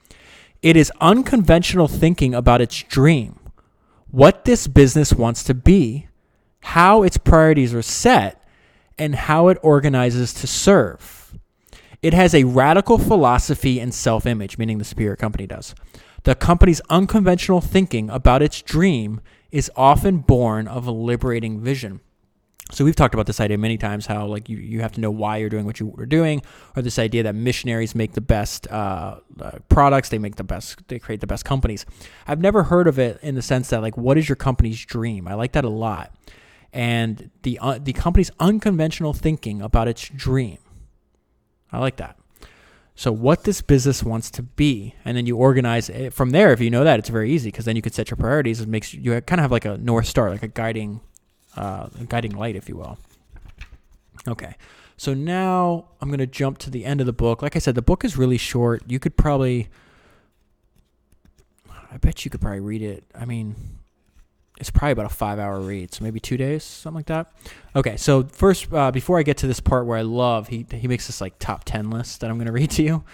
It 0.62 0.76
is 0.76 0.93
unconventional 1.01 1.89
thinking 1.89 2.35
about 2.35 2.61
its 2.61 2.83
dream, 2.83 3.39
what 4.11 4.45
this 4.45 4.66
business 4.66 5.12
wants 5.12 5.45
to 5.45 5.55
be, 5.55 6.09
how 6.61 7.03
its 7.03 7.16
priorities 7.16 7.74
are 7.74 7.83
set, 7.83 8.43
and 8.99 9.14
how 9.14 9.49
it 9.49 9.59
organizes 9.62 10.35
to 10.35 10.47
serve. 10.47 11.39
It 12.03 12.14
has 12.14 12.35
a 12.35 12.45
radical 12.45 12.99
philosophy 12.99 13.81
and 13.81 13.93
self 13.95 14.26
image, 14.26 14.59
meaning 14.59 14.79
the 14.79 14.85
superior 14.85 15.16
company 15.16 15.47
does. 15.47 15.74
The 16.24 16.35
company's 16.35 16.81
unconventional 16.91 17.61
thinking 17.61 18.11
about 18.11 18.43
its 18.43 18.61
dream 18.62 19.20
is 19.51 19.70
often 19.76 20.18
born 20.18 20.68
of 20.68 20.87
a 20.87 20.91
liberating 20.93 21.61
vision. 21.61 22.01
So 22.71 22.85
we've 22.85 22.97
talked 22.97 23.14
about 23.14 23.27
this 23.27 23.41
idea 23.41 23.57
many 23.57 23.79
times 23.79 24.07
how 24.07 24.27
like 24.27 24.49
you, 24.49 24.59
you 24.59 24.83
have 24.83 24.93
to 24.93 25.01
know 25.01 25.11
why 25.11 25.39
you're 25.39 25.49
doing 25.49 25.64
what 25.64 25.81
you 25.81 25.95
are 25.99 26.07
doing, 26.07 26.43
or 26.77 26.83
this 26.83 26.99
idea 26.99 27.23
that 27.23 27.35
missionaries 27.35 27.95
make 27.95 28.12
the 28.12 28.21
best 28.21 28.66
uh, 28.71 29.21
uh, 29.41 29.53
products, 29.69 30.11
they 30.11 30.19
make 30.19 30.37
the 30.37 30.45
best, 30.45 30.87
they 30.89 30.99
create 30.99 31.21
the 31.21 31.27
best 31.27 31.45
companies. 31.45 31.87
I've 32.27 32.41
never 32.41 32.64
heard 32.64 32.87
of 32.87 32.99
it 32.99 33.19
in 33.23 33.35
the 33.35 33.43
sense 33.43 33.71
that 33.71 33.81
like 33.81 33.97
what 33.97 34.19
is 34.19 34.29
your 34.29 34.37
company's 34.37 34.85
dream? 34.85 35.27
I 35.27 35.35
like 35.35 35.53
that 35.53 35.64
a 35.64 35.71
lot 35.71 36.14
and 36.73 37.31
the 37.43 37.59
uh, 37.61 37.79
the 37.83 37.93
company's 37.93 38.31
unconventional 38.39 39.12
thinking 39.12 39.62
about 39.62 39.89
its 39.89 40.09
dream. 40.09 40.59
I 41.73 41.79
like 41.79 41.97
that. 41.97 42.19
So 42.95 43.12
what 43.12 43.45
this 43.45 43.62
business 43.62 44.03
wants 44.03 44.31
to 44.33 44.43
be, 44.43 44.95
and 45.05 45.16
then 45.16 45.25
you 45.25 45.37
organize 45.37 45.89
it 45.89 46.12
from 46.12 46.31
there. 46.31 46.53
If 46.53 46.61
you 46.61 46.69
know 46.69 46.83
that, 46.83 46.99
it's 46.99 47.09
very 47.09 47.31
easy 47.31 47.49
because 47.49 47.64
then 47.64 47.77
you 47.77 47.83
can 47.83 47.93
set 47.93 48.11
your 48.11 48.16
priorities. 48.16 48.61
It 48.61 48.69
makes 48.69 48.93
you, 48.93 49.01
you 49.01 49.21
kind 49.21 49.39
of 49.39 49.45
have 49.45 49.53
like 49.53 49.64
a 49.64 49.79
north 49.79 50.07
star, 50.07 50.31
like 50.31 50.43
a 50.43 50.49
guiding, 50.49 51.01
uh, 51.59 51.89
guiding 52.09 52.37
light, 52.37 52.57
if 52.57 52.69
you 52.69 52.77
will. 52.77 52.99
Okay, 54.27 54.55
so 54.97 55.15
now 55.15 55.89
I'm 56.01 56.11
gonna 56.11 56.27
jump 56.27 56.59
to 56.59 56.71
the 56.71 56.85
end 56.85 57.01
of 57.01 57.07
the 57.07 57.13
book. 57.13 57.43
Like 57.43 57.57
I 57.57 57.59
said, 57.59 57.75
the 57.75 57.83
book 57.83 58.05
is 58.05 58.17
really 58.17 58.39
short. 58.39 58.83
You 58.87 58.99
could 58.99 59.17
probably, 59.17 59.69
I 61.91 61.97
bet 61.99 62.25
you 62.25 62.31
could 62.31 62.41
probably 62.41 62.61
read 62.61 62.83
it. 62.83 63.05
I 63.15 63.25
mean, 63.25 63.79
it's 64.59 64.71
probably 64.71 64.93
about 64.93 65.07
a 65.07 65.15
five 65.15 65.39
hour 65.39 65.61
read, 65.61 65.95
so 65.95 66.05
maybe 66.05 66.21
two 66.21 66.37
days, 66.37 66.65
something 66.65 66.97
like 66.97 67.07
that. 67.07 67.33
Okay, 67.77 67.97
so 67.97 68.25
first, 68.25 68.73
uh, 68.73 68.91
before 68.91 69.19
I 69.19 69.23
get 69.23 69.37
to 69.39 69.47
this 69.47 69.61
part 69.61 69.87
where 69.87 69.99
I 69.99 70.03
love, 70.03 70.49
he 70.49 70.67
he 70.73 70.89
makes 70.89 71.07
this 71.07 71.21
like 71.21 71.39
top 71.39 71.65
ten 71.65 71.91
list 71.91 72.21
that 72.21 72.31
I'm 72.31 72.37
going 72.37 72.47
to 72.53 72.53
read 72.53 72.71
to 72.73 72.83
you. 72.83 73.05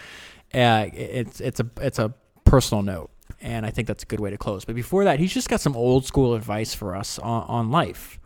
Uh, 0.52 0.88
it's 0.92 1.40
it's 1.40 1.60
a 1.60 1.68
it's 1.80 1.98
a 1.98 2.14
personal 2.44 2.82
note, 2.82 3.10
and 3.40 3.66
I 3.66 3.70
think 3.70 3.88
that's 3.88 4.02
a 4.02 4.06
good 4.06 4.20
way 4.20 4.30
to 4.30 4.38
close. 4.38 4.64
But 4.64 4.74
before 4.74 5.04
that, 5.04 5.18
he's 5.18 5.34
just 5.34 5.48
got 5.48 5.60
some 5.60 5.76
old 5.76 6.06
school 6.06 6.34
advice 6.34 6.74
for 6.74 6.94
us 6.94 7.18
on, 7.18 7.42
on 7.42 7.70
life, 7.70 8.18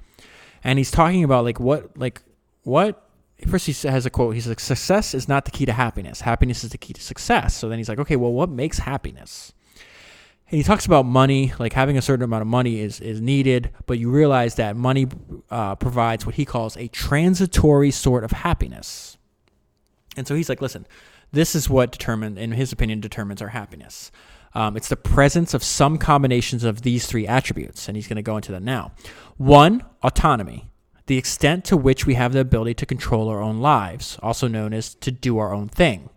and 0.65 0.79
he's 0.79 0.91
talking 0.91 1.25
about 1.25 1.45
like 1.45 1.61
what 1.61 1.97
like 1.97 2.23
what. 2.63 3.05
First, 3.47 3.67
he 3.67 3.89
has 3.89 4.05
a 4.05 4.11
quote. 4.11 4.35
He's 4.35 4.49
like, 4.49 4.59
"Success 4.59 5.15
is 5.15 5.29
not 5.29 5.45
the 5.45 5.53
key 5.53 5.65
to 5.67 5.73
happiness. 5.73 6.23
Happiness 6.23 6.65
is 6.65 6.71
the 6.71 6.79
key 6.79 6.93
to 6.93 7.01
success." 7.01 7.55
So 7.55 7.69
then 7.69 7.79
he's 7.79 7.89
like, 7.89 8.01
"Okay, 8.01 8.17
well, 8.17 8.33
what 8.33 8.51
makes 8.51 8.81
happiness?" 8.81 9.53
And 10.51 10.57
he 10.57 10.65
talks 10.65 10.87
about 10.87 11.05
money, 11.05 11.53
like 11.59 11.75
having 11.75 11.99
a 11.99 12.03
certain 12.03 12.25
amount 12.25 12.41
of 12.41 12.49
money 12.49 12.81
is, 12.81 13.01
is 13.01 13.21
needed, 13.21 13.71
but 13.87 13.99
you 13.99 14.11
realize 14.11 14.55
that 14.55 14.77
money 14.77 15.07
uh, 15.51 15.75
provides 15.75 16.25
what 16.25 16.37
he 16.37 16.47
calls 16.47 16.75
a 16.79 16.89
transitory 16.89 17.91
sort 17.91 18.25
of 18.25 18.31
happiness. 18.31 19.19
And 20.17 20.27
so 20.27 20.35
he's 20.35 20.49
like, 20.49 20.63
listen, 20.63 20.87
this 21.33 21.55
is 21.55 21.69
what 21.69 21.93
determine, 21.93 22.39
in 22.39 22.53
his 22.53 22.73
opinion, 22.73 23.01
determines 23.01 23.43
our 23.43 23.49
happiness. 23.49 24.11
Um, 24.55 24.77
it's 24.77 24.89
the 24.89 24.97
presence 24.97 25.55
of 25.55 25.63
some 25.63 25.99
combinations 25.99 26.65
of 26.65 26.83
these 26.83 27.07
three 27.07 27.27
attributes, 27.27 27.89
and 27.89 27.97
he's 27.97 28.09
going 28.09 28.17
to 28.17 28.23
go 28.23 28.37
into 28.37 28.53
that 28.53 28.63
now. 28.63 28.93
One, 29.37 29.85
autonomy, 30.03 30.71
the 31.07 31.19
extent 31.19 31.65
to 31.67 31.77
which 31.77 32.07
we 32.07 32.15
have 32.15 32.33
the 32.33 32.41
ability 32.41 32.75
to 32.75 32.87
control 32.87 33.29
our 33.29 33.41
own 33.41 33.61
lives, 33.61 34.19
also 34.23 34.49
known 34.49 34.73
as 34.73 34.95
to 34.97 35.11
do 35.11 35.39
our 35.39 35.55
own 35.55 35.69
thing. 35.69 36.11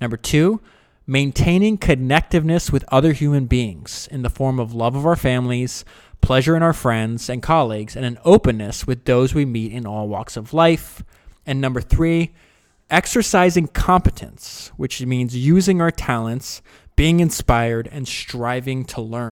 Number 0.00 0.16
two, 0.16 0.60
maintaining 1.06 1.78
connectiveness 1.78 2.72
with 2.72 2.84
other 2.88 3.12
human 3.12 3.46
beings 3.46 4.08
in 4.10 4.22
the 4.22 4.30
form 4.30 4.58
of 4.58 4.74
love 4.74 4.96
of 4.96 5.06
our 5.06 5.16
families, 5.16 5.84
pleasure 6.20 6.56
in 6.56 6.62
our 6.62 6.72
friends 6.72 7.28
and 7.28 7.42
colleagues, 7.42 7.94
and 7.94 8.04
an 8.04 8.18
openness 8.24 8.86
with 8.86 9.04
those 9.04 9.34
we 9.34 9.44
meet 9.44 9.72
in 9.72 9.86
all 9.86 10.08
walks 10.08 10.36
of 10.36 10.52
life. 10.52 11.04
And 11.46 11.60
number 11.60 11.80
three, 11.80 12.34
exercising 12.90 13.68
competence, 13.68 14.72
which 14.76 15.04
means 15.04 15.36
using 15.36 15.80
our 15.80 15.92
talents, 15.92 16.62
being 16.96 17.20
inspired, 17.20 17.88
and 17.92 18.08
striving 18.08 18.84
to 18.86 19.00
learn. 19.00 19.30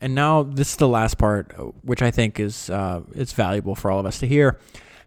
And 0.00 0.14
now 0.14 0.42
this 0.42 0.70
is 0.70 0.76
the 0.76 0.88
last 0.88 1.18
part, 1.18 1.52
which 1.82 2.00
I 2.00 2.10
think 2.10 2.38
is 2.38 2.70
uh, 2.70 3.02
it's 3.14 3.32
valuable 3.32 3.74
for 3.74 3.90
all 3.90 3.98
of 3.98 4.06
us 4.06 4.18
to 4.20 4.26
hear 4.26 4.58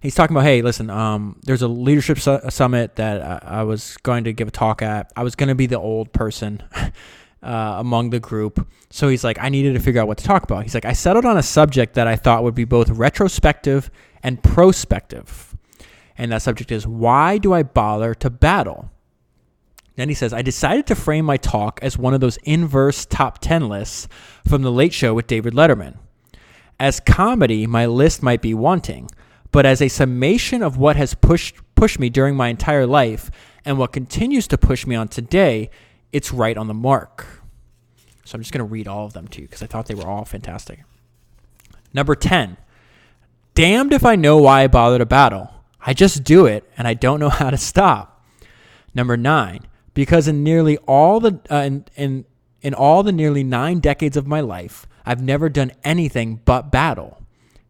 he's 0.04 0.14
talking 0.14 0.36
about, 0.36 0.44
hey, 0.44 0.62
listen, 0.62 0.90
um, 0.92 1.40
there's 1.44 1.64
a 1.64 1.68
leadership 1.68 2.20
su- 2.20 2.42
summit 2.50 2.98
that 2.98 3.22
I, 3.22 3.60
I, 3.60 3.64
was 3.64 3.98
going 4.04 4.26
to 4.26 4.34
give 4.34 4.50
a 4.50 4.52
talk 4.52 4.84
at. 4.84 5.12
I 5.16 5.24
was 5.24 5.36
going 5.36 5.48
to 5.48 5.56
be 5.56 5.66
the 5.66 5.80
old 5.80 6.12
person 6.12 6.62
uh, 7.42 7.76
among 7.80 8.12
the 8.12 8.20
group. 8.20 8.68
So 8.92 9.08
he's 9.08 9.24
like, 9.24 9.40
I 9.40 9.50
needed 9.50 9.74
to 9.74 9.80
figure 9.80 10.02
out 10.02 10.08
what 10.08 10.20
to 10.20 10.24
talk 10.24 10.44
about. 10.44 10.64
He's 10.64 10.76
like, 10.76 10.86
I 10.86 10.94
settled 10.94 11.26
on 11.26 11.38
a 11.38 11.44
subject 11.44 11.96
that 11.96 12.06
I 12.06 12.18
thought 12.18 12.44
would 12.44 12.54
be 12.54 12.66
both 12.66 12.90
retrospective 12.90 13.90
and 14.22 14.44
prospective. 14.44 15.56
And 16.18 16.32
that 16.32 16.44
subject 16.44 16.72
is, 16.72 16.86
why 16.86 17.40
do 17.40 17.54
I 17.54 17.64
bother 17.64 18.14
to 18.16 18.30
battle? 18.30 18.92
Then 19.96 20.10
he 20.10 20.16
says, 20.16 20.34
I 20.34 20.42
decided 20.42 20.88
to 20.88 20.96
frame 20.96 21.26
my 21.26 21.38
talk 21.38 21.80
as 21.82 21.98
one 21.98 22.14
of 22.14 22.22
those 22.22 22.38
inverse 22.38 23.06
top 23.06 23.40
10 23.40 23.70
lists 23.70 24.08
from 24.48 24.64
The 24.64 24.72
Late 24.72 24.94
Show 24.94 25.14
with 25.14 25.28
David 25.28 25.54
Letterman. 25.54 25.98
As 26.80 27.00
comedy, 27.00 27.68
my 27.68 27.86
list 27.86 28.24
might 28.24 28.42
be 28.42 28.54
wanting, 28.54 29.10
but 29.52 29.66
as 29.66 29.82
a 29.82 29.88
summation 29.88 30.64
of 30.64 30.78
what 30.78 30.96
has 30.96 31.14
pushed 31.14 31.56
pushed 31.76 32.00
me 32.00 32.10
during 32.10 32.36
my 32.36 32.48
entire 32.48 32.88
life 32.88 33.30
and 33.66 33.78
what 33.78 33.92
continues 33.92 34.48
to 34.48 34.58
push 34.58 34.88
me 34.88 34.96
on 34.96 35.08
today, 35.08 35.70
it's 36.12 36.32
right 36.32 36.58
on 36.58 36.68
the 36.68 36.74
mark. 36.74 37.26
So 38.26 38.36
I'm 38.36 38.42
just 38.42 38.54
going 38.54 38.66
to 38.66 38.72
read 38.72 38.88
all 38.88 39.06
of 39.06 39.14
them 39.14 39.28
to 39.30 39.42
you 39.42 39.48
because 39.48 39.62
I 39.62 39.68
thought 39.68 39.88
they 39.88 39.96
were 39.96 40.08
all 40.08 40.26
fantastic. 40.26 40.80
Number 41.94 42.16
10. 42.16 42.58
Damned 43.54 43.94
if 43.94 44.06
I 44.06 44.16
know 44.16 44.38
why 44.38 44.64
I 44.64 44.68
bother 44.68 44.98
to 44.98 45.06
battle. 45.06 45.50
I 45.82 45.94
just 45.94 46.24
do 46.24 46.46
it 46.46 46.64
and 46.78 46.88
I 46.88 46.94
don't 46.94 47.20
know 47.20 47.30
how 47.42 47.50
to 47.50 47.58
stop. 47.58 48.26
Number 48.96 49.18
9. 49.18 49.60
Because 49.94 50.28
in 50.28 50.44
nearly 50.44 50.78
all 50.80 51.20
the 51.20 51.40
uh, 51.50 51.58
in, 51.58 51.86
in 51.96 52.26
in 52.62 52.74
all 52.74 53.04
the 53.04 53.12
nearly 53.12 53.44
9 53.44 53.80
decades 53.80 54.16
of 54.16 54.26
my 54.26 54.40
life, 54.40 54.88
I've 55.06 55.22
never 55.22 55.50
done 55.50 55.74
anything 55.84 56.40
but 56.46 56.72
battle. 56.72 57.22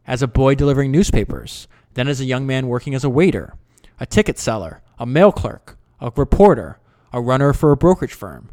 As 0.05 0.21
a 0.21 0.28
boy 0.28 0.53
delivering 0.55 0.91
newspapers, 0.91 1.67
then 1.95 2.07
as 2.07 2.21
a 2.21 2.26
young 2.26 2.45
man 2.45 2.67
working 2.67 2.93
as 2.93 3.03
a 3.03 3.09
waiter, 3.09 3.55
a 3.99 4.05
ticket 4.05 4.38
seller, 4.38 4.82
a 4.99 5.05
mail 5.05 5.32
clerk, 5.32 5.78
a 5.99 6.11
reporter, 6.15 6.80
a 7.11 7.21
runner 7.21 7.53
for 7.53 7.71
a 7.71 7.78
brokerage 7.78 8.13
firm, 8.13 8.49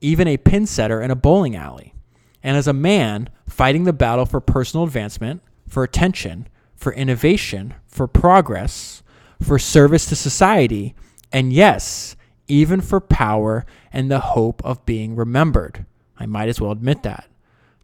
even 0.00 0.28
a 0.28 0.36
pin 0.36 0.66
setter 0.66 1.00
in 1.00 1.10
a 1.10 1.16
bowling 1.16 1.56
alley, 1.56 1.94
and 2.42 2.56
as 2.56 2.68
a 2.68 2.72
man 2.72 3.28
fighting 3.48 3.84
the 3.84 3.92
battle 3.92 4.26
for 4.26 4.40
personal 4.40 4.84
advancement, 4.84 5.42
for 5.66 5.82
attention, 5.82 6.48
for 6.76 6.92
innovation, 6.92 7.74
for 7.86 8.06
progress, 8.06 9.02
for 9.42 9.58
service 9.58 10.06
to 10.06 10.16
society, 10.16 10.94
and 11.32 11.52
yes, 11.52 12.16
even 12.50 12.80
for 12.80 13.00
power 13.00 13.64
and 13.92 14.10
the 14.10 14.20
hope 14.20 14.64
of 14.64 14.84
being 14.84 15.16
remembered. 15.16 15.86
I 16.18 16.26
might 16.26 16.48
as 16.48 16.60
well 16.60 16.72
admit 16.72 17.02
that. 17.04 17.26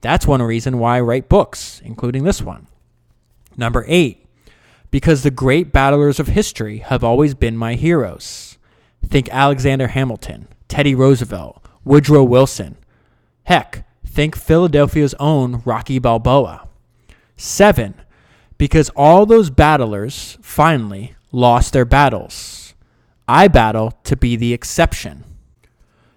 That's 0.01 0.27
one 0.27 0.43
reason 0.43 0.79
why 0.79 0.99
I 0.99 1.01
write 1.01 1.29
books, 1.29 1.81
including 1.85 2.25
this 2.25 2.43
one. 2.43 2.67
Number 3.57 3.85
eight, 3.89 4.27
because 4.91 5.23
the 5.23 5.31
great 5.31 5.73
battlers 5.73 6.21
of 6.21 6.29
history 6.29 6.79
have 6.79 7.03
always 7.03 7.35
been 7.35 7.57
my 7.57 7.75
heroes. 7.75 8.59
Think 9.05 9.29
Alexander 9.31 9.89
Hamilton, 9.89 10.49
Teddy 10.69 10.95
Roosevelt, 10.95 11.65
Woodrow 11.85 12.25
Wilson. 12.25 12.77
Heck, 13.45 13.87
think 14.05 14.37
Philadelphia's 14.37 15.15
own 15.19 15.63
Rocky 15.65 15.99
Balboa. 15.99 16.69
Seven, 17.37 17.95
because 18.59 18.91
all 18.91 19.27
those 19.27 19.51
battlers 19.51 20.37
finally 20.43 21.15
lost 21.33 21.73
their 21.73 21.85
battles. 21.85 22.66
I 23.29 23.49
battle 23.49 23.93
to 24.05 24.17
be 24.17 24.37
the 24.37 24.53
exception. 24.53 25.25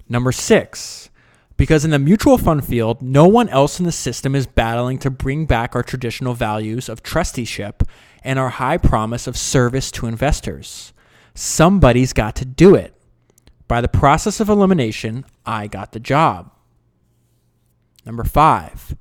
Number 0.08 0.32
six, 0.32 1.10
because 1.58 1.84
in 1.84 1.92
the 1.92 2.00
mutual 2.00 2.38
fund 2.38 2.66
field, 2.66 3.02
no 3.02 3.28
one 3.28 3.50
else 3.50 3.80
in 3.80 3.86
the 3.86 3.92
system 3.92 4.36
is 4.36 4.48
battling 4.48 4.98
to 5.00 5.10
bring 5.10 5.46
back 5.46 5.76
our 5.76 5.84
traditional 5.84 6.34
values 6.34 6.88
of 6.88 7.04
trusteeship 7.04 7.84
and 8.24 8.40
our 8.40 8.50
high 8.50 8.78
promise 8.78 9.28
of 9.28 9.38
service 9.38 9.92
to 9.92 10.08
investors. 10.08 10.94
Somebody's 11.34 12.14
got 12.14 12.36
to 12.38 12.46
do 12.46 12.76
it. 12.76 12.94
By 13.68 13.82
the 13.82 13.88
process 13.88 14.40
of 14.40 14.50
elimination, 14.50 15.26
I 15.46 15.68
got 15.68 15.92
the 15.92 16.00
job. 16.00 16.52
Number 18.06 18.24
five, 18.24 18.96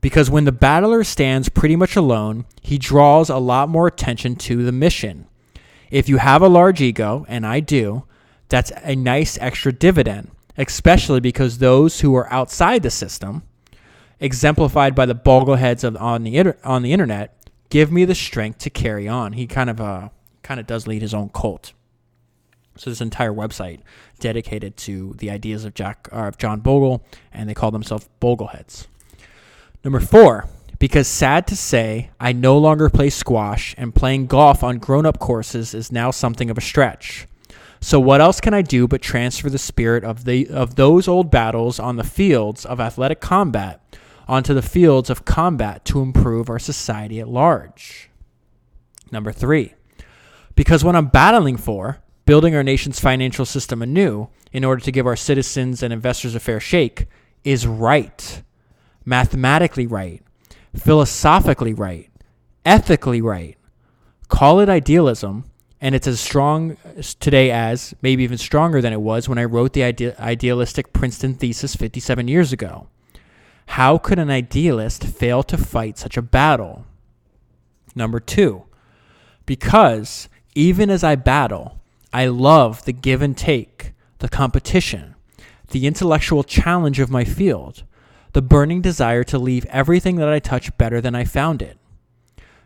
because 0.00 0.28
when 0.28 0.44
the 0.44 0.52
battler 0.52 1.04
stands 1.04 1.48
pretty 1.48 1.76
much 1.76 1.96
alone, 1.96 2.44
he 2.60 2.76
draws 2.76 3.30
a 3.30 3.38
lot 3.38 3.68
more 3.68 3.86
attention 3.86 4.36
to 4.36 4.64
the 4.64 4.72
mission. 4.72 5.26
If 5.90 6.08
you 6.08 6.18
have 6.18 6.42
a 6.42 6.48
large 6.48 6.80
ego, 6.80 7.24
and 7.28 7.46
I 7.46 7.60
do, 7.60 8.04
that's 8.48 8.72
a 8.82 8.94
nice 8.94 9.38
extra 9.40 9.72
dividend, 9.72 10.30
especially 10.56 11.20
because 11.20 11.58
those 11.58 12.00
who 12.00 12.14
are 12.14 12.32
outside 12.32 12.82
the 12.82 12.90
system, 12.90 13.42
exemplified 14.20 14.94
by 14.94 15.06
the 15.06 15.14
bogleheads 15.14 15.84
of 15.84 15.96
on 15.96 16.24
the 16.24 16.36
inter- 16.36 16.58
on 16.64 16.82
the 16.82 16.92
internet, 16.92 17.36
give 17.68 17.90
me 17.90 18.04
the 18.04 18.14
strength 18.14 18.58
to 18.58 18.70
carry 18.70 19.08
on. 19.08 19.32
He 19.32 19.46
kind 19.46 19.70
of 19.70 19.80
uh 19.80 20.08
kind 20.42 20.60
of 20.60 20.66
does 20.66 20.86
lead 20.86 21.02
his 21.02 21.14
own 21.14 21.30
cult. 21.30 21.72
So 22.76 22.90
this 22.90 23.00
entire 23.00 23.32
website 23.32 23.80
dedicated 24.18 24.76
to 24.78 25.14
the 25.18 25.30
ideas 25.30 25.64
of 25.64 25.74
Jack 25.74 26.08
uh, 26.12 26.26
of 26.26 26.38
John 26.38 26.60
Bogle, 26.60 27.04
and 27.32 27.48
they 27.48 27.54
call 27.54 27.70
themselves 27.70 28.08
Bogleheads. 28.20 28.86
Number 29.84 30.00
four, 30.00 30.48
because 30.84 31.08
sad 31.08 31.46
to 31.46 31.56
say, 31.56 32.10
I 32.20 32.34
no 32.34 32.58
longer 32.58 32.90
play 32.90 33.08
squash, 33.08 33.74
and 33.78 33.94
playing 33.94 34.26
golf 34.26 34.62
on 34.62 34.76
grown-up 34.76 35.18
courses 35.18 35.72
is 35.72 35.90
now 35.90 36.10
something 36.10 36.50
of 36.50 36.58
a 36.58 36.60
stretch. 36.60 37.26
So 37.80 37.98
what 37.98 38.20
else 38.20 38.38
can 38.38 38.52
I 38.52 38.60
do 38.60 38.86
but 38.86 39.00
transfer 39.00 39.48
the 39.48 39.56
spirit 39.56 40.04
of 40.04 40.26
the 40.26 40.46
of 40.48 40.74
those 40.74 41.08
old 41.08 41.30
battles 41.30 41.78
on 41.78 41.96
the 41.96 42.04
fields 42.04 42.66
of 42.66 42.80
athletic 42.80 43.22
combat 43.22 43.80
onto 44.28 44.52
the 44.52 44.60
fields 44.60 45.08
of 45.08 45.24
combat 45.24 45.86
to 45.86 46.02
improve 46.02 46.50
our 46.50 46.58
society 46.58 47.18
at 47.18 47.28
large? 47.28 48.10
Number 49.10 49.32
3. 49.32 49.72
Because 50.54 50.84
what 50.84 50.96
I'm 50.96 51.06
battling 51.06 51.56
for 51.56 52.02
building 52.26 52.54
our 52.54 52.62
nation's 52.62 53.00
financial 53.00 53.46
system 53.46 53.80
anew 53.80 54.28
in 54.52 54.64
order 54.64 54.84
to 54.84 54.92
give 54.92 55.06
our 55.06 55.16
citizens 55.16 55.82
and 55.82 55.94
investors 55.94 56.34
a 56.34 56.40
fair 56.40 56.60
shake 56.60 57.06
is 57.42 57.66
right, 57.66 58.42
mathematically 59.06 59.86
right, 59.86 60.20
philosophically 60.76 61.74
right, 61.74 62.10
ethically 62.64 63.20
right. 63.20 63.56
Call 64.28 64.60
it 64.60 64.68
idealism, 64.68 65.44
and 65.80 65.94
it's 65.94 66.06
as 66.06 66.20
strong 66.20 66.76
today 67.20 67.50
as, 67.50 67.94
maybe 68.02 68.24
even 68.24 68.38
stronger 68.38 68.80
than 68.80 68.92
it 68.92 69.00
was 69.00 69.28
when 69.28 69.38
I 69.38 69.44
wrote 69.44 69.72
the 69.72 69.84
ide- 69.84 70.16
idealistic 70.18 70.92
Princeton 70.92 71.34
thesis 71.34 71.76
57 71.76 72.28
years 72.28 72.52
ago. 72.52 72.88
How 73.66 73.98
could 73.98 74.18
an 74.18 74.30
idealist 74.30 75.04
fail 75.04 75.42
to 75.44 75.56
fight 75.56 75.98
such 75.98 76.16
a 76.16 76.22
battle? 76.22 76.86
Number 77.94 78.20
two, 78.20 78.64
because 79.46 80.28
even 80.54 80.90
as 80.90 81.04
I 81.04 81.14
battle, 81.14 81.80
I 82.12 82.26
love 82.26 82.84
the 82.84 82.92
give 82.92 83.22
and 83.22 83.36
take, 83.36 83.92
the 84.18 84.28
competition, 84.28 85.14
the 85.70 85.86
intellectual 85.86 86.44
challenge 86.44 87.00
of 87.00 87.10
my 87.10 87.24
field, 87.24 87.84
the 88.34 88.42
burning 88.42 88.82
desire 88.82 89.24
to 89.24 89.38
leave 89.38 89.64
everything 89.66 90.16
that 90.16 90.28
I 90.28 90.40
touch 90.40 90.76
better 90.76 91.00
than 91.00 91.14
I 91.14 91.24
found 91.24 91.62
it. 91.62 91.78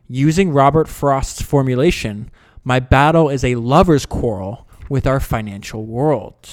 Using 0.09 0.51
Robert 0.51 0.89
Frost's 0.89 1.43
formulation, 1.43 2.31
my 2.65 2.81
battle 2.81 3.29
is 3.29 3.45
a 3.45 3.57
lover's 3.57 4.07
quarrel 4.07 4.67
with 4.89 5.07
our 5.07 5.21
financial 5.21 5.85
world. 5.85 6.49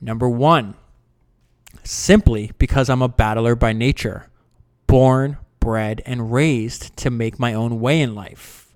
Number 0.00 0.28
one, 0.28 0.74
simply 1.82 2.52
because 2.56 2.88
I'm 2.88 3.02
a 3.02 3.08
battler 3.08 3.56
by 3.56 3.72
nature, 3.72 4.30
born, 4.86 5.36
bred, 5.58 6.02
and 6.06 6.32
raised 6.32 6.96
to 6.98 7.10
make 7.10 7.40
my 7.40 7.52
own 7.52 7.80
way 7.80 8.00
in 8.00 8.14
life. 8.14 8.72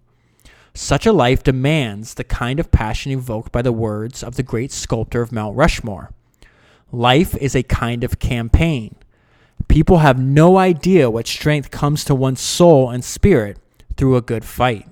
Such 0.75 1.07
a 1.07 1.13
life 1.13 1.45
demands 1.45 2.15
the 2.15 2.25
kind 2.25 2.59
of 2.59 2.73
passion 2.73 3.13
evoked 3.13 3.53
by 3.53 3.63
the 3.63 3.73
words 3.73 4.25
of 4.25 4.35
the 4.35 4.43
great 4.43 4.73
sculptor 4.73 5.23
of 5.23 5.31
Mount 5.31 5.57
Rushmore. 5.57 6.13
Life 6.95 7.37
is 7.39 7.57
a 7.57 7.65
kind 7.65 8.05
of 8.05 8.21
campaign. 8.21 8.95
People 9.67 9.99
have 9.99 10.17
no 10.17 10.59
idea 10.59 11.11
what 11.11 11.27
strength 11.27 11.73
comes 11.73 12.05
to 12.05 12.15
one's 12.15 12.41
soul 12.41 12.89
and 12.89 13.05
spirit 13.05 13.59
through 13.97 14.17
a 14.17 14.23
good 14.23 14.45
fight. 14.45 14.89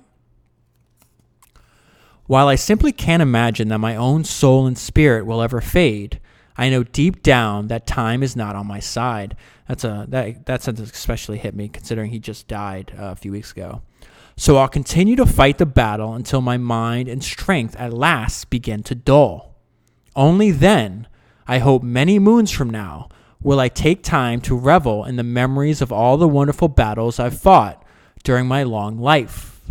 While 2.25 2.49
I 2.49 2.55
simply 2.55 2.91
can't 2.91 3.21
imagine 3.21 3.69
that 3.69 3.77
my 3.77 3.95
own 3.95 4.25
soul 4.25 4.67
and 4.67 4.77
spirit 4.77 5.25
will 5.25 5.41
ever 5.41 5.61
fade, 5.61 6.19
I 6.57 6.69
know 6.69 6.83
deep 6.83 7.23
down 7.23 7.67
that 7.67 7.87
time 7.87 8.21
is 8.21 8.35
not 8.35 8.57
on 8.57 8.67
my 8.67 8.81
side. 8.81 9.37
That's 9.69 9.85
a 9.85 10.05
that 10.09 10.45
that 10.45 10.61
sentence 10.61 10.91
especially 10.91 11.37
hit 11.37 11.55
me 11.55 11.69
considering 11.69 12.11
he 12.11 12.19
just 12.19 12.49
died 12.49 12.93
uh, 12.99 13.11
a 13.11 13.15
few 13.15 13.31
weeks 13.31 13.53
ago. 13.53 13.81
So 14.35 14.57
I'll 14.57 14.67
continue 14.67 15.15
to 15.15 15.25
fight 15.25 15.57
the 15.57 15.65
battle 15.65 16.15
until 16.15 16.41
my 16.41 16.57
mind 16.57 17.07
and 17.07 17.23
strength 17.23 17.77
at 17.77 17.93
last 17.93 18.49
begin 18.49 18.83
to 18.83 18.95
dull. 18.95 19.55
Only 20.17 20.51
then, 20.51 21.07
I 21.47 21.59
hope 21.59 21.83
many 21.83 22.19
moons 22.19 22.51
from 22.51 22.69
now, 22.69 23.09
will 23.41 23.59
I 23.59 23.67
take 23.67 24.03
time 24.03 24.39
to 24.41 24.55
revel 24.55 25.03
in 25.03 25.17
the 25.17 25.23
memories 25.23 25.81
of 25.81 25.91
all 25.91 26.17
the 26.17 26.27
wonderful 26.27 26.69
battles 26.69 27.19
I've 27.19 27.39
fought 27.39 27.83
during 28.23 28.47
my 28.47 28.63
long 28.63 28.97
life. 28.97 29.61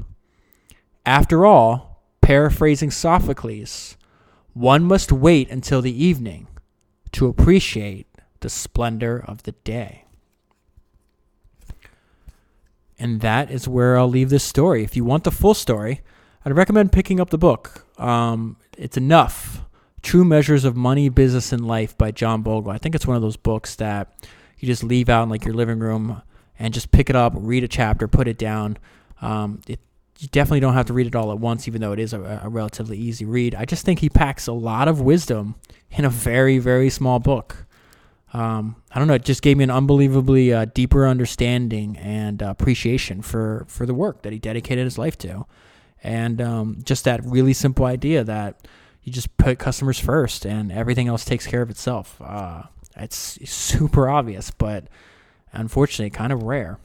After 1.07 1.47
all, 1.47 2.03
paraphrasing 2.21 2.91
Sophocles, 2.91 3.97
one 4.53 4.85
must 4.85 5.11
wait 5.11 5.51
until 5.51 5.81
the 5.81 6.05
evening 6.05 6.47
to 7.13 7.27
appreciate 7.27 8.07
the 8.41 8.51
splendor 8.51 9.25
of 9.27 9.45
the 9.45 9.53
day. 9.53 10.05
And 12.99 13.21
that 13.21 13.51
is 13.51 13.67
where 13.67 13.99
I'll 13.99 14.09
leave 14.09 14.31
this 14.31 14.45
story. 14.45 14.85
If 14.85 14.95
you 14.95 15.05
want 15.05 15.25
the 15.25 15.31
full 15.31 15.55
story, 15.55 16.03
I'd 16.45 16.57
recommend 16.57 16.93
picking 16.93 17.21
up 17.21 17.31
the 17.31 17.39
book. 17.39 17.87
Um, 17.99 18.57
it's 18.77 18.97
enough. 18.97 19.65
True 20.03 20.25
Measures 20.25 20.65
of 20.65 20.77
Money, 20.77 21.09
Business, 21.09 21.53
and 21.53 21.67
Life 21.67 21.97
by 21.97 22.11
John 22.11 22.43
Bogle. 22.43 22.73
I 22.73 22.79
think 22.79 22.95
it's 22.95 23.07
one 23.07 23.17
of 23.17 23.23
those 23.23 23.37
books 23.37 23.77
that 23.77 24.13
you 24.59 24.67
just 24.67 24.83
leave 24.83 25.09
out 25.09 25.25
in 25.25 25.29
like 25.29 25.45
your 25.45 25.55
living 25.55 25.79
room 25.79 26.23
and 26.59 26.75
just 26.75 26.91
pick 26.91 27.09
it 27.09 27.17
up, 27.17 27.33
read 27.37 27.65
a 27.65 27.69
chapter, 27.69 28.09
put 28.09 28.29
it 28.29 28.39
down. 28.39 28.79
Um, 29.21 29.61
it, 29.67 29.81
you 30.19 30.29
definitely 30.29 30.61
don't 30.61 30.75
have 30.75 30.87
to 30.87 30.93
read 30.93 31.07
it 31.07 31.17
all 31.17 31.33
at 31.33 31.39
once, 31.39 31.67
even 31.67 31.81
though 31.81 31.93
it 31.93 31.99
is 31.99 32.13
a, 32.13 32.41
a 32.45 32.49
relatively 32.49 32.99
easy 32.99 33.25
read. 33.25 33.55
I 33.55 33.65
just 33.65 33.85
think 33.85 34.01
he 34.01 34.09
packs 34.09 34.47
a 34.47 34.53
lot 34.53 34.89
of 34.89 35.01
wisdom 35.01 35.57
in 35.91 36.05
a 36.05 36.11
very, 36.11 36.59
very 36.59 36.91
small 36.91 37.19
book 37.19 37.67
um, 38.33 38.77
I 38.91 38.99
don't 38.99 39.09
know. 39.09 39.15
It 39.15 39.25
just 39.25 39.43
gave 39.43 39.59
me 39.59 39.65
an 39.65 39.71
unbelievably 39.71 40.53
uh, 40.53 40.65
deeper 40.67 41.07
understanding 41.07 41.99
and 41.99 42.43
uh, 42.43 42.47
appreciation 42.47 43.21
for 43.21 43.67
for 43.69 43.85
the 43.85 43.95
work 43.95 44.23
that 44.23 44.33
he 44.33 44.39
dedicated 44.39 44.85
his 44.85 44.97
life 44.97 45.19
to, 45.19 45.47
and 46.03 46.41
um, 46.41 46.79
just 46.83 47.05
that 47.05 47.21
really 47.25 47.53
simple 47.53 47.85
idea 47.85 48.25
that 48.25 48.67
you 49.03 49.13
just 49.13 49.37
put 49.37 49.59
customers 49.59 49.99
first, 49.99 50.45
and 50.45 50.71
everything 50.71 51.09
else 51.09 51.25
takes 51.25 51.47
care 51.47 51.63
of 51.63 51.71
itself. 51.71 52.21
Uh, 52.21 52.65
it's 52.97 53.39
super 53.51 54.09
obvious, 54.09 54.51
but 54.51 54.87
unfortunately, 55.53 56.11
kind 56.11 56.33
of 56.33 56.43
rare. 56.43 56.79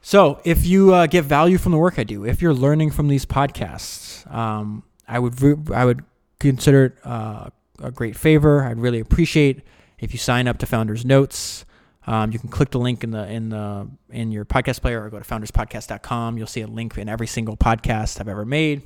So, 0.00 0.40
if 0.44 0.66
you 0.66 0.94
uh, 0.94 1.06
get 1.06 1.24
value 1.24 1.58
from 1.58 1.72
the 1.72 1.78
work 1.78 1.98
I 1.98 2.04
do, 2.04 2.24
if 2.24 2.40
you're 2.40 2.54
learning 2.54 2.92
from 2.92 3.08
these 3.08 3.26
podcasts, 3.26 4.30
um, 4.32 4.84
I 5.08 5.18
would 5.18 5.70
I 5.72 5.84
would 5.84 6.04
consider 6.38 6.84
it 6.86 6.96
uh, 7.04 7.50
a 7.80 7.90
great 7.90 8.16
favor. 8.16 8.64
I'd 8.64 8.78
really 8.78 9.00
appreciate 9.00 9.62
if 9.98 10.12
you 10.12 10.18
sign 10.18 10.48
up 10.48 10.58
to 10.58 10.66
Founders 10.66 11.04
Notes. 11.04 11.64
Um, 12.06 12.30
you 12.30 12.38
can 12.38 12.48
click 12.48 12.70
the 12.70 12.78
link 12.78 13.02
in 13.02 13.10
the 13.10 13.28
in 13.28 13.48
the 13.48 13.88
in 14.10 14.30
your 14.30 14.44
podcast 14.44 14.80
player 14.80 15.02
or 15.02 15.10
go 15.10 15.18
to 15.18 15.24
founderspodcast.com. 15.24 16.38
You'll 16.38 16.46
see 16.46 16.60
a 16.60 16.68
link 16.68 16.96
in 16.98 17.08
every 17.08 17.26
single 17.26 17.56
podcast 17.56 18.20
I've 18.20 18.28
ever 18.28 18.44
made. 18.44 18.82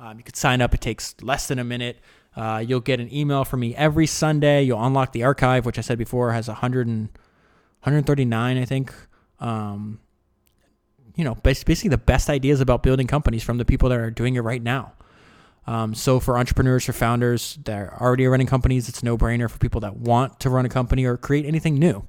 Um, 0.00 0.16
you 0.16 0.24
could 0.24 0.36
sign 0.36 0.62
up. 0.62 0.72
It 0.72 0.80
takes 0.80 1.14
less 1.20 1.46
than 1.46 1.58
a 1.58 1.64
minute. 1.64 1.98
Uh, 2.34 2.64
you'll 2.66 2.80
get 2.80 3.00
an 3.00 3.12
email 3.12 3.44
from 3.44 3.60
me 3.60 3.76
every 3.76 4.06
Sunday. 4.06 4.62
You'll 4.62 4.82
unlock 4.82 5.12
the 5.12 5.24
archive, 5.24 5.66
which 5.66 5.78
I 5.78 5.82
said 5.82 5.98
before 5.98 6.32
has 6.32 6.48
100 6.48 6.86
and 6.86 7.08
139, 7.82 8.56
I 8.56 8.64
think. 8.64 8.94
Um, 9.40 10.00
you 11.16 11.24
know, 11.24 11.34
basically 11.34 11.90
the 11.90 11.98
best 11.98 12.30
ideas 12.30 12.60
about 12.62 12.82
building 12.82 13.06
companies 13.06 13.42
from 13.42 13.58
the 13.58 13.64
people 13.66 13.90
that 13.90 13.98
are 13.98 14.10
doing 14.10 14.36
it 14.36 14.40
right 14.40 14.62
now. 14.62 14.94
Um, 15.66 15.94
so 15.94 16.18
for 16.18 16.38
entrepreneurs, 16.38 16.84
for 16.86 16.94
founders 16.94 17.58
that 17.64 17.76
are 17.76 18.00
already 18.00 18.26
running 18.26 18.46
companies, 18.46 18.88
it's 18.88 19.02
no 19.02 19.18
brainer. 19.18 19.50
For 19.50 19.58
people 19.58 19.82
that 19.82 19.96
want 19.96 20.40
to 20.40 20.50
run 20.50 20.64
a 20.64 20.70
company 20.70 21.04
or 21.04 21.18
create 21.18 21.44
anything 21.44 21.78
new, 21.78 22.06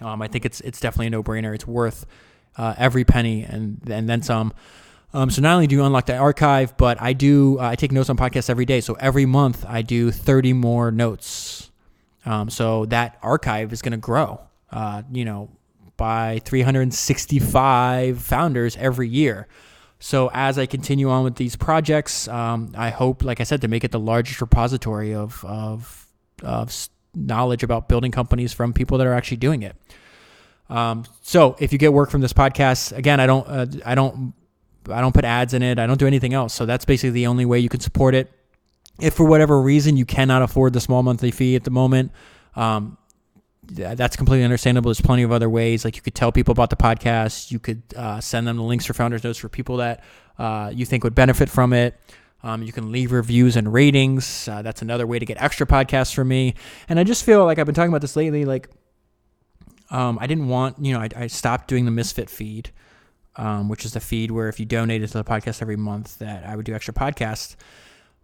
um, 0.00 0.20
I 0.20 0.28
think 0.28 0.44
it's 0.44 0.60
it's 0.62 0.80
definitely 0.80 1.06
a 1.06 1.10
no 1.10 1.22
brainer. 1.22 1.54
It's 1.54 1.66
worth 1.66 2.04
uh, 2.56 2.74
every 2.76 3.04
penny 3.04 3.44
and 3.44 3.80
and 3.88 4.08
then 4.08 4.22
some. 4.22 4.52
Um, 5.16 5.30
so 5.30 5.40
not 5.40 5.54
only 5.54 5.66
do 5.66 5.76
you 5.76 5.82
unlock 5.82 6.04
the 6.04 6.16
archive, 6.16 6.76
but 6.76 7.00
I 7.00 7.14
do 7.14 7.58
uh, 7.58 7.70
I 7.70 7.74
take 7.74 7.90
notes 7.90 8.10
on 8.10 8.18
podcasts 8.18 8.50
every 8.50 8.66
day. 8.66 8.82
So 8.82 8.94
every 9.00 9.24
month 9.24 9.64
I 9.66 9.80
do 9.80 10.10
30 10.10 10.52
more 10.52 10.90
notes. 10.90 11.70
Um, 12.26 12.50
so 12.50 12.84
that 12.86 13.16
archive 13.22 13.72
is 13.72 13.80
going 13.80 13.92
to 13.92 13.98
grow. 13.98 14.42
Uh, 14.70 15.04
you 15.10 15.24
know, 15.24 15.48
by 15.96 16.42
365 16.44 18.20
founders 18.20 18.76
every 18.76 19.08
year. 19.08 19.48
So 20.00 20.30
as 20.34 20.58
I 20.58 20.66
continue 20.66 21.08
on 21.08 21.24
with 21.24 21.36
these 21.36 21.56
projects, 21.56 22.28
um, 22.28 22.74
I 22.76 22.90
hope, 22.90 23.24
like 23.24 23.40
I 23.40 23.44
said, 23.44 23.62
to 23.62 23.68
make 23.68 23.84
it 23.84 23.92
the 23.92 24.00
largest 24.00 24.42
repository 24.42 25.14
of 25.14 25.42
of, 25.46 26.06
of 26.42 26.88
knowledge 27.14 27.62
about 27.62 27.88
building 27.88 28.12
companies 28.12 28.52
from 28.52 28.74
people 28.74 28.98
that 28.98 29.06
are 29.06 29.14
actually 29.14 29.38
doing 29.38 29.62
it. 29.62 29.76
Um, 30.68 31.06
so 31.22 31.56
if 31.58 31.72
you 31.72 31.78
get 31.78 31.94
work 31.94 32.10
from 32.10 32.20
this 32.20 32.34
podcast, 32.34 32.94
again, 32.94 33.18
I 33.18 33.26
don't, 33.26 33.48
uh, 33.48 33.66
I 33.86 33.94
don't, 33.94 34.34
I 34.90 35.00
don't 35.00 35.14
put 35.14 35.24
ads 35.24 35.54
in 35.54 35.62
it. 35.62 35.78
I 35.78 35.86
don't 35.86 35.98
do 35.98 36.06
anything 36.06 36.34
else. 36.34 36.54
So 36.54 36.66
that's 36.66 36.84
basically 36.84 37.10
the 37.10 37.26
only 37.26 37.44
way 37.44 37.58
you 37.58 37.68
can 37.68 37.80
support 37.80 38.14
it. 38.14 38.32
If 39.00 39.14
for 39.14 39.24
whatever 39.24 39.60
reason 39.60 39.96
you 39.96 40.06
cannot 40.06 40.42
afford 40.42 40.72
the 40.72 40.80
small 40.80 41.02
monthly 41.02 41.30
fee 41.30 41.54
at 41.54 41.64
the 41.64 41.70
moment, 41.70 42.12
um, 42.54 42.96
that's 43.68 44.16
completely 44.16 44.44
understandable. 44.44 44.88
There's 44.88 45.00
plenty 45.00 45.22
of 45.22 45.32
other 45.32 45.50
ways. 45.50 45.84
Like 45.84 45.96
you 45.96 46.02
could 46.02 46.14
tell 46.14 46.32
people 46.32 46.52
about 46.52 46.70
the 46.70 46.76
podcast. 46.76 47.50
You 47.50 47.58
could 47.58 47.82
uh, 47.96 48.20
send 48.20 48.46
them 48.46 48.56
the 48.56 48.62
links 48.62 48.86
for 48.86 48.94
Founders 48.94 49.24
Notes 49.24 49.38
for 49.38 49.48
people 49.48 49.78
that 49.78 50.02
uh, 50.38 50.70
you 50.74 50.86
think 50.86 51.04
would 51.04 51.14
benefit 51.14 51.48
from 51.48 51.72
it. 51.72 51.98
Um, 52.42 52.62
you 52.62 52.72
can 52.72 52.92
leave 52.92 53.12
reviews 53.12 53.56
and 53.56 53.72
ratings. 53.72 54.46
Uh, 54.46 54.62
that's 54.62 54.82
another 54.82 55.06
way 55.06 55.18
to 55.18 55.26
get 55.26 55.42
extra 55.42 55.66
podcasts 55.66 56.14
from 56.14 56.28
me. 56.28 56.54
And 56.88 57.00
I 57.00 57.04
just 57.04 57.24
feel 57.24 57.44
like 57.44 57.58
I've 57.58 57.66
been 57.66 57.74
talking 57.74 57.88
about 57.88 58.02
this 58.02 58.14
lately. 58.14 58.44
Like, 58.44 58.68
um, 59.90 60.18
I 60.20 60.26
didn't 60.26 60.48
want, 60.48 60.84
you 60.84 60.94
know, 60.94 61.00
I, 61.00 61.08
I 61.16 61.26
stopped 61.26 61.68
doing 61.68 61.86
the 61.86 61.90
Misfit 61.90 62.30
feed, 62.30 62.70
um, 63.36 63.68
which 63.68 63.84
is 63.84 63.92
the 63.92 64.00
feed 64.00 64.30
where 64.30 64.48
if 64.48 64.58
you 64.58 64.66
donated 64.66 65.10
to 65.10 65.18
the 65.18 65.24
podcast 65.24 65.62
every 65.62 65.76
month, 65.76 66.18
that 66.18 66.44
I 66.46 66.56
would 66.56 66.66
do 66.66 66.74
extra 66.74 66.94
podcasts. 66.94 67.56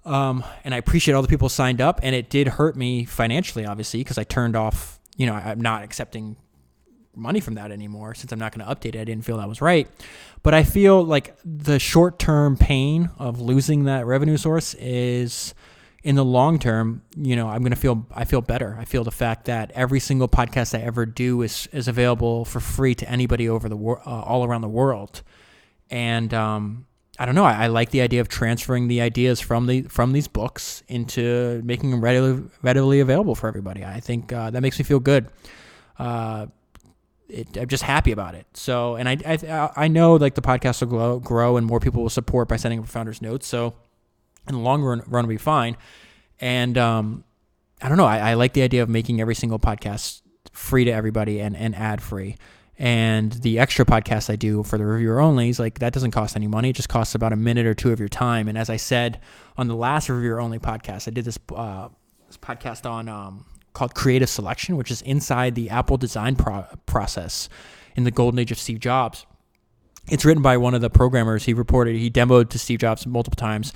Um, 0.05 0.45
and 0.65 0.75
I 0.75 0.79
appreciate 0.79 1.15
all 1.15 1.23
the 1.23 1.29
people 1.29 1.49
signed 1.49 1.81
up, 1.81 2.01
and 2.03 2.15
it 2.15 2.29
did 2.29 2.49
hurt 2.49 2.77
me 2.77 3.05
financially, 3.05 3.65
obviously, 3.65 4.01
because 4.01 4.19
I 4.19 4.25
turned 4.25 4.57
off. 4.57 4.99
You 5.17 5.27
know, 5.27 5.35
I'm 5.35 5.61
not 5.61 5.83
accepting 5.83 6.37
money 7.15 7.41
from 7.41 7.55
that 7.55 7.71
anymore 7.71 8.15
since 8.15 8.33
I'm 8.33 8.39
not 8.39 8.57
going 8.57 8.67
to 8.67 8.75
update 8.75 8.95
it. 8.95 9.01
I 9.01 9.05
didn't 9.05 9.25
feel 9.25 9.37
that 9.39 9.49
was 9.49 9.61
right. 9.61 9.89
But 10.43 10.55
I 10.55 10.65
feel 10.65 11.05
like 11.05 11.37
the 11.45 11.79
short 11.79 12.19
term 12.19 12.57
pain 12.57 13.11
of 13.19 13.41
losing 13.41 13.85
that 13.85 14.07
revenue 14.07 14.37
source 14.37 14.75
is 14.75 15.55
in 16.03 16.17
the 16.17 16.25
long 16.25 16.59
term, 16.59 17.03
you 17.17 17.37
know, 17.37 17.49
I'm 17.49 17.61
going 17.61 17.71
to 17.71 17.77
feel, 17.77 18.07
I 18.13 18.25
feel 18.25 18.41
better. 18.41 18.77
I 18.79 18.85
feel 18.85 19.05
the 19.05 19.11
fact 19.11 19.45
that 19.45 19.71
every 19.73 20.01
single 20.01 20.29
podcast 20.29 20.79
I 20.79 20.83
ever 20.83 21.07
do 21.07 21.43
is, 21.43 21.69
is 21.73 21.89
available 21.89 22.45
for 22.45 22.61
free 22.61 22.95
to 22.97 23.09
anybody 23.09 23.49
over 23.49 23.69
the 23.69 23.77
world, 23.77 24.03
uh, 24.07 24.23
all 24.23 24.45
around 24.45 24.63
the 24.63 24.69
world. 24.69 25.23
And, 25.91 26.33
um, 26.35 26.87
I 27.19 27.27
don't 27.27 27.35
know. 27.35 27.45
I, 27.45 27.65
I, 27.65 27.67
like 27.67 27.91
the 27.91 28.01
idea 28.01 28.21
of 28.21 28.29
transferring 28.29 28.89
the 28.89 29.03
ideas 29.03 29.39
from 29.39 29.67
the 29.67 29.83
from 29.83 30.13
these 30.13 30.29
books 30.29 30.83
into 30.89 31.61
making 31.63 31.91
them 31.91 32.01
readily 32.01 32.43
readily 32.63 33.01
available 33.01 33.35
for 33.35 33.49
everybody. 33.49 33.85
I 33.85 34.01
think 34.01 34.33
uh, 34.33 34.51
that 34.51 34.63
makes 34.63 34.79
me 34.79 34.85
feel 34.85 34.99
good. 34.99 35.29
Uh, 35.99 36.47
it, 37.29 37.57
I'm 37.57 37.69
just 37.69 37.83
happy 37.83 38.13
about 38.13 38.35
it. 38.35 38.47
So, 38.55 38.97
and 38.97 39.09
I, 39.09 39.19
I, 39.27 39.71
I 39.85 39.89
know 39.89 40.17
like 40.17 40.35
the 40.35 40.43
podcast 40.43 40.81
will 40.81 40.89
grow, 40.89 41.19
grow 41.19 41.57
and 41.57 41.67
more 41.67 41.81
people 41.81 42.03
will 42.03 42.11
support 42.11 42.49
by 42.49 42.57
sending 42.57 42.81
up 42.81 42.89
founders 42.89 43.21
notes. 43.23 43.47
So 43.47 43.75
in 44.49 44.55
the 44.55 44.61
long 44.61 44.83
run, 44.83 45.03
run 45.07 45.25
will 45.25 45.31
be 45.31 45.39
fine. 45.39 45.77
And, 46.41 46.77
um, 46.77 47.25
I 47.81 47.89
don't 47.89 47.99
know. 47.99 48.07
I, 48.07 48.31
I 48.31 48.35
like 48.35 48.53
the 48.53 48.63
idea 48.63 48.83
of 48.83 48.89
making 48.89 49.21
every 49.21 49.35
single 49.35 49.59
podcast 49.59 50.23
free 50.53 50.85
to 50.85 50.91
everybody 50.91 51.41
and, 51.41 51.57
and 51.57 51.75
ad 51.75 52.01
free. 52.01 52.37
And 52.79 53.33
the 53.33 53.59
extra 53.59 53.85
podcast 53.85 54.31
I 54.31 54.37
do 54.37 54.63
for 54.63 54.79
the 54.79 54.85
reviewer 54.85 55.21
only 55.21 55.49
is 55.49 55.59
like 55.59 55.79
that 55.81 55.93
doesn't 55.93 56.13
cost 56.13 56.37
any 56.37 56.47
money. 56.47 56.71
It 56.71 56.77
just 56.77 56.89
costs 56.89 57.15
about 57.15 57.33
a 57.33 57.37
minute 57.37 57.67
or 57.67 57.75
two 57.75 57.93
of 57.93 57.99
your 57.99 58.09
time. 58.09 58.49
And 58.49 58.57
as 58.57 58.71
I 58.71 58.77
said 58.77 59.21
on 59.57 59.69
the 59.69 59.75
last 59.75 60.09
reviewer 60.09 60.41
only 60.41 60.59
podcast, 60.59 61.07
I 61.07 61.11
did 61.11 61.25
this, 61.25 61.39
uh, 61.55 61.89
this 62.27 62.37
podcast 62.37 62.89
on, 62.89 63.09
um, 63.09 63.45
called 63.73 63.95
Creative 63.95 64.29
Selection, 64.29 64.77
which 64.77 64.91
is 64.91 65.03
inside 65.03 65.55
the 65.55 65.71
Apple 65.71 65.97
design 65.97 66.37
pro- 66.37 66.67
process 66.87 67.49
in 67.97 68.05
the 68.05 68.11
golden 68.11 68.39
age 68.39 68.53
of 68.53 68.59
Steve 68.59 68.81
Jobs. 68.81 69.27
It's 70.09 70.25
written 70.25 70.43
by 70.43 70.57
one 70.57 70.75
of 70.75 70.81
the 70.81 70.91
programmers. 70.91 71.45
He 71.45 71.55
reported 71.55 71.97
he 71.97 72.11
demoed 72.11 72.51
to 72.51 72.59
Steve 72.59 72.81
Jobs 72.81 73.07
multiple 73.07 73.37
times. 73.37 73.73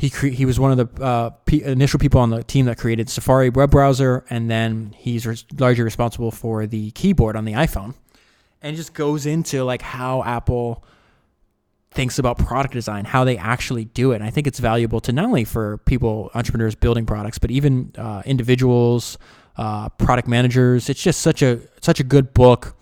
He 0.00 0.08
cre- 0.08 0.28
he 0.28 0.46
was 0.46 0.58
one 0.58 0.72
of 0.72 0.78
the 0.78 1.04
uh, 1.04 1.28
p- 1.44 1.62
initial 1.62 2.00
people 2.00 2.22
on 2.22 2.30
the 2.30 2.42
team 2.42 2.64
that 2.64 2.78
created 2.78 3.10
Safari 3.10 3.50
web 3.50 3.70
browser, 3.70 4.24
and 4.30 4.50
then 4.50 4.94
he's 4.96 5.26
re- 5.26 5.36
largely 5.58 5.84
responsible 5.84 6.30
for 6.30 6.66
the 6.66 6.90
keyboard 6.92 7.36
on 7.36 7.44
the 7.44 7.52
iPhone. 7.52 7.92
And 8.62 8.72
it 8.72 8.76
just 8.78 8.94
goes 8.94 9.26
into 9.26 9.62
like 9.62 9.82
how 9.82 10.22
Apple 10.22 10.82
thinks 11.90 12.18
about 12.18 12.38
product 12.38 12.72
design, 12.72 13.04
how 13.04 13.24
they 13.24 13.36
actually 13.36 13.84
do 13.84 14.12
it. 14.12 14.16
And 14.16 14.24
I 14.24 14.30
think 14.30 14.46
it's 14.46 14.58
valuable 14.58 15.00
to 15.02 15.12
not 15.12 15.26
only 15.26 15.44
for 15.44 15.76
people, 15.84 16.30
entrepreneurs 16.34 16.74
building 16.74 17.04
products, 17.04 17.38
but 17.38 17.50
even 17.50 17.92
uh, 17.98 18.22
individuals, 18.24 19.18
uh, 19.58 19.90
product 19.90 20.26
managers. 20.26 20.88
It's 20.88 21.02
just 21.02 21.20
such 21.20 21.42
a 21.42 21.60
such 21.82 22.00
a 22.00 22.04
good 22.04 22.32
book. 22.32 22.74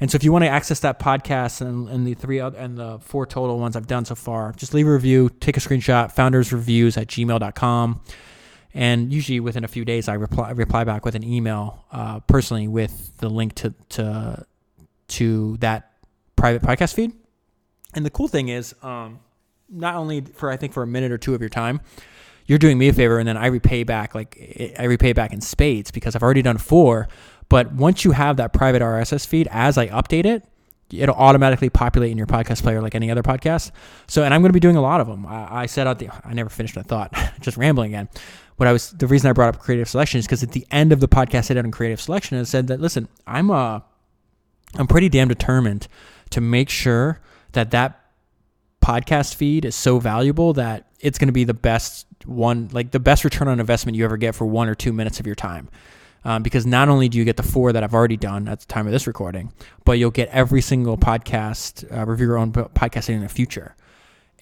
And 0.00 0.10
so 0.10 0.16
if 0.16 0.24
you 0.24 0.32
want 0.32 0.44
to 0.44 0.48
access 0.48 0.80
that 0.80 0.98
podcast 0.98 1.60
and, 1.60 1.88
and 1.88 2.06
the 2.06 2.14
three 2.14 2.40
other, 2.40 2.58
and 2.58 2.78
the 2.78 2.98
four 3.00 3.26
total 3.26 3.58
ones 3.58 3.76
I've 3.76 3.86
done 3.86 4.04
so 4.04 4.14
far, 4.14 4.52
just 4.52 4.72
leave 4.72 4.86
a 4.86 4.92
review, 4.92 5.30
take 5.40 5.56
a 5.56 5.60
screenshot, 5.60 6.14
foundersreviews 6.14 6.96
at 6.96 7.08
gmail.com. 7.08 8.00
And 8.72 9.12
usually 9.12 9.40
within 9.40 9.64
a 9.64 9.68
few 9.68 9.84
days, 9.84 10.08
I 10.08 10.14
reply, 10.14 10.52
reply 10.52 10.84
back 10.84 11.04
with 11.04 11.14
an 11.14 11.24
email 11.24 11.84
uh, 11.92 12.20
personally 12.20 12.68
with 12.68 13.16
the 13.18 13.28
link 13.28 13.54
to, 13.56 13.74
to, 13.90 14.46
to 15.08 15.56
that 15.58 15.92
private 16.36 16.62
podcast 16.62 16.94
feed. 16.94 17.12
And 17.94 18.06
the 18.06 18.10
cool 18.10 18.28
thing 18.28 18.48
is, 18.48 18.74
um, 18.82 19.18
not 19.68 19.96
only 19.96 20.20
for 20.22 20.50
I 20.50 20.56
think 20.56 20.72
for 20.72 20.82
a 20.82 20.86
minute 20.86 21.12
or 21.12 21.18
two 21.18 21.34
of 21.34 21.40
your 21.40 21.50
time, 21.50 21.80
you're 22.46 22.58
doing 22.58 22.78
me 22.78 22.88
a 22.88 22.92
favor, 22.92 23.18
and 23.18 23.28
then 23.28 23.36
I 23.36 23.46
repay 23.46 23.84
back 23.84 24.14
like 24.14 24.74
I 24.76 24.84
repay 24.84 25.12
back 25.12 25.32
in 25.32 25.40
spades 25.40 25.92
because 25.92 26.16
I've 26.16 26.22
already 26.22 26.42
done 26.42 26.58
four. 26.58 27.08
But 27.50 27.72
once 27.72 28.04
you 28.04 28.12
have 28.12 28.38
that 28.38 28.54
private 28.54 28.80
RSS 28.80 29.26
feed, 29.26 29.48
as 29.50 29.76
I 29.76 29.88
update 29.88 30.24
it, 30.24 30.44
it'll 30.90 31.16
automatically 31.16 31.68
populate 31.68 32.12
in 32.12 32.16
your 32.16 32.28
podcast 32.28 32.62
player 32.62 32.80
like 32.80 32.94
any 32.94 33.10
other 33.10 33.22
podcast. 33.22 33.72
So, 34.06 34.22
and 34.22 34.32
I'm 34.32 34.40
going 34.40 34.50
to 34.50 34.54
be 34.54 34.60
doing 34.60 34.76
a 34.76 34.80
lot 34.80 35.00
of 35.00 35.08
them. 35.08 35.26
I, 35.26 35.62
I 35.62 35.66
said 35.66 35.86
out 35.86 35.98
the, 35.98 36.08
I 36.24 36.32
never 36.32 36.48
finished 36.48 36.76
my 36.76 36.82
thought, 36.82 37.12
just 37.40 37.56
rambling 37.56 37.90
again. 37.90 38.08
What 38.56 38.68
I 38.68 38.72
was, 38.72 38.90
the 38.92 39.06
reason 39.06 39.28
I 39.28 39.32
brought 39.32 39.54
up 39.54 39.60
creative 39.60 39.88
selection 39.88 40.18
is 40.18 40.26
because 40.26 40.42
at 40.42 40.52
the 40.52 40.66
end 40.70 40.92
of 40.92 41.00
the 41.00 41.08
podcast, 41.08 41.50
I 41.50 41.54
did 41.54 41.64
on 41.64 41.72
creative 41.72 42.00
selection 42.00 42.38
and 42.38 42.46
said 42.46 42.68
that, 42.68 42.80
listen, 42.80 43.08
I'm, 43.26 43.50
uh, 43.50 43.80
I'm 44.76 44.86
pretty 44.86 45.08
damn 45.08 45.28
determined 45.28 45.88
to 46.30 46.40
make 46.40 46.70
sure 46.70 47.20
that 47.52 47.72
that 47.72 48.00
podcast 48.80 49.34
feed 49.34 49.64
is 49.64 49.74
so 49.74 49.98
valuable 49.98 50.52
that 50.52 50.86
it's 51.00 51.18
going 51.18 51.28
to 51.28 51.32
be 51.32 51.44
the 51.44 51.54
best 51.54 52.06
one, 52.26 52.68
like 52.72 52.92
the 52.92 53.00
best 53.00 53.24
return 53.24 53.48
on 53.48 53.58
investment 53.58 53.96
you 53.96 54.04
ever 54.04 54.16
get 54.16 54.36
for 54.36 54.46
one 54.46 54.68
or 54.68 54.76
two 54.76 54.92
minutes 54.92 55.18
of 55.18 55.26
your 55.26 55.34
time. 55.34 55.68
Um, 56.22 56.42
because 56.42 56.66
not 56.66 56.88
only 56.90 57.08
do 57.08 57.16
you 57.16 57.24
get 57.24 57.38
the 57.38 57.42
four 57.42 57.72
that 57.72 57.82
I've 57.82 57.94
already 57.94 58.18
done 58.18 58.46
at 58.46 58.60
the 58.60 58.66
time 58.66 58.86
of 58.86 58.92
this 58.92 59.06
recording, 59.06 59.52
but 59.84 59.92
you'll 59.92 60.10
get 60.10 60.28
every 60.28 60.60
single 60.60 60.98
podcast, 60.98 61.90
uh, 61.96 62.04
review 62.04 62.26
your 62.26 62.36
own 62.36 62.52
podcast 62.52 63.08
in 63.08 63.22
the 63.22 63.28
future. 63.28 63.74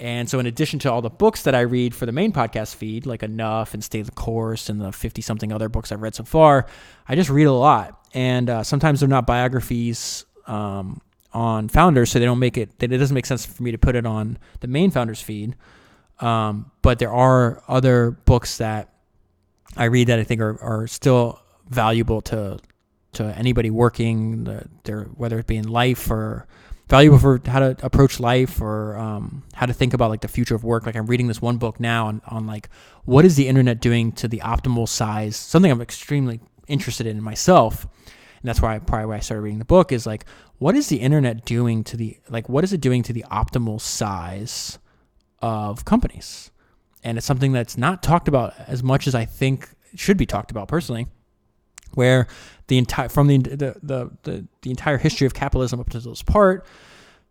And 0.01 0.31
so, 0.31 0.39
in 0.39 0.47
addition 0.47 0.79
to 0.81 0.93
all 0.93 1.03
the 1.03 1.11
books 1.11 1.43
that 1.43 1.55
I 1.55 1.61
read 1.61 1.95
for 1.95 2.07
the 2.07 2.13
main 2.13 2.33
podcast 2.33 2.77
feed, 2.77 3.05
like 3.05 3.23
Enough 3.23 3.75
and 3.75 3.83
Stay 3.83 4.03
the 4.03 4.13
Course 4.13 4.69
and 4.69 4.81
the 4.81 4.93
50 4.93 5.23
something 5.23 5.53
other 5.53 5.69
books 5.69 5.91
I've 5.91 6.03
read 6.03 6.15
so 6.15 6.25
far, 6.25 6.67
I 7.09 7.17
just 7.17 7.31
read 7.31 7.45
a 7.45 7.53
lot. 7.53 8.07
And 8.15 8.49
uh, 8.49 8.63
sometimes 8.63 9.01
they're 9.01 9.09
not 9.09 9.27
biographies 9.27 10.25
um, 10.47 11.01
on 11.33 11.69
founders, 11.69 12.11
so 12.11 12.21
they 12.21 12.25
don't 12.25 12.39
make 12.39 12.57
it. 12.57 12.71
It 12.81 12.89
doesn't 12.89 13.15
make 13.15 13.27
sense 13.27 13.45
for 13.45 13.63
me 13.63 13.73
to 13.73 13.79
put 13.79 13.97
it 13.97 14.07
on 14.07 14.39
the 14.61 14.69
main 14.69 14.93
founders 14.93 15.21
feed. 15.21 15.57
Um, 16.21 16.71
but 16.83 17.01
there 17.01 17.13
are 17.13 17.63
other 17.67 18.13
books 18.13 18.59
that 18.59 18.93
I 19.77 19.85
read 19.85 20.09
that 20.09 20.19
I 20.19 20.25
think 20.25 20.41
are, 20.41 20.61
are 20.63 20.87
still 20.87 21.41
valuable 21.69 22.21
to 22.23 22.59
to 23.13 23.25
anybody 23.37 23.71
working, 23.71 24.45
the, 24.45 25.09
whether 25.15 25.39
it 25.39 25.47
be 25.47 25.57
in 25.57 25.69
life 25.69 26.11
or 26.11 26.47
valuable 26.89 27.19
for 27.19 27.41
how 27.47 27.59
to 27.59 27.77
approach 27.83 28.21
life 28.21 28.61
or 28.61 28.97
um, 28.97 29.45
how 29.55 29.67
to 29.67 29.73
think 29.73 29.93
about 29.93 30.11
like 30.11 30.21
the 30.21 30.29
future 30.29 30.55
of 30.55 30.65
work. 30.65 30.87
Like 30.87 30.97
I'm 30.97 31.07
reading 31.07 31.27
this 31.27 31.43
one 31.43 31.59
book 31.59 31.81
now 31.81 32.07
on, 32.07 32.23
on 32.27 32.47
like 32.47 32.69
what 33.05 33.25
is 33.25 33.37
the 33.37 33.49
internet 33.49 33.81
doing 33.81 34.13
to 34.13 34.29
the 34.29 34.39
optimal 34.39 34.89
size? 34.89 35.37
Something 35.37 35.71
I'm 35.71 35.81
extremely 35.81 36.41
interested 36.67 37.07
in 37.07 37.23
myself, 37.23 37.85
and 38.07 38.45
that's 38.45 38.63
why 38.63 38.77
I, 38.77 38.79
probably 38.79 39.07
why 39.07 39.17
I 39.17 39.21
started 39.21 39.43
reading 39.43 39.59
the 39.59 39.65
book 39.65 39.93
is 39.93 40.07
like 40.07 40.25
what 40.59 40.75
is 40.75 40.89
the 40.89 40.97
internet 40.97 41.45
doing 41.45 41.85
to 41.85 41.97
the 41.97 42.19
like 42.29 42.49
what 42.49 42.65
is 42.65 42.73
it 42.73 42.81
doing 42.81 43.03
to 43.05 43.13
the 43.13 43.25
optimal 43.31 43.81
size 43.81 44.79
of 45.41 45.85
companies? 45.85 46.51
And 47.05 47.17
it's 47.17 47.27
something 47.27 47.53
that's 47.53 47.79
not 47.79 48.03
talked 48.03 48.29
about 48.29 48.55
as 48.67 48.83
much 48.83 49.07
as 49.07 49.15
I 49.15 49.25
think 49.25 49.69
should 49.95 50.17
be 50.17 50.27
talked 50.27 50.51
about 50.51 50.69
personally 50.69 51.07
where 51.95 52.27
the 52.69 52.79
entire 52.79 53.09
from 53.09 53.27
the, 53.27 53.39
the 53.39 53.77
the, 53.83 54.11
the 54.23 54.47
the 54.63 54.71
entire 54.71 54.99
history 54.99 55.27
of 55.27 55.35
capitalism 55.35 55.81
up 55.81 55.91
to 55.91 56.01
this 56.01 56.23
part, 56.23 56.67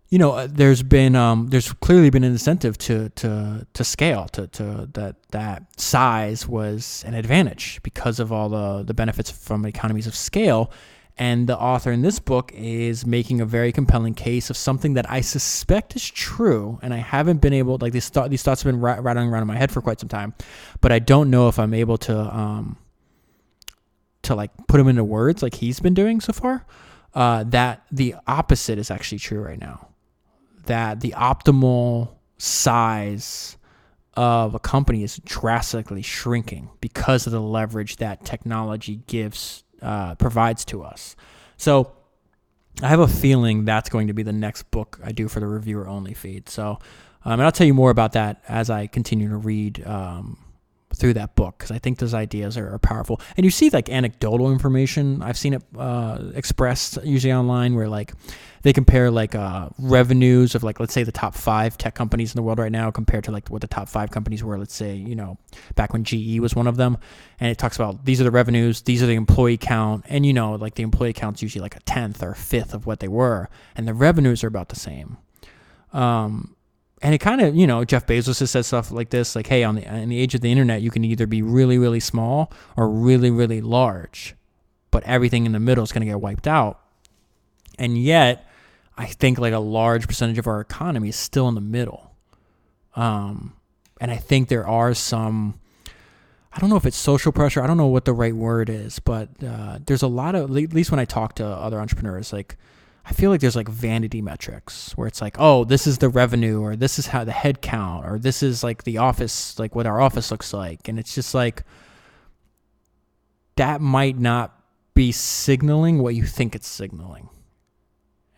you 0.10 0.18
know, 0.18 0.32
uh, 0.32 0.48
there's 0.50 0.84
been 0.84 1.16
um, 1.16 1.48
there's 1.48 1.72
clearly 1.74 2.10
been 2.10 2.24
an 2.24 2.32
incentive 2.32 2.78
to 2.80 3.10
to 3.10 3.68
to 3.74 3.84
scale 3.84 4.28
to 4.30 4.48
to 4.48 4.90
that 4.94 5.16
that 5.32 5.80
size 5.80 6.48
was 6.48 7.04
an 7.06 7.14
advantage 7.14 7.82
because 7.84 8.20
of 8.20 8.32
all 8.32 8.50
the 8.50 8.84
the 8.84 8.94
benefits 8.94 9.32
from 9.32 9.66
economies 9.66 10.08
of 10.08 10.16
scale. 10.16 10.72
And 11.20 11.50
the 11.50 11.58
author 11.58 11.92
in 11.92 12.04
this 12.04 12.20
book 12.20 12.52
is 12.54 13.04
making 13.04 13.42
a 13.42 13.46
very 13.46 13.72
compelling 13.72 14.14
case 14.14 14.52
of 14.52 14.58
something 14.58 14.94
that 14.94 15.10
I 15.10 15.22
suspect 15.22 15.96
is 15.96 16.08
true, 16.08 16.78
and 16.84 16.94
I 16.94 16.98
haven't 16.98 17.42
been 17.42 17.54
able 17.54 17.80
like 17.82 17.92
these 17.92 18.08
thought 18.08 18.30
these 18.30 18.44
thoughts 18.44 18.62
have 18.62 18.72
been 18.72 18.80
rattling 18.80 19.30
around 19.30 19.42
in 19.42 19.48
my 19.48 19.58
head 19.58 19.72
for 19.72 19.82
quite 19.82 20.00
some 20.00 20.10
time, 20.10 20.36
but 20.80 20.92
I 20.92 21.00
don't 21.00 21.32
know 21.32 21.48
if 21.48 21.58
I'm 21.58 21.74
able 21.74 21.98
to 22.00 22.18
um, 22.20 22.78
to 24.28 24.36
like 24.36 24.52
put 24.68 24.78
them 24.78 24.88
into 24.88 25.04
words 25.04 25.42
like 25.42 25.56
he's 25.56 25.80
been 25.80 25.94
doing 25.94 26.22
so 26.22 26.34
far, 26.34 26.66
uh, 27.14 27.44
that 27.46 27.84
the 27.92 28.16
opposite 28.28 28.78
is 28.78 28.92
actually 28.92 29.20
true 29.20 29.42
right 29.42 29.60
now. 29.60 29.88
That 30.66 31.00
the 31.02 31.12
optimal 31.18 32.10
size 32.38 33.58
of 34.14 34.56
a 34.56 34.60
company 34.60 35.04
is 35.04 35.18
drastically 35.26 36.02
shrinking 36.02 36.70
because 36.82 37.26
of 37.26 37.32
the 37.32 37.42
leverage 37.42 37.98
that 37.98 38.26
technology 38.26 39.02
gives 39.08 39.64
uh, 39.82 40.16
provides 40.16 40.66
to 40.66 40.84
us. 40.84 41.16
So 41.58 41.94
I 42.82 42.88
have 42.88 43.00
a 43.00 43.08
feeling 43.08 43.66
that's 43.66 43.90
going 43.90 44.08
to 44.08 44.14
be 44.14 44.24
the 44.24 44.34
next 44.34 44.70
book 44.72 45.00
I 45.04 45.12
do 45.12 45.28
for 45.28 45.40
the 45.40 45.48
reviewer 45.48 45.88
only 45.88 46.14
feed. 46.14 46.50
So 46.50 46.80
um, 47.28 47.34
and 47.34 47.44
I'll 47.44 47.52
tell 47.52 47.68
you 47.68 47.74
more 47.74 47.90
about 47.90 48.14
that 48.14 48.42
as 48.48 48.70
I 48.70 48.88
continue 48.88 49.30
to 49.30 49.38
read 49.38 49.86
um, 49.86 50.38
through 50.96 51.14
that 51.14 51.36
book 51.36 51.58
because 51.58 51.72
I 51.72 51.80
think 51.80 52.00
those 52.00 52.14
ideas 52.14 52.58
are, 52.58 52.74
are, 52.74 52.80
powerful. 52.80 53.22
And 53.36 53.46
you 53.46 53.52
see 53.52 53.70
like 53.70 53.90
anecdotal 53.90 54.52
information. 54.52 55.22
I've 55.22 55.38
seen 55.38 55.54
it 55.54 55.64
uh, 55.78 56.20
expressed 56.34 56.98
usually 57.04 57.34
online 57.34 57.76
where 57.76 57.90
like 57.90 58.14
they 58.64 58.74
compare 58.74 59.12
like 59.12 59.36
uh, 59.36 59.70
revenues 59.78 60.56
of 60.56 60.64
like 60.64 60.80
let's 60.80 60.94
say 60.94 61.04
the 61.04 61.12
top 61.12 61.36
five 61.36 61.78
tech 61.78 61.94
companies 61.94 62.34
in 62.34 62.38
the 62.38 62.44
world 62.44 62.60
right 62.60 62.72
now 62.72 62.90
compared 62.92 63.24
to 63.26 63.32
like 63.32 63.50
what 63.50 63.62
the 63.62 63.68
top 63.68 63.90
five 63.90 64.12
companies 64.12 64.44
were. 64.44 64.58
Let's 64.58 64.74
say 64.74 64.96
you 64.96 65.16
know 65.16 65.38
back 65.76 65.94
when 65.94 66.04
GE 66.04 66.40
was 66.40 66.56
one 66.56 66.68
of 66.68 66.78
them, 66.78 66.98
and 67.40 67.50
it 67.52 67.58
talks 67.58 67.76
about 67.76 68.06
these 68.06 68.20
are 68.20 68.26
the 68.26 68.32
revenues, 68.32 68.82
these 68.82 69.04
are 69.04 69.08
the 69.08 69.16
employee 69.16 69.58
count, 69.58 70.06
and 70.10 70.26
you 70.26 70.34
know 70.34 70.56
like 70.56 70.76
the 70.76 70.84
employee 70.84 71.14
count's 71.14 71.42
usually 71.42 71.62
like 71.62 71.76
a 71.76 71.82
tenth 71.82 72.24
or 72.24 72.32
a 72.32 72.36
fifth 72.36 72.74
of 72.74 72.86
what 72.86 73.00
they 73.00 73.08
were, 73.08 73.50
and 73.76 73.88
the 73.88 73.94
revenues 73.94 74.44
are 74.44 74.48
about 74.48 74.70
the 74.70 74.76
same. 74.76 75.18
Um, 75.94 76.57
and 77.02 77.14
it 77.14 77.20
kind 77.20 77.42
of 77.42 77.56
you 77.56 77.68
know 77.68 77.86
Jeff 77.86 78.06
Bezos 78.06 78.40
has 78.40 78.52
said 78.52 78.66
stuff 78.66 78.92
like 78.92 79.10
this 79.10 79.36
like 79.36 79.48
hey 79.48 79.64
on 79.64 79.76
the 79.76 79.96
in 79.96 80.10
the 80.10 80.20
age 80.20 80.36
of 80.36 80.42
the 80.42 80.52
internet 80.52 80.82
you 80.82 80.92
can 80.92 81.04
either 81.04 81.28
be 81.28 81.42
really 81.42 81.78
really 81.78 82.00
small 82.00 82.52
or 82.76 82.90
really 82.90 83.30
really 83.32 83.62
large 83.62 84.36
but 84.92 85.04
everything 85.04 85.46
in 85.46 85.52
the 85.52 85.60
middle 85.60 85.84
is 85.84 85.92
going 85.92 86.02
to 86.02 86.08
get 86.08 86.22
wiped 86.22 86.48
out. 86.48 86.80
And 87.78 87.98
yet 87.98 88.48
I 88.98 89.06
think 89.06 89.38
like 89.38 89.54
a 89.54 89.60
large 89.60 90.08
percentage 90.08 90.38
of 90.38 90.48
our 90.48 90.60
economy 90.60 91.10
is 91.10 91.16
still 91.16 91.48
in 91.48 91.56
the 91.56 91.62
middle. 91.62 92.16
Um 92.96 93.54
and 94.00 94.12
I 94.12 94.18
think 94.18 94.48
there 94.48 94.66
are 94.68 94.94
some 94.94 95.60
I 96.52 96.60
don't 96.60 96.70
know 96.70 96.78
if 96.78 96.86
it's 96.86 96.98
social 96.98 97.32
pressure 97.32 97.62
I 97.62 97.68
don't 97.68 97.78
know 97.78 97.88
what 97.88 98.06
the 98.06 98.14
right 98.14 98.36
word 98.36 98.70
is 98.70 98.98
but 99.00 99.30
uh, 99.44 99.78
there's 99.86 100.02
a 100.02 100.08
lot 100.08 100.34
of 100.34 100.56
at 100.56 100.74
least 100.74 100.90
when 100.90 101.00
I 101.00 101.06
talk 101.06 101.36
to 101.36 101.46
other 101.46 101.80
entrepreneurs 101.80 102.34
like 102.34 102.58
I 103.10 103.14
feel 103.14 103.32
like 103.32 103.40
there's 103.40 103.56
like 103.56 103.70
vanity 103.70 104.22
metrics 104.22 104.92
where 104.98 105.08
it's 105.08 105.22
like, 105.22 105.38
oh, 105.40 105.64
this 105.64 105.88
is 105.88 106.00
the 106.00 106.10
revenue, 106.10 106.60
or 106.60 106.76
this 106.76 107.00
is 107.00 107.08
how 107.08 107.24
the 107.24 107.32
headcount 107.32 108.06
or 108.06 108.20
this 108.20 108.44
is 108.44 108.66
like 108.66 108.84
the 108.84 108.98
office, 108.98 109.58
like 109.58 109.76
what 109.76 109.88
our 109.88 110.02
office 110.02 110.30
looks 110.30 110.54
like. 110.54 110.90
And 110.90 111.00
it's 111.00 111.16
just 111.16 111.34
like, 111.34 111.64
that 113.56 113.80
might 113.80 114.20
not 114.20 114.62
be 114.94 115.14
signaling 115.14 116.04
what 116.04 116.16
you 116.16 116.26
think 116.26 116.54
it's 116.54 116.68
signaling. 116.68 117.30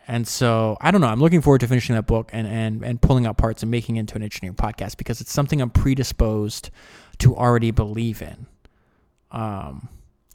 And 0.07 0.27
so 0.27 0.77
I 0.81 0.91
don't 0.91 1.01
know. 1.01 1.07
I'm 1.07 1.19
looking 1.19 1.41
forward 1.41 1.61
to 1.61 1.67
finishing 1.67 1.95
that 1.95 2.05
book 2.05 2.29
and, 2.31 2.45
and, 2.45 2.83
and 2.83 3.01
pulling 3.01 3.25
out 3.25 3.37
parts 3.37 3.63
and 3.63 3.71
making 3.71 3.95
it 3.95 4.01
into 4.01 4.17
an 4.17 4.23
engineering 4.23 4.55
podcast 4.55 4.97
because 4.97 5.19
it's 5.19 5.33
something 5.33 5.61
I'm 5.61 5.71
predisposed 5.71 6.69
to 7.19 7.35
already 7.35 7.71
believe 7.71 8.21
in. 8.21 8.45
Um, 9.31 9.89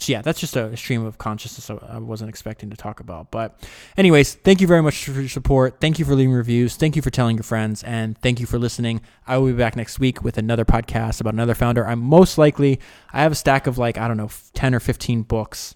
so 0.04 0.12
yeah, 0.12 0.22
that's 0.22 0.38
just 0.38 0.54
a 0.56 0.76
stream 0.76 1.04
of 1.04 1.16
consciousness 1.16 1.70
I 1.70 1.98
wasn't 1.98 2.28
expecting 2.28 2.70
to 2.70 2.76
talk 2.76 3.00
about. 3.00 3.30
But, 3.30 3.58
anyways, 3.96 4.34
thank 4.34 4.60
you 4.60 4.66
very 4.66 4.82
much 4.82 5.04
for 5.04 5.12
your 5.12 5.28
support. 5.28 5.80
Thank 5.80 5.98
you 5.98 6.04
for 6.04 6.14
leaving 6.14 6.34
reviews. 6.34 6.76
Thank 6.76 6.94
you 6.94 7.02
for 7.02 7.10
telling 7.10 7.36
your 7.36 7.42
friends, 7.42 7.82
and 7.82 8.18
thank 8.18 8.38
you 8.38 8.46
for 8.46 8.58
listening. 8.58 9.00
I 9.26 9.38
will 9.38 9.46
be 9.46 9.52
back 9.54 9.76
next 9.76 9.98
week 9.98 10.22
with 10.22 10.36
another 10.36 10.64
podcast 10.64 11.20
about 11.20 11.32
another 11.32 11.54
founder. 11.54 11.86
I'm 11.86 12.00
most 12.00 12.36
likely 12.36 12.80
I 13.12 13.22
have 13.22 13.32
a 13.32 13.34
stack 13.34 13.66
of 13.66 13.78
like 13.78 13.96
I 13.96 14.06
don't 14.06 14.18
know 14.18 14.30
ten 14.52 14.74
or 14.74 14.80
fifteen 14.80 15.22
books, 15.22 15.74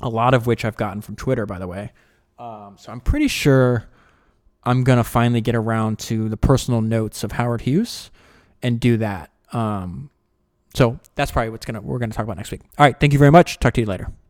a 0.00 0.08
lot 0.08 0.34
of 0.34 0.46
which 0.46 0.64
I've 0.64 0.76
gotten 0.76 1.00
from 1.00 1.14
Twitter, 1.14 1.46
by 1.46 1.58
the 1.60 1.68
way. 1.68 1.92
Um, 2.38 2.74
so 2.78 2.90
I'm 2.90 3.00
pretty 3.00 3.28
sure 3.28 3.88
I'm 4.64 4.82
gonna 4.82 5.04
finally 5.04 5.40
get 5.40 5.54
around 5.54 6.00
to 6.00 6.28
the 6.28 6.36
personal 6.36 6.80
notes 6.80 7.22
of 7.22 7.32
Howard 7.32 7.60
Hughes 7.60 8.10
and 8.62 8.80
do 8.80 8.96
that. 8.96 9.30
Um, 9.52 10.10
so 10.74 10.98
that's 11.14 11.30
probably 11.30 11.50
what's 11.50 11.66
gonna 11.66 11.80
we're 11.80 11.98
gonna 11.98 12.12
talk 12.12 12.24
about 12.24 12.36
next 12.36 12.50
week. 12.50 12.62
All 12.78 12.84
right, 12.84 12.98
thank 12.98 13.12
you 13.12 13.18
very 13.18 13.30
much. 13.30 13.58
Talk 13.58 13.74
to 13.74 13.80
you 13.80 13.86
later. 13.86 14.14